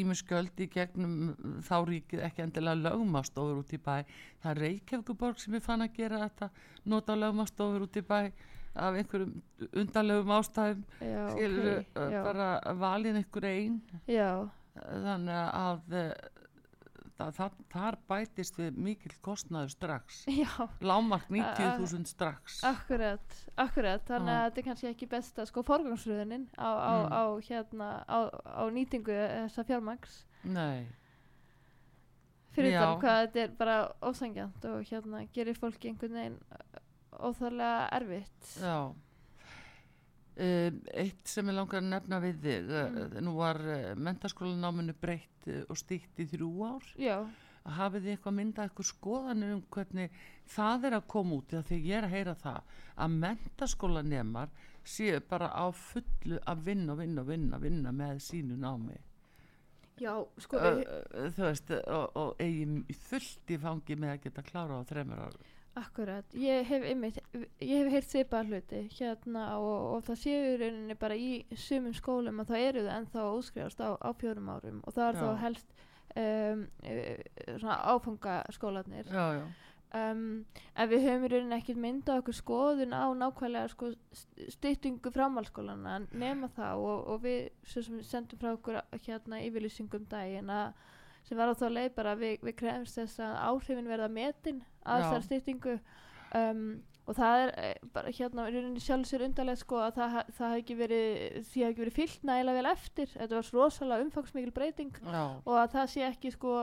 ímiskjöld 0.00 0.60
í 0.60 0.68
gegnum 0.72 1.60
þá 1.66 1.76
ríkið 1.88 2.24
ekki 2.28 2.46
endilega 2.46 2.90
lögmastofur 2.90 3.62
út 3.62 3.72
í 3.72 3.80
bæ. 3.80 4.04
Það 4.42 4.50
er 4.50 4.62
Reykjavíkuborg 4.66 5.40
sem 5.40 5.54
er 5.54 5.64
fann 5.64 5.84
að 5.84 5.94
gera 5.96 6.22
þetta, 6.26 6.50
nota 6.84 7.16
lögmastofur 7.16 7.86
út 7.86 7.96
í 7.96 8.04
bæ 8.06 8.20
af 8.74 8.94
einhverjum 8.96 9.32
undarlegum 9.76 10.30
ástæðum, 10.38 10.84
já, 11.00 11.22
skilur 11.34 11.80
ok, 11.82 11.98
já, 12.14 12.22
bara 12.24 12.50
valin 12.80 13.18
einhver 13.20 13.44
einn, 13.50 13.80
þannig 14.76 15.40
að 15.52 15.96
uh, 15.98 16.12
það, 17.18 17.34
það, 17.36 17.58
þar 17.74 17.98
bætist 18.08 18.56
við 18.58 18.78
mikill 18.86 19.12
kostnaður 19.22 19.74
strax. 19.74 20.22
Lámark 20.88 21.28
90.000 21.30 22.08
strax. 22.08 22.62
akkurat, 22.64 23.36
akkurat. 23.60 24.02
Þannig 24.08 24.32
að 24.38 24.46
þetta 24.48 24.62
er 24.62 24.66
kannski 24.70 24.88
ekki 24.94 25.10
besta 25.12 25.44
sko 25.46 25.62
forgangsröðunin 25.68 26.48
á, 26.56 26.70
á, 26.72 26.92
Mm. 27.02 27.12
á, 27.12 27.22
hérna, 27.50 27.90
á, 28.08 28.18
á 28.32 28.62
nýtingu 28.72 29.12
þessa 29.12 29.64
fjármags 29.68 30.22
Nei. 30.48 30.88
fyrir 32.56 32.74
þannig 32.76 32.98
hvað 33.04 33.20
þetta 33.26 33.44
er 33.44 33.52
bara 33.60 33.76
ósangjant 34.04 34.64
og 34.72 34.82
hérna 34.90 35.22
gerir 35.32 35.56
fólki 35.60 35.88
einhvern 35.92 36.16
veginn 36.18 36.40
óþarlega 37.20 37.88
erfitt. 37.98 38.52
Já. 38.60 38.92
Um, 40.32 40.78
Eitt 40.96 41.28
sem 41.28 41.48
ég 41.50 41.56
langar 41.58 41.82
að 41.82 41.90
nefna 41.90 42.18
við 42.22 42.38
þig 42.40 42.70
mm. 42.72 43.16
nú 43.20 43.34
var 43.36 43.58
uh, 43.68 43.90
mentaskólanáminu 44.00 44.94
breytt 44.96 45.44
uh, 45.52 45.58
og 45.68 45.76
stýtt 45.76 46.22
í 46.24 46.26
þrjú 46.30 46.48
ár. 46.64 46.86
Já, 46.96 47.18
hafið 47.76 48.06
þið 48.06 48.14
eitthvað 48.14 48.36
myndað 48.38 48.70
eitthvað 48.70 48.88
skoðanir 48.88 49.52
um 49.58 49.60
hvernig 49.76 50.16
það 50.54 50.88
er 50.88 50.96
að 50.96 51.06
koma 51.12 51.36
út? 51.36 51.52
Þegar 51.52 51.84
ég 51.90 51.98
er 51.98 52.08
að 52.08 52.16
heyra 52.16 52.36
það 52.40 52.72
að 52.96 53.18
mentaskólanemar 53.26 54.56
séu 54.82 55.20
bara 55.28 55.52
á 55.52 55.68
fullu 55.68 56.40
að 56.48 56.66
vinna 56.70 56.96
og 56.96 57.02
vinna 57.04 57.26
og 57.26 57.28
vinna, 57.28 57.62
vinna 57.68 57.92
með 58.00 58.24
sínu 58.24 58.56
námi. 58.64 58.96
Já, 60.00 60.14
sko 60.40 60.56
uh, 60.56 60.68
við, 60.78 60.86
uh, 60.88 61.26
þú 61.36 61.50
veist 61.50 61.74
og, 61.82 62.16
og 62.16 62.40
eigi 62.40 63.00
fullt 63.04 63.52
í 63.52 63.60
fangi 63.60 64.00
með 64.00 64.16
að 64.16 64.22
geta 64.24 64.48
klára 64.48 64.80
á 64.80 64.88
þremur 64.88 65.26
ára 65.28 65.50
Akkurat, 65.74 66.34
ég 66.36 66.66
hef 66.68 66.82
einmitt, 66.84 67.16
ég 67.64 67.78
hef 67.80 67.92
heyrt 67.94 68.08
svipaða 68.10 68.44
hluti 68.50 68.80
hérna 68.98 69.44
og, 69.56 69.86
og 69.94 70.02
það 70.04 70.18
séu 70.20 70.42
í 70.50 70.58
rauninni 70.60 70.96
bara 71.00 71.16
í 71.16 71.30
sumum 71.56 71.94
skólum 71.96 72.42
að 72.42 72.50
það 72.52 72.64
eru 72.66 72.82
það 72.84 72.96
ennþá 72.98 73.24
útskrifast 73.38 73.80
á, 73.80 73.90
á 73.96 74.10
fjórum 74.20 74.50
árum 74.52 74.82
og 74.84 74.92
það 74.92 75.06
er 75.08 75.16
Já. 75.16 75.22
þá 75.22 75.40
helst 75.46 75.72
um, 76.20 76.66
uh, 76.84 77.56
svona 77.56 77.78
áfangaskólanir 77.94 79.08
Já, 79.16 79.24
já, 79.38 79.46
um, 79.96 80.22
en 80.76 80.92
við 80.92 81.06
höfum 81.08 81.24
í 81.24 81.32
rauninni 81.32 81.56
ekkert 81.62 81.80
myndað 81.86 82.20
okkur 82.20 82.36
skoðun 82.42 82.92
á 82.92 83.04
nákvæmlega 83.24 83.72
sko, 83.72 83.94
st- 84.12 84.52
styttingu 84.58 85.14
framhalskólana 85.16 86.02
nema 86.12 86.52
það 86.52 86.84
og, 86.84 87.06
og 87.16 87.24
við 87.24 87.48
sendum 88.04 88.44
frá 88.44 88.52
okkur 88.58 88.82
hérna 89.08 89.40
yfirlýsingum 89.48 90.04
daginn 90.12 90.52
að 90.52 90.76
sem 91.26 91.38
var 91.38 91.52
á 91.52 91.54
þá 91.58 91.66
leið 91.72 91.90
bara 91.98 92.14
við, 92.18 92.38
við 92.42 92.56
krefumst 92.60 92.98
þess 93.00 93.20
að 93.22 93.36
áhrifin 93.50 93.90
verða 93.90 94.08
metin 94.12 94.62
að 94.82 95.02
Já. 95.02 95.04
þessar 95.04 95.28
styttingu. 95.28 95.76
Um, 96.32 96.64
og 97.02 97.16
það 97.18 97.40
er 97.42 97.50
eh, 97.58 97.86
bara 97.92 98.12
hérna 98.14 98.46
í 98.46 98.54
rauninni 98.54 98.80
sjálf 98.82 99.08
sér 99.10 99.24
undarlega 99.26 99.58
sko 99.58 99.80
að 99.82 99.96
það, 99.98 100.16
það 100.36 100.52
hafi 100.52 100.62
ekki 100.62 100.76
verið 100.78 101.08
því 101.50 101.64
hafi 101.64 101.72
ekki 101.72 101.82
verið 101.82 101.96
fyllt 101.98 102.26
nægilega 102.28 102.58
vel 102.60 102.70
eftir. 102.72 103.12
Þetta 103.16 103.38
var 103.38 103.48
svo 103.48 103.62
rosalega 103.64 104.06
umfangsmikil 104.06 104.54
breyting 104.54 105.00
já, 105.02 105.22
og 105.42 105.58
að 105.58 105.72
það 105.74 105.92
sé 105.94 106.04
ekki 106.06 106.34
sko 106.36 106.54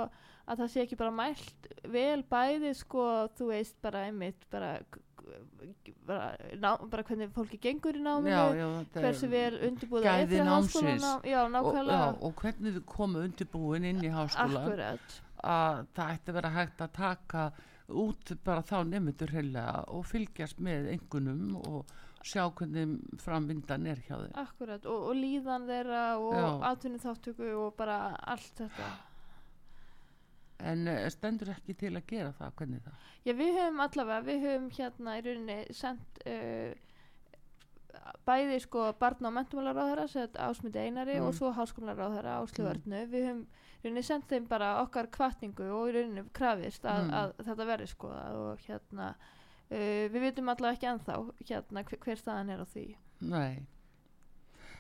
að 0.50 0.64
það 0.64 0.72
sé 0.74 0.84
ekki 0.86 0.98
bara 1.00 1.14
mælt 1.14 1.70
vel 1.94 2.24
bæði 2.32 2.72
sko 2.78 3.06
þú 3.38 3.52
veist 3.52 3.78
bara 3.84 4.08
einmitt 4.08 4.48
bara, 4.50 4.78
bara, 6.08 6.28
ná, 6.58 6.72
bara 6.90 7.04
hvernig 7.04 7.32
fólki 7.36 7.60
gengur 7.62 7.98
í 7.98 8.02
náminu 8.04 8.34
er- 8.34 9.02
hversu 9.04 9.30
vel 9.32 9.58
undirbúða 9.70 10.04
Gæði 10.04 10.44
námsins. 10.46 11.08
já 11.24 11.42
og, 11.46 11.76
já, 11.76 12.16
og 12.22 12.36
hvernig 12.36 12.76
þið 12.78 12.86
komu 12.86 13.24
undirbúin 13.28 13.86
inn 13.86 14.02
í 14.04 14.10
háskóla 14.14 14.64
akkurat. 14.66 15.18
Að 15.44 15.86
það 15.96 16.14
ætti 16.16 16.30
að 16.32 16.34
vera 16.40 16.50
hægt 16.50 16.82
að 16.82 16.92
taka 16.94 17.52
út 17.90 18.36
bara 18.44 18.62
þá 18.62 18.84
nefndur 18.86 19.32
heilega 19.34 19.84
og 19.88 20.06
fylgjast 20.06 20.60
með 20.60 20.92
engunum 20.94 21.56
og 21.66 21.86
sjá 22.24 22.44
hvernig 22.52 23.00
framvindan 23.24 23.88
er 23.88 24.02
hjá 24.06 24.18
þeim. 24.20 24.34
Akkurat 24.36 24.86
og, 24.86 25.06
og 25.10 25.16
líðan 25.16 25.68
þeirra 25.70 26.02
og 26.20 26.34
Já. 26.36 26.50
atvinni 26.74 27.00
þáttöku 27.00 27.54
og 27.66 27.78
bara 27.80 28.16
allt 28.28 28.52
þetta 28.60 28.90
en 30.60 30.88
uh, 30.88 31.08
stendur 31.10 31.50
ekki 31.54 31.74
til 31.80 31.94
að 31.96 32.06
gera 32.08 32.32
það 32.40 32.54
hvernig 32.60 32.82
það 32.84 33.08
já 33.30 33.34
við 33.40 33.54
höfum 33.60 33.80
allavega 33.86 34.26
við 34.28 34.46
höfum 34.48 34.70
hérna 34.78 35.18
í 35.20 35.24
rauninni 35.26 35.58
sendt 35.72 36.22
uh, 36.28 36.74
bæði 38.28 38.60
sko 38.64 38.84
barna 39.00 39.30
og 39.32 39.34
mentumálaráðara 39.38 40.06
ásmundi 40.50 40.80
einari 40.84 41.16
Mm. 41.20 41.26
og 41.28 41.34
svo 41.36 41.52
háskólaráðara 41.56 42.36
áslu 42.44 42.66
Mm. 42.70 43.10
Við 43.12 43.26
höfum 43.28 43.42
í 43.44 43.84
rauninni 43.88 44.04
sendt 44.04 44.28
þeim 44.30 44.48
bara 44.48 44.82
okkar 44.84 45.08
kvartningu 45.08 45.66
og 45.72 45.90
í 45.90 45.96
rauninni 45.96 46.24
krafist 46.34 46.84
að, 46.86 47.04
Mm. 47.08 47.14
að 47.14 47.34
þetta 47.48 47.66
verði 47.66 47.88
skoðað 47.88 48.36
og 48.44 48.60
hérna 48.68 49.10
uh, 49.72 50.06
við 50.14 50.20
vitum 50.22 50.50
allavega 50.50 50.76
ekki 50.78 50.92
ennþá 50.94 51.18
hérna 51.50 51.84
hver, 51.84 52.00
hver 52.00 52.16
staðan 52.18 52.50
er 52.50 52.62
á 52.62 52.68
því 52.68 52.96
nei 53.22 53.66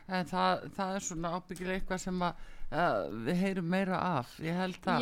en 0.09 0.25
það, 0.25 0.69
það 0.73 0.95
er 0.95 0.99
svona 1.05 1.33
ábyggilega 1.37 1.79
eitthvað 1.79 1.99
sem 1.99 2.21
að 2.21 2.33
uh, 2.71 3.07
við 3.25 3.39
heyrum 3.43 3.69
meira 3.69 3.99
af 4.19 4.35
ég 4.43 4.55
held 4.57 4.79
að 4.87 5.01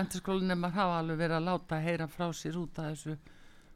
mentaskólinni 0.00 0.56
maður 0.58 0.74
hafa 0.80 0.98
alveg 1.02 1.18
verið 1.22 1.36
að 1.40 1.48
láta 1.50 1.80
heyra 1.84 2.06
frá 2.08 2.26
sér 2.32 2.56
út 2.62 2.78
af 2.78 2.90
þessu. 2.94 3.16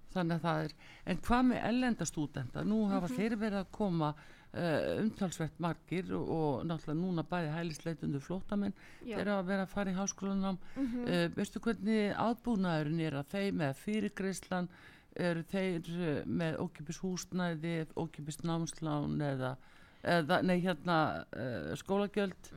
Þannig 0.09 0.38
að 0.38 0.44
það 0.48 0.64
er 0.64 0.72
en 1.12 1.18
hvað 1.26 1.42
með 1.50 1.64
ellenda 1.68 2.04
stúdenta? 2.09 2.62
Nú 2.64 2.78
hafa 2.88 3.09
þeir 3.12 3.34
verið 3.36 3.59
að 3.61 3.70
koma 3.76 4.09
uh, 4.14 5.02
umtalsvert 5.02 5.59
margir 5.61 6.12
og, 6.16 6.30
og 6.38 6.62
náttúrulega 6.64 7.00
núna 7.02 7.24
bæði 7.28 7.50
hælisleitundu 7.52 8.20
flótamenn 8.24 8.72
þeir 9.04 9.28
hafa 9.34 9.44
verið 9.50 9.64
að 9.66 9.74
fara 9.74 9.92
í 9.92 9.98
háskólanám 9.98 10.59
Mhm. 10.78 11.02
uh, 11.04 11.28
veistu 11.36 11.61
hvernig 11.61 12.14
aðbúnaðurinn 12.24 13.00
er 13.04 13.18
að 13.20 13.28
þeim 13.34 13.61
með 13.61 13.74
fyrirgreislan 13.84 14.68
eru 15.28 15.42
þeir 15.52 15.92
uh, 15.92 16.22
með 16.24 16.56
ókipis 16.64 17.02
húsnæði 17.04 17.76
ókipis 18.00 18.40
námslán 18.48 19.20
eða, 19.20 19.52
eða 20.09 20.40
nei 20.46 20.59
hérna 20.64 20.98
uh, 21.32 21.74
skólagjöld. 21.78 22.54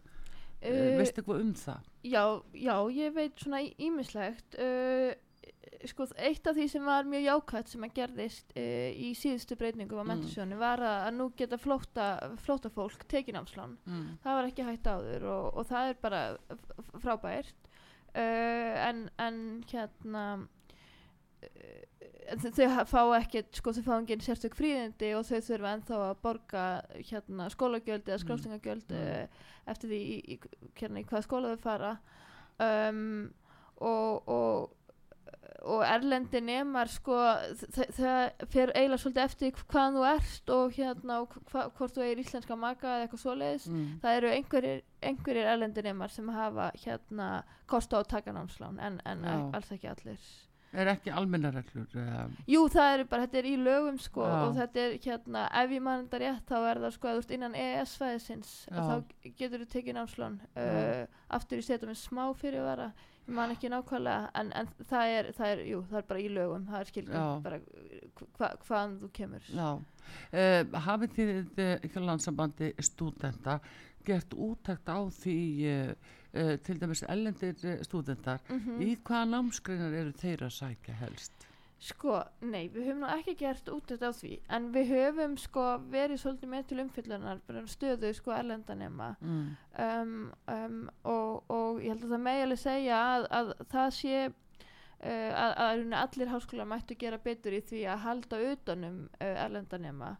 Uh, 0.62 0.98
veistu 1.00 1.22
eitthvað 1.22 1.42
um 1.42 1.52
það? 1.58 1.90
Já, 2.06 2.24
já, 2.54 2.76
ég 2.94 3.14
veit 3.16 3.42
svona 3.42 3.62
ímislegt 3.82 4.58
uh, 4.62 5.12
sko, 5.90 6.06
eitt 6.22 6.46
af 6.50 6.58
því 6.58 6.68
sem 6.70 6.86
var 6.86 7.10
mjög 7.10 7.26
jákvæmt 7.26 7.72
sem 7.72 7.86
að 7.88 7.96
gerðist 7.98 8.54
í 8.58 9.12
síðustu 9.18 9.58
breytingum 9.58 10.02
á 10.02 10.06
Mm. 10.06 10.12
mentursjónu 10.12 10.60
var 10.62 10.84
að, 10.86 11.08
nú 11.18 11.32
geta 11.38 11.58
flóta, 11.58 12.08
fólk 12.76 13.06
tekinámslán 13.10 13.78
mm. 13.86 14.20
það 14.22 14.38
var 14.38 14.50
ekki 14.52 14.68
hægt 14.68 14.90
áður 14.92 15.28
og, 15.32 15.46
og 15.58 15.68
það 15.72 15.90
er 15.90 16.00
bara 16.02 16.22
frábært. 17.02 17.70
En, 18.14 19.06
en 19.18 19.38
hérna 19.72 20.26
þau 22.42 22.86
fá 22.86 23.02
ekkert 23.20 23.56
sko 23.58 23.74
þau 23.76 23.84
fá 23.88 23.94
engin 24.00 24.22
sérstök 24.24 24.56
fríðindi 24.56 25.14
og 25.18 25.26
þau 25.28 25.40
þurfa 25.48 25.72
ennþá 25.76 26.02
að 26.10 26.20
borga 26.24 26.66
hérna 27.12 27.50
skólagjöld 27.54 28.06
eða 28.08 28.18
Mm. 28.20 28.26
skrástingagjöld 28.26 28.92
Mm. 28.92 29.00
uh, 29.02 29.48
eftir 29.68 29.90
því 29.90 30.02
í, 30.02 30.20
í, 30.36 30.40
hérna, 30.80 31.00
í 31.02 31.06
hvað 31.10 31.26
skóla 31.28 31.56
þau 31.56 31.64
fara 31.66 31.98
um, 32.60 33.34
og, 33.82 34.30
og 34.30 34.78
og 35.62 35.84
erlendi 35.86 36.40
nemar 36.42 36.90
sko 36.90 37.14
það 37.14 38.32
fer 38.50 38.72
eiginlega 38.74 38.98
svolítið 38.98 39.24
eftir 39.28 39.52
hvað 39.70 39.94
þú 39.98 40.06
ert 40.10 40.50
og 40.56 40.72
hérna 40.74 41.18
og 41.22 41.36
hva, 41.52 41.68
hvort 41.78 41.94
þú 41.96 42.02
eigir 42.06 42.22
íslenska 42.24 42.56
maka 42.58 42.88
eða 42.96 43.04
eitthvað 43.06 43.22
svoleiðis 43.22 43.68
Mm. 43.70 44.00
það 44.02 44.18
eru 44.18 44.32
einhverjir, 44.34 44.82
einhverjir 45.04 45.52
erlendi 45.54 45.84
nemar 45.86 46.10
sem 46.10 46.28
hafa 46.34 46.72
hérna 46.82 47.44
kost 47.68 47.94
á 47.94 48.02
að 48.02 48.08
taka 48.10 48.34
námslán 48.34 48.80
en, 48.82 49.00
en 49.06 49.24
alls 49.54 49.72
ekki 49.72 49.88
allir 49.94 50.18
er 50.74 50.92
ekki 50.94 51.12
almennareglur 51.12 51.96
eða? 52.00 52.24
Jú, 52.50 52.64
það 52.72 52.96
er 52.96 53.04
bara, 53.12 53.28
þetta 53.28 53.40
er 53.42 53.50
í 53.50 53.54
lögum 53.60 54.00
sko 54.02 54.26
Já. 54.26 54.36
og 54.40 54.58
þetta 54.58 54.84
er 54.86 54.98
hérna, 55.06 55.46
ef 55.62 55.76
ég 55.76 55.86
mann 55.86 56.06
þetta 56.06 56.22
rétt 56.24 56.52
þá 56.52 56.58
er 56.60 56.82
það 56.86 56.98
sko 56.98 57.12
að 57.12 57.18
þú 57.18 57.24
ert 57.24 57.34
innan 57.38 57.58
EES-fæðisins 57.66 58.52
þá 58.72 58.94
getur 59.42 59.64
þú 59.64 59.70
tekið 59.76 59.98
námslán 60.00 60.42
Já. 60.56 60.66
uh, 60.66 61.24
aftur 61.40 61.62
í 61.62 61.66
setum 61.68 61.92
með 61.92 62.02
smá 62.04 62.24
fyrirvara 62.40 62.92
ég 63.22 63.36
man 63.38 63.54
ekki 63.54 63.70
nákvæmlega 63.72 64.32
en, 64.40 64.50
en 64.58 64.72
það, 64.90 65.14
er, 65.18 65.32
það 65.38 65.54
er, 65.54 65.64
jú, 65.70 65.84
það 65.92 66.00
er 66.02 66.08
bara 66.10 66.24
í 66.24 66.32
lögum 66.32 66.66
það 66.72 66.80
er 66.80 66.90
skilgjum 66.90 67.44
bara 67.46 67.60
hva, 68.38 68.50
hvaðan 68.66 68.98
þú 69.02 69.10
kemur. 69.16 69.46
Já, 69.56 69.70
uh, 69.76 70.82
hafið 70.88 71.16
þið 71.18 71.32
uh, 71.66 71.86
hjá 71.86 72.02
landsambandi 72.08 72.72
stúdenta 72.84 73.60
gert 74.06 74.34
útækt 74.34 74.90
á 74.90 75.00
því 75.22 75.38
uh, 75.70 75.94
uh, 76.34 76.56
til 76.66 76.82
dæmis 76.82 77.04
ellendir 77.10 77.56
uh, 77.66 77.80
stúdentar 77.86 78.42
mm 78.50 78.82
í 78.82 78.96
hvaða 78.98 79.30
námskreinar 79.36 79.94
eru 80.02 80.12
þeir 80.18 80.46
að 80.48 80.54
sækja 80.58 80.98
helst? 81.04 81.48
Sko, 81.82 82.20
nei, 82.46 82.68
við 82.70 82.92
höfum 82.92 83.00
nú 83.02 83.08
ekki 83.10 83.34
gert 83.40 83.70
út 83.74 83.88
þetta 83.90 84.12
á 84.12 84.14
því 84.14 84.36
en 84.54 84.68
við 84.74 84.92
höfum 84.94 85.32
sko 85.42 85.64
verið 85.90 86.20
svolítið 86.22 86.52
með 86.52 86.68
til 86.70 86.80
umfyllunar 86.84 87.40
um 87.58 87.68
stöðu 87.68 88.12
sko 88.14 88.36
erlendanema 88.38 89.16
Mm. 89.22 89.48
um, 89.86 90.12
um, 90.54 90.90
og, 91.04 91.44
og 91.50 91.82
ég 91.82 91.96
held 91.96 92.06
að 92.06 92.14
það 92.14 92.24
megi 92.28 92.44
alveg 92.46 92.62
segja 92.62 93.00
að, 93.16 93.26
að 93.40 93.50
það 93.74 93.90
sé 93.98 94.14
uh, 94.28 95.32
að, 95.34 95.56
að 95.66 95.98
allir 96.04 96.32
háskólar 96.36 96.70
mættu 96.70 97.00
gera 97.02 97.18
betur 97.18 97.58
í 97.58 97.64
því 97.66 97.82
að 97.90 98.04
halda 98.06 98.42
utanum 98.52 99.02
erlendanema 99.20 100.12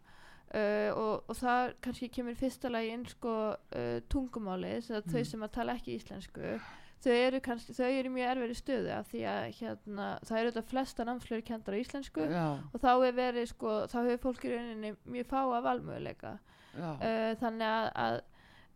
uh, 0.54 0.90
og, 0.98 1.24
og 1.28 1.36
það 1.38 1.72
kannski 1.84 2.08
kemur 2.12 2.36
í 2.36 2.40
fyrsta 2.42 2.70
lagi 2.72 2.92
inn 2.94 3.06
sko 3.08 3.34
uh, 3.56 3.98
tungumálið 4.12 4.78
þess 4.78 4.90
að 4.98 5.10
þau 5.12 5.18
Mm. 5.22 5.28
sem 5.32 5.42
að 5.48 5.52
tala 5.58 5.76
ekki 5.78 5.96
íslensku 5.98 6.54
þau 7.02 7.12
eru 7.18 7.40
kannski, 7.42 7.74
þau 7.74 7.88
eru 7.90 8.10
í 8.10 8.14
mjög 8.14 8.28
erferi 8.30 8.54
stöðu 8.54 8.90
af 8.94 9.08
því 9.10 9.22
að 9.26 9.44
hérna, 9.58 10.08
það 10.22 10.38
eru 10.38 10.50
þetta 10.52 10.68
flesta 10.70 11.06
námslöru 11.08 11.42
kendar 11.48 11.74
á 11.74 11.82
íslensku 11.82 12.26
Já, 12.30 12.44
og 12.72 12.78
þá 12.84 12.90
er 13.08 13.16
verið 13.16 13.48
sko, 13.50 13.72
þá 13.90 13.96
hefur 14.06 14.20
fólk 14.28 14.44
í 14.46 14.52
rauninni 14.52 14.92
mjög 15.16 15.26
fáa 15.32 15.62
valmöguleika. 15.64 16.36
Já, 16.72 16.90
uh, 16.94 17.32
þannig 17.42 17.66
að, 17.68 17.88
að 18.04 18.20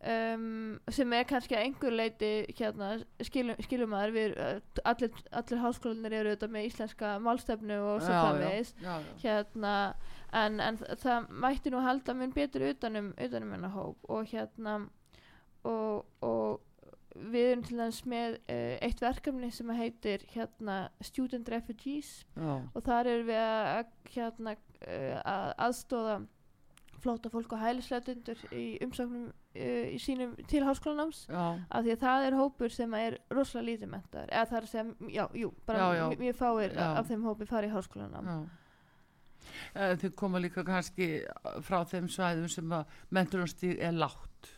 um, 0.04 0.76
sem 0.92 1.14
er 1.16 1.24
kannski 1.28 1.56
að 1.56 1.64
einhver 1.64 1.94
leiti 1.94 2.30
hérna, 2.58 2.90
skilum, 3.24 3.56
skilum 3.64 3.92
maður 3.94 4.14
við, 4.16 4.36
uh, 4.36 4.82
allir, 4.92 5.22
allir 5.40 5.62
háskólanir 5.62 6.18
eru 6.20 6.34
auðvitað 6.34 6.54
með 6.56 6.68
íslenska 6.70 7.14
málstefnu 7.24 7.80
og 7.80 8.04
svo 8.04 8.20
framvegis. 8.20 8.74
Hérna, 9.22 9.74
en, 10.36 10.60
en 10.60 10.80
það 11.02 11.32
mætti 11.46 11.72
nú 11.72 11.82
halda 11.84 12.16
mun 12.16 12.36
betur 12.36 12.68
utanum, 12.70 13.12
utanum 13.16 13.56
hennar 13.56 13.74
hóp 13.76 14.12
og 14.12 14.30
hérna 14.32 14.78
og, 15.66 16.06
og 16.22 16.62
við 17.16 17.50
erum 17.50 17.64
til 17.64 17.80
dæmis 17.80 18.02
með 18.08 18.38
uh, 18.52 18.76
eitt 18.84 19.02
verkefni 19.02 19.50
sem 19.54 19.70
heitir 19.78 20.24
hérna 20.34 20.86
Student 21.04 21.48
Refugees 21.48 22.20
já. 22.36 22.54
og 22.60 22.82
þar 22.84 23.12
erum 23.12 23.30
við 23.30 23.42
að, 23.42 23.68
að, 23.76 23.92
hérna, 24.14 24.56
uh, 24.84 25.20
að 25.24 25.52
aðstóða 25.66 26.16
flóta 27.06 27.30
fólk 27.32 27.54
og 27.56 27.62
hælisleitundur 27.62 28.42
í 28.52 28.66
umsóknum 28.84 29.30
uh, 29.30 29.86
í 29.94 29.96
sínum 30.02 30.34
til 30.50 30.62
háskólanáms 30.66 31.24
af 31.30 31.80
því 31.86 31.94
að 31.96 32.02
það 32.04 32.26
er 32.28 32.38
hópur 32.42 32.74
sem 32.74 32.94
er 32.98 33.18
rosalega 33.30 33.70
lítið 33.70 33.92
mentaður 33.94 34.34
eða 34.34 34.50
það 34.52 34.60
er 34.60 34.70
segja, 34.74 35.10
já, 35.20 35.24
jú, 35.46 35.52
bara 35.66 35.78
Já, 35.78 35.96
já. 36.02 36.06
mjög- 36.20 36.38
fáir 36.42 36.74
Já. 36.76 36.86
af 37.00 37.08
þeim 37.10 37.24
hópi 37.30 37.46
fara 37.48 37.66
í 37.70 37.74
háskólanám. 37.78 38.30
Uh, 39.76 39.92
þau 40.00 40.10
koma 40.18 40.40
líka 40.42 40.64
kannski 40.66 41.06
frá 41.62 41.84
þeim 41.86 42.08
svæðum 42.10 42.48
sem 42.50 42.72
að 42.74 42.96
menturumstíð 43.14 43.78
er 43.86 43.92
látt 43.94 44.48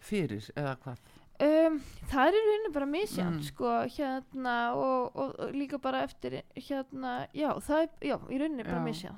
fyrir 0.00 0.46
eða 0.56 0.76
hvað 0.84 1.08
Um, 1.40 1.78
það 2.10 2.26
er 2.28 2.34
rauninu 2.36 2.70
bara 2.74 2.86
misjant 2.86 3.38
Mm. 3.38 3.44
sko, 3.46 3.68
hérna 3.94 4.54
og, 4.76 5.14
og, 5.16 5.30
og 5.40 5.54
líka 5.56 5.78
bara 5.80 6.02
eftir 6.04 6.34
hérna, 6.52 7.14
já, 7.32 7.48
það 7.64 7.78
er, 7.86 7.88
já, 8.10 8.16
í 8.28 8.40
rauninu 8.42 8.66
bara 8.66 8.82
misjant. 8.84 9.16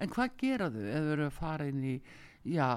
En 0.00 0.08
hvað 0.14 0.36
gera 0.40 0.70
þau 0.72 0.80
ef 0.86 1.04
þau 1.04 1.12
eru 1.16 1.26
að 1.28 1.36
fara 1.36 1.66
inn 1.68 1.84
í, 1.84 1.94
já, 2.48 2.68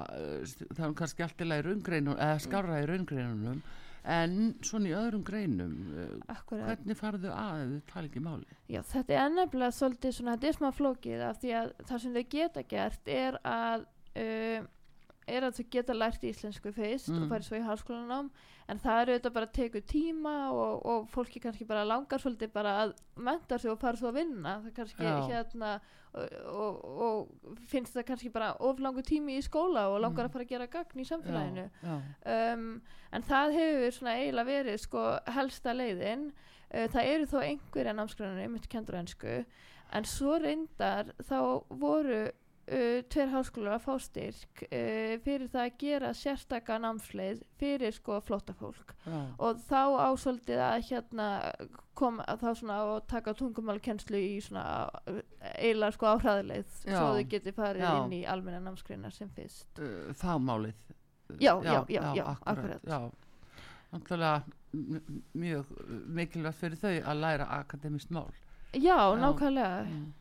það 0.76 0.84
er 0.89 0.93
kannski 0.99 1.24
allt 1.24 1.41
í 1.41 1.47
lagi 1.47 1.65
raungreinum, 1.69 2.17
eða 2.19 2.41
skarra 2.43 2.82
í 2.84 2.88
raungreinunum, 2.89 3.61
en 4.03 4.34
svona 4.67 4.89
í 4.91 4.95
öðrum 4.99 5.24
greinum, 5.24 5.76
uh, 5.95 6.09
Akkurat. 6.36 6.65
hvernig 6.74 6.97
farðu 6.99 7.30
að 7.32 7.61
þau 7.71 7.82
tala 7.93 8.09
ekki 8.09 8.24
máli? 8.26 8.57
Já, 8.67 8.82
þetta 8.91 9.15
er 9.21 9.30
nefnilega 9.38 9.71
svolítið 9.78 10.17
svona, 10.17 10.34
þetta 10.36 10.49
er 10.51 10.57
smá 10.57 10.69
flókið 10.76 11.24
af 11.30 11.39
því 11.39 11.53
að 11.61 11.71
það 11.88 12.01
sem 12.03 12.17
þau 12.17 12.26
geta 12.36 12.63
gert 12.76 13.07
er 13.15 13.38
að 13.47 13.86
uh, 14.19 14.65
er 15.32 15.45
að 15.47 15.55
þau 15.61 15.65
geta 15.71 15.95
lært 15.95 16.26
íslensku 16.28 16.74
fyrst 16.76 17.07
Mm. 17.13 17.21
og 17.24 17.30
farið 17.32 17.47
svo 17.47 17.55
í 17.55 17.63
háskólanám 17.63 18.28
en 18.67 18.80
það 18.84 19.01
eru 19.05 19.13
þetta 19.15 19.32
bara 19.38 19.47
að 19.47 19.53
teku 19.55 19.82
tíma 19.88 20.34
og, 20.51 20.82
og 20.84 21.07
fólki 21.15 21.39
kannski 21.39 21.63
bara 21.67 21.86
langar 21.88 22.19
svolítið 22.19 22.51
bara 22.51 22.74
að 22.84 22.91
menta 23.15 23.55
sig 23.57 23.71
og 23.71 23.80
fara 23.80 23.95
svo 23.95 24.11
að 24.11 24.19
vinna 24.19 24.57
það 24.65 24.74
kannski 24.82 25.07
Já. 25.07 25.15
hérna 25.32 25.71
og, 26.14 26.86
og, 26.86 27.30
finnst 27.68 27.95
það 27.95 28.05
kannski 28.07 28.32
bara 28.34 28.51
of 28.59 28.80
langu 28.80 29.01
tími 29.01 29.38
í 29.39 29.43
skóla 29.45 29.88
og 29.89 30.01
langar 30.01 30.26
Mm. 30.26 30.30
að 30.30 30.34
fara 30.34 30.43
að 30.45 30.49
gera 30.49 30.68
gagn 30.68 30.99
í 30.99 31.05
samfélaginu. 31.09 31.70
Já, 31.82 32.01
já, 32.26 32.53
um, 32.53 32.82
en 33.11 33.24
það 33.24 33.53
hefur 33.57 33.91
svona 33.97 34.16
eiginlega 34.20 34.51
verið 34.51 34.78
sko 34.80 35.03
helsta 35.38 35.74
leiðin. 35.74 36.32
Uh, 36.74 36.88
það 36.88 37.09
eru 37.16 37.26
þó 37.26 37.38
einhverja 37.43 37.93
námsgrunir 37.93 38.43
einmitt 38.45 38.70
kendur 38.70 38.95
á 38.97 39.01
ensku 39.03 39.45
en 39.93 40.05
svo 40.09 40.38
reyndar 40.41 41.11
þá 41.22 41.64
voru 41.70 42.32
uh, 42.72 42.99
tveir 43.11 43.32
háskólar 43.34 43.76
að 43.78 43.86
fá 43.86 43.93
styrk 44.01 44.64
uh, 44.68 45.16
fyrir 45.26 45.49
það 45.51 45.66
að 45.66 45.78
gera 45.84 46.11
sérstaka 46.18 46.78
námsleið 46.84 47.43
fyrir 47.59 47.95
sko 47.95 48.20
flóttafólk 48.28 48.93
já, 49.05 49.20
og 49.38 49.59
þá 49.68 49.82
ásvöldið 50.07 50.64
að 50.68 50.78
hérna 50.89 51.28
kom 51.97 52.22
að 52.24 52.41
þá 52.45 52.49
svona 52.61 52.78
að 52.84 52.93
taka 53.11 53.34
tungumálkennslu 53.38 54.18
í 54.18 54.39
svona 54.41 54.64
eiginlega 55.59 55.93
sko 55.97 56.09
áhraðileið 56.16 56.72
Já. 56.88 56.95
svo 56.97 57.11
þau 57.18 57.28
geti 57.36 57.53
farið 57.55 57.86
Já. 57.86 57.91
inn 57.99 58.16
í 58.18 58.24
almenna 58.26 58.64
námsgreinar 58.70 59.14
sem 59.14 59.30
fyrst 59.36 59.80
uh, 59.84 60.09
fagmálið. 60.18 60.80
Já, 61.39 61.53
já, 61.66 61.80
já, 61.89 62.01
já, 62.18 62.26
akkurat. 62.45 62.84
Já, 62.86 63.11
náttúrulega 63.93 64.43
mjög 65.34 65.70
uh, 65.78 65.93
mikilvægt 66.18 66.59
fyrir 66.59 66.82
þau 66.82 66.95
að 66.97 67.22
læra 67.22 67.47
akademist 67.59 68.11
mál. 68.14 68.30
Já, 68.74 68.97
Já. 68.97 69.16
nákvæmlega 69.22 69.86
Mm. 69.86 70.11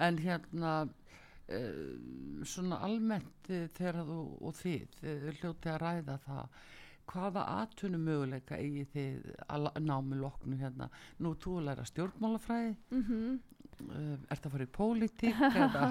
En 0.00 0.16
hérna, 0.18 0.88
svona 2.46 2.80
almennt 2.86 3.50
uh, 3.50 3.66
þegar 3.76 4.02
þú 4.08 4.18
og 4.40 4.56
þið 4.60 5.00
uh, 5.02 5.28
hljóti 5.40 5.72
að 5.72 5.80
ræða 5.84 6.18
það, 6.26 6.58
hvaða 7.10 7.44
atvinnum 7.58 8.04
möguleika 8.06 8.58
eigi 8.60 8.84
þið 8.92 9.30
að 9.50 9.70
ná 9.82 9.96
með 10.06 10.20
loknu 10.24 10.60
hérna? 10.60 10.90
Nú 11.18 11.34
þú 11.42 11.56
að 11.60 11.70
læra 11.70 11.86
stjórnmálafræði, 11.90 12.76
mm 12.94 13.38
uh, 13.80 14.16
ert 14.30 14.46
að 14.46 14.52
fara 14.54 14.66
í 14.66 14.72
pólitík 14.76 15.42
eða, 15.50 15.90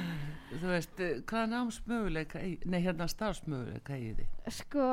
þú 0.60 0.66
veist, 0.68 1.04
hvaða 1.26 1.46
námsmöguleika, 1.54 2.42
nei 2.68 2.80
hérna 2.84 3.08
starfsmöguleika 3.10 3.96
eigi 3.96 4.16
þið? 4.20 4.40
Sko 4.60 4.88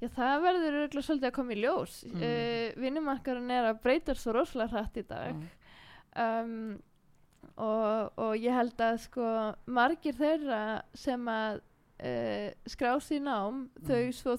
Já, 0.00 0.08
það 0.16 0.34
verður 0.46 0.76
örugglega 0.78 1.04
svolítið 1.04 1.28
að 1.28 1.34
koma 1.36 1.52
í 1.52 1.58
ljós 1.60 1.96
Mm. 2.08 2.12
mm. 2.14 2.22
uh, 2.24 2.80
Vinnumarkarinn 2.80 3.50
er 3.52 3.66
að 3.68 3.82
breyta 3.84 4.14
svo 4.16 4.32
rosalega 4.32 4.72
hrætt 4.78 4.96
í 4.96 5.04
dag 5.08 5.42
um, 6.16 6.78
og, 7.60 8.12
og 8.16 8.36
ég 8.40 8.54
held 8.56 8.80
að 8.86 8.98
sko 9.06 9.26
margir 9.68 10.16
þeirra 10.18 10.60
sem 10.96 11.28
að 11.32 11.58
uh, 12.00 12.46
skrá 12.72 12.94
sér 13.04 13.20
nám 13.26 13.66
þau 13.84 13.98
Mm. 14.00 14.14
svo 14.16 14.36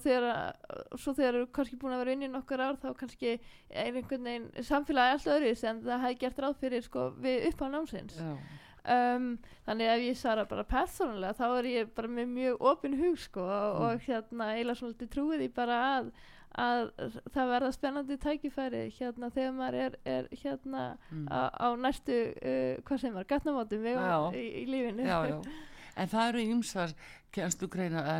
þegar 1.14 1.28
eru 1.34 1.46
kannski 1.54 1.78
búin 1.78 1.94
að 1.94 2.02
vera 2.02 2.16
inn 2.16 2.26
í 2.26 2.32
nokkur 2.32 2.60
ár 2.64 2.80
þá 2.82 2.88
kannski 2.98 3.36
er 3.70 3.92
einhvern 3.94 4.26
veginn 4.26 4.48
samfélagi 4.66 5.14
alltaf 5.16 5.36
öðruðis 5.36 5.62
en 5.70 5.84
það 5.86 6.02
hefði 6.06 6.18
gert 6.24 6.42
ráð 6.44 6.58
fyrir 6.64 6.82
sko 6.88 7.06
við 7.22 7.46
upp 7.52 7.62
á 7.62 7.66
námsins 7.76 8.18
um, 8.22 9.28
þannig 9.68 9.92
ef 9.94 10.04
ég 10.08 10.18
svara 10.18 10.44
bara 10.50 10.64
persónulega 10.66 11.36
þá 11.38 11.46
er 11.60 11.68
ég 11.70 11.92
bara 11.94 12.08
með 12.10 12.32
mjög 12.36 12.64
opin 12.72 12.98
hug 12.98 13.18
sko 13.22 13.46
Mm. 13.46 13.82
og 13.86 14.06
hérna 14.08 14.50
eiginlega 14.56 14.80
svona 14.82 15.10
trúið 15.14 15.46
í 15.46 15.52
bara 15.54 15.78
að 16.00 16.12
að 16.58 16.90
það 17.32 17.50
verða 17.54 17.72
spennandi 17.72 18.16
tækifæri 18.20 18.82
hérna 18.98 19.30
þegar 19.32 19.52
maður 19.56 19.78
er, 19.86 19.96
er 20.04 20.28
hérna 20.42 20.82
mm. 21.10 21.26
á, 21.32 21.40
á 21.48 21.68
næstu 21.80 22.18
uh, 22.36 22.82
hvað 22.84 23.00
sem 23.00 23.14
var, 23.14 23.24
gatnamótum 23.30 23.82
Já. 24.08 24.18
í, 24.36 24.44
í 24.62 24.64
lífinu 24.68 25.06
já, 25.08 25.18
já. 25.32 25.38
En 26.00 26.08
það 26.08 26.28
eru 26.30 26.40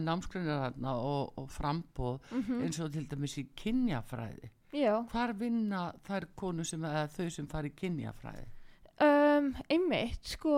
námsgreinar 0.04 0.58
þarna 0.66 0.92
og, 1.00 1.32
og 1.40 1.46
frambóð 1.52 2.18
Mhm. 2.30 2.58
eins 2.66 2.80
og 2.84 2.90
til 2.92 3.06
dæmis 3.08 3.38
í 3.40 3.46
kynjafræði. 3.56 4.50
já. 4.76 4.94
Hvar 5.12 5.32
vinna 5.40 5.92
þær 6.04 6.26
konu 6.36 6.64
sem, 6.64 6.80
þau 7.16 7.30
sem 7.30 7.46
fari 7.46 7.68
í 7.72 7.76
kynjafræði? 7.76 8.44
Um, 9.00 9.54
einmitt, 9.72 10.20
sko 10.24 10.52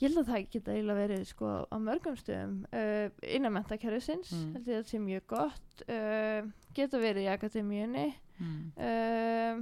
ég 0.00 0.08
held 0.08 0.18
að 0.24 0.28
það 0.32 0.48
geta 0.50 0.72
eiginlega 0.74 1.00
verið 1.06 1.24
sko 1.28 1.50
á 1.70 1.76
mörgum 1.78 2.16
stöðum 2.18 2.54
uh, 2.74 3.08
innan 3.22 3.52
mentakerfisins, 3.54 4.32
Mm. 4.32 4.52
held 4.56 4.66
ég 4.66 4.74
að 4.74 4.82
það 4.82 4.90
sé 4.90 4.98
mjög 5.04 5.26
gott 5.30 5.84
uh, 5.88 6.48
geta 6.74 6.98
verið 6.98 7.26
í 7.28 7.32
akademíunni 7.36 8.06
Mm. 8.34 8.72
um, 8.74 9.60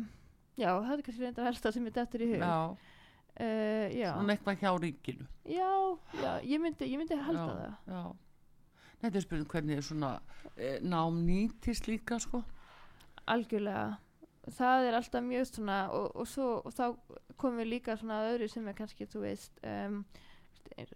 já, 0.56 0.70
það 0.80 0.92
er 0.94 1.02
kannski 1.04 1.22
reyndar 1.26 1.44
helst 1.44 1.64
það 1.66 1.74
sem 1.76 1.86
er 1.86 1.92
dettur 1.98 2.22
í 2.24 2.28
hug 2.32 2.40
Já, 2.40 2.54
uh, 2.72 3.86
já. 3.92 4.12
svona 4.16 4.32
eitthvað 4.36 4.62
hjá 4.62 4.70
ríkinu. 4.80 5.26
já, 5.44 5.72
já, 6.22 6.32
ég 6.48 6.60
myndi, 6.60 6.88
ég 6.88 6.96
myndi 7.02 7.18
halda 7.20 7.44
já, 7.44 7.52
það 7.52 7.92
Já. 7.92 8.02
Þetta 9.02 9.16
er 9.18 9.24
spurning 9.26 9.48
hvernig 9.50 9.76
er 9.76 9.82
svona 9.82 10.10
e, 10.56 10.78
nám 10.80 11.16
nýtist 11.26 11.88
líka 11.90 12.18
sko. 12.22 12.44
algjörlega 13.26 13.98
það 14.50 14.88
er 14.88 14.94
alltaf 14.98 15.22
mjög 15.22 15.46
svona 15.46 15.78
og, 15.94 16.16
og, 16.16 16.26
svo, 16.26 16.62
og 16.64 16.72
þá 16.74 16.84
komum 17.38 17.58
við 17.62 17.70
líka 17.76 17.96
svona 17.96 18.22
öðru 18.32 18.48
sem 18.50 18.68
er 18.68 18.74
kannski, 18.74 19.06
þú 19.06 19.20
veist 19.22 19.60
um, 19.62 20.04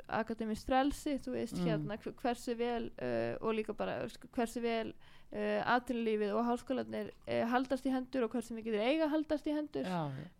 akademist 0.08 0.66
frelsi 0.66 1.18
þú 1.20 1.32
veist, 1.34 1.58
Mm. 1.58 1.66
hérna, 1.68 1.96
hver- 2.00 2.14
hversu 2.22 2.54
vel 2.56 2.90
uh, 3.02 3.36
og 3.44 3.54
líka 3.54 3.74
bara 3.76 4.08
sko, 4.08 4.28
hversu 4.32 4.60
vel 4.62 4.92
uh, 5.32 5.60
atvinnulífið 5.76 6.32
og 6.32 6.46
háskólanir 6.48 7.10
uh, 7.28 7.44
haldast 7.50 7.84
í 7.86 7.92
hendur 7.92 8.24
og 8.24 8.30
hversu 8.32 8.54
mikið 8.56 8.72
þeir 8.78 8.86
eiga 8.88 9.08
haldast 9.12 9.46
í 9.46 9.52
hendur 9.56 9.84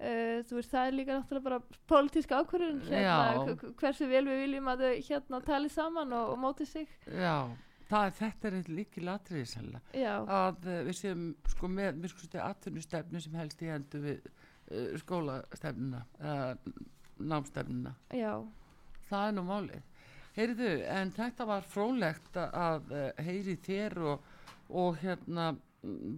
uh, 0.01 0.41
þú 0.49 0.57
veist, 0.57 0.71
það 0.73 0.87
er 0.89 0.97
líka 0.97 1.19
náttúrulega 1.19 1.45
bara 1.51 1.61
pólitíska 1.91 2.41
ákvörðun 2.43 2.81
hérna, 2.89 3.57
hversu 3.83 4.09
vel 4.09 4.25
við 4.31 4.43
viljum 4.47 4.73
að 4.73 4.87
þau 4.87 4.95
hérna 5.11 5.43
tali 5.45 5.69
saman 5.69 6.13
og, 6.17 6.33
og 6.33 6.39
móti 6.47 6.67
sig 6.67 6.89
já. 7.13 7.37
Það, 7.87 8.09
þetta 8.19 8.49
er 8.49 8.71
líki 8.75 9.03
latriði 9.05 9.47
sannlega. 9.47 10.15
Að 10.37 10.65
uh, 10.67 10.79
við 10.89 10.97
séum 10.99 11.27
sko 11.53 11.71
með, 11.71 12.01
sko 12.11 12.27
stið 12.27 12.43
atvinnustefnu 12.43 13.21
sem 13.23 13.37
helst 13.39 13.63
í 13.63 13.69
hendu 13.71 14.01
við 14.03 14.25
uh, 14.27 14.97
skólastefnuna, 15.03 16.01
uh, 16.19 16.81
námstefnuna. 17.23 17.95
já, 18.11 18.33
Það 19.07 19.29
er 19.29 19.37
nú 19.37 19.47
málið. 19.47 19.93
Heyrðu, 20.37 20.73
en 20.93 21.15
þetta 21.15 21.47
var 21.49 21.69
frólægt 21.71 22.41
að, 22.43 22.91
uh, 22.91 23.23
heyri 23.23 23.55
þér 23.63 23.99
og, 24.15 24.27
og 24.83 24.99
hérna 25.05 25.53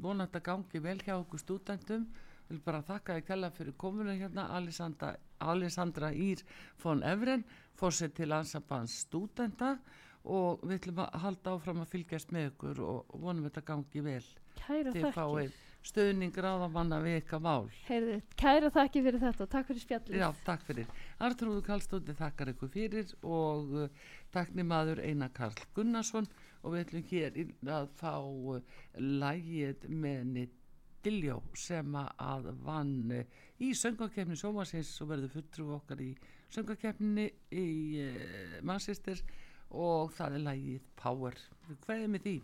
vonandi 0.03 0.41
að 0.41 0.49
gangi 0.49 0.81
vel 0.83 0.99
hjá 1.05 1.19
okkur 1.19 1.45
stúdendum. 1.45 2.09
Vil 2.49 2.63
bara 2.65 2.81
þakka 2.81 3.19
þér 3.19 3.25
kella 3.29 3.53
fyrir 3.53 3.77
komuna 3.77 4.17
hérna 4.17 4.49
Alessandra, 4.57 5.13
Alessandra 5.45 6.15
Ír 6.17 6.41
von 6.81 7.05
Evren, 7.05 7.45
fórsett 7.77 8.17
til 8.17 8.33
ansambans 8.33 9.03
stúdenda 9.05 9.75
og 9.77 10.07
við 10.29 10.77
ætlum 10.79 11.01
að 11.05 11.17
halda 11.25 11.55
áfram 11.57 11.81
að 11.85 11.95
fylgjast 11.95 12.35
með 12.35 12.51
ykkur 12.53 12.83
og 12.85 13.17
vonum 13.23 13.49
þetta 13.49 13.65
gangi 13.73 14.05
vel. 14.05 14.23
kæra 14.59 15.13
fáið 15.15 15.57
stöðning 15.87 16.35
ráðamanna 16.35 16.99
við 17.03 17.21
ykkar 17.23 17.43
mál. 17.43 17.69
Heyrðu, 17.87 18.19
kæra 18.39 18.71
þakki 18.75 19.03
fyrir 19.07 19.23
þetta 19.23 19.45
og 19.45 19.51
takk 19.53 19.69
fyrir 19.71 19.85
spjallið. 19.85 20.21
Já, 20.21 20.29
takk 20.45 20.67
fyrir. 20.67 20.93
Artrúðu 21.25 21.65
Karlstótti 21.67 22.17
þakkar 22.19 22.53
ykkur 22.53 22.73
fyrir 22.75 23.15
og 23.23 23.75
uh, 23.85 24.07
takkni 24.35 24.67
maður 24.67 25.03
Einar 25.07 25.33
Karl 25.37 25.57
Gunnarsson 25.77 26.29
og 26.63 26.75
við 26.75 26.85
ætlum 26.85 27.07
hér 27.13 27.41
að 27.79 27.91
fá 28.01 28.15
uh, 28.19 28.79
lægið 28.99 29.87
með 29.89 30.25
Nidilljó 30.35 31.41
sem 31.57 31.99
að 32.03 32.51
vann 32.67 33.15
uh, 33.21 33.45
í 33.63 33.73
söngakefni 33.79 34.39
Sómasins 34.39 34.93
og 35.05 35.13
verður 35.15 35.37
fulltrú 35.39 35.71
okkar 35.79 36.03
í 36.05 36.13
söngakefni 36.53 37.31
í 37.55 37.69
uh, 38.03 38.59
Manchester 38.67 39.23
og 39.71 40.13
það 40.17 40.39
er 40.41 40.47
lægið 40.51 40.93
Power. 40.99 41.41
Við 41.69 41.83
kveðum 41.87 42.15
með 42.17 42.29
því. 42.29 42.37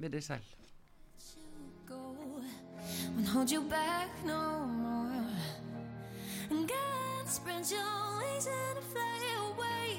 Verið 0.00 0.26
sæl. 0.30 0.42
go 1.90 2.14
won't 3.16 3.26
hold 3.26 3.50
you 3.50 3.62
back 3.62 4.10
no 4.24 4.64
more 4.66 5.26
and 6.50 6.68
God 6.68 7.24
spread 7.26 7.68
your 7.68 7.92
wings 8.18 8.46
and 8.46 8.78
fly 8.92 9.20
away 9.48 9.98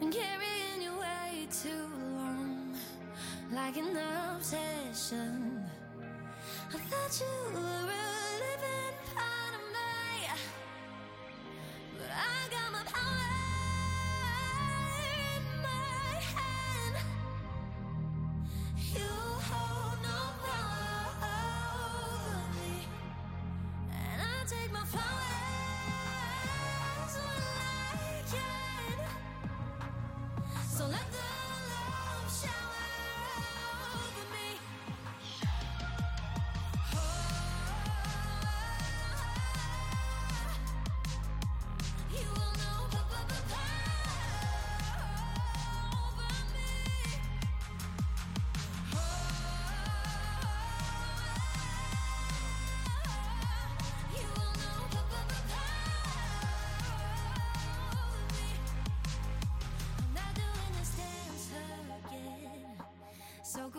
and 0.00 0.12
carrying 0.12 0.80
you 0.82 0.92
way 1.00 1.48
too 1.62 1.86
long 2.16 2.76
like 3.52 3.76
an 3.76 3.98
obsession 4.36 5.64
I 6.72 6.78
thought 6.90 7.14
you 7.20 7.34
were 7.54 7.60
a 7.60 8.30
living 8.44 8.96
part 9.14 9.52
of 9.58 9.64
me 9.76 10.28
but 11.98 12.10
I 12.14 12.38
got 12.54 12.72
my 12.72 12.84
power 12.84 13.33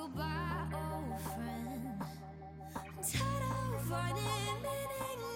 goodbye, 0.06 0.68
old. 0.74 1.20
I'm 2.76 3.04
tired 3.04 3.74
of 3.74 3.90
running, 3.90 4.62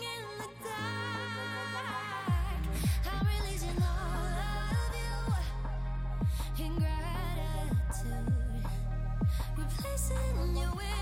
in 0.02 0.24
the 0.38 0.48
dark. 0.64 2.64
I'm 3.12 3.28
releasing 3.28 3.82
all 3.82 4.28
of 4.46 4.60
you 6.60 6.66
in 6.66 6.74
gratitude, 6.76 8.66
replacing 9.58 10.58
you 10.58 10.70
with. 10.76 10.99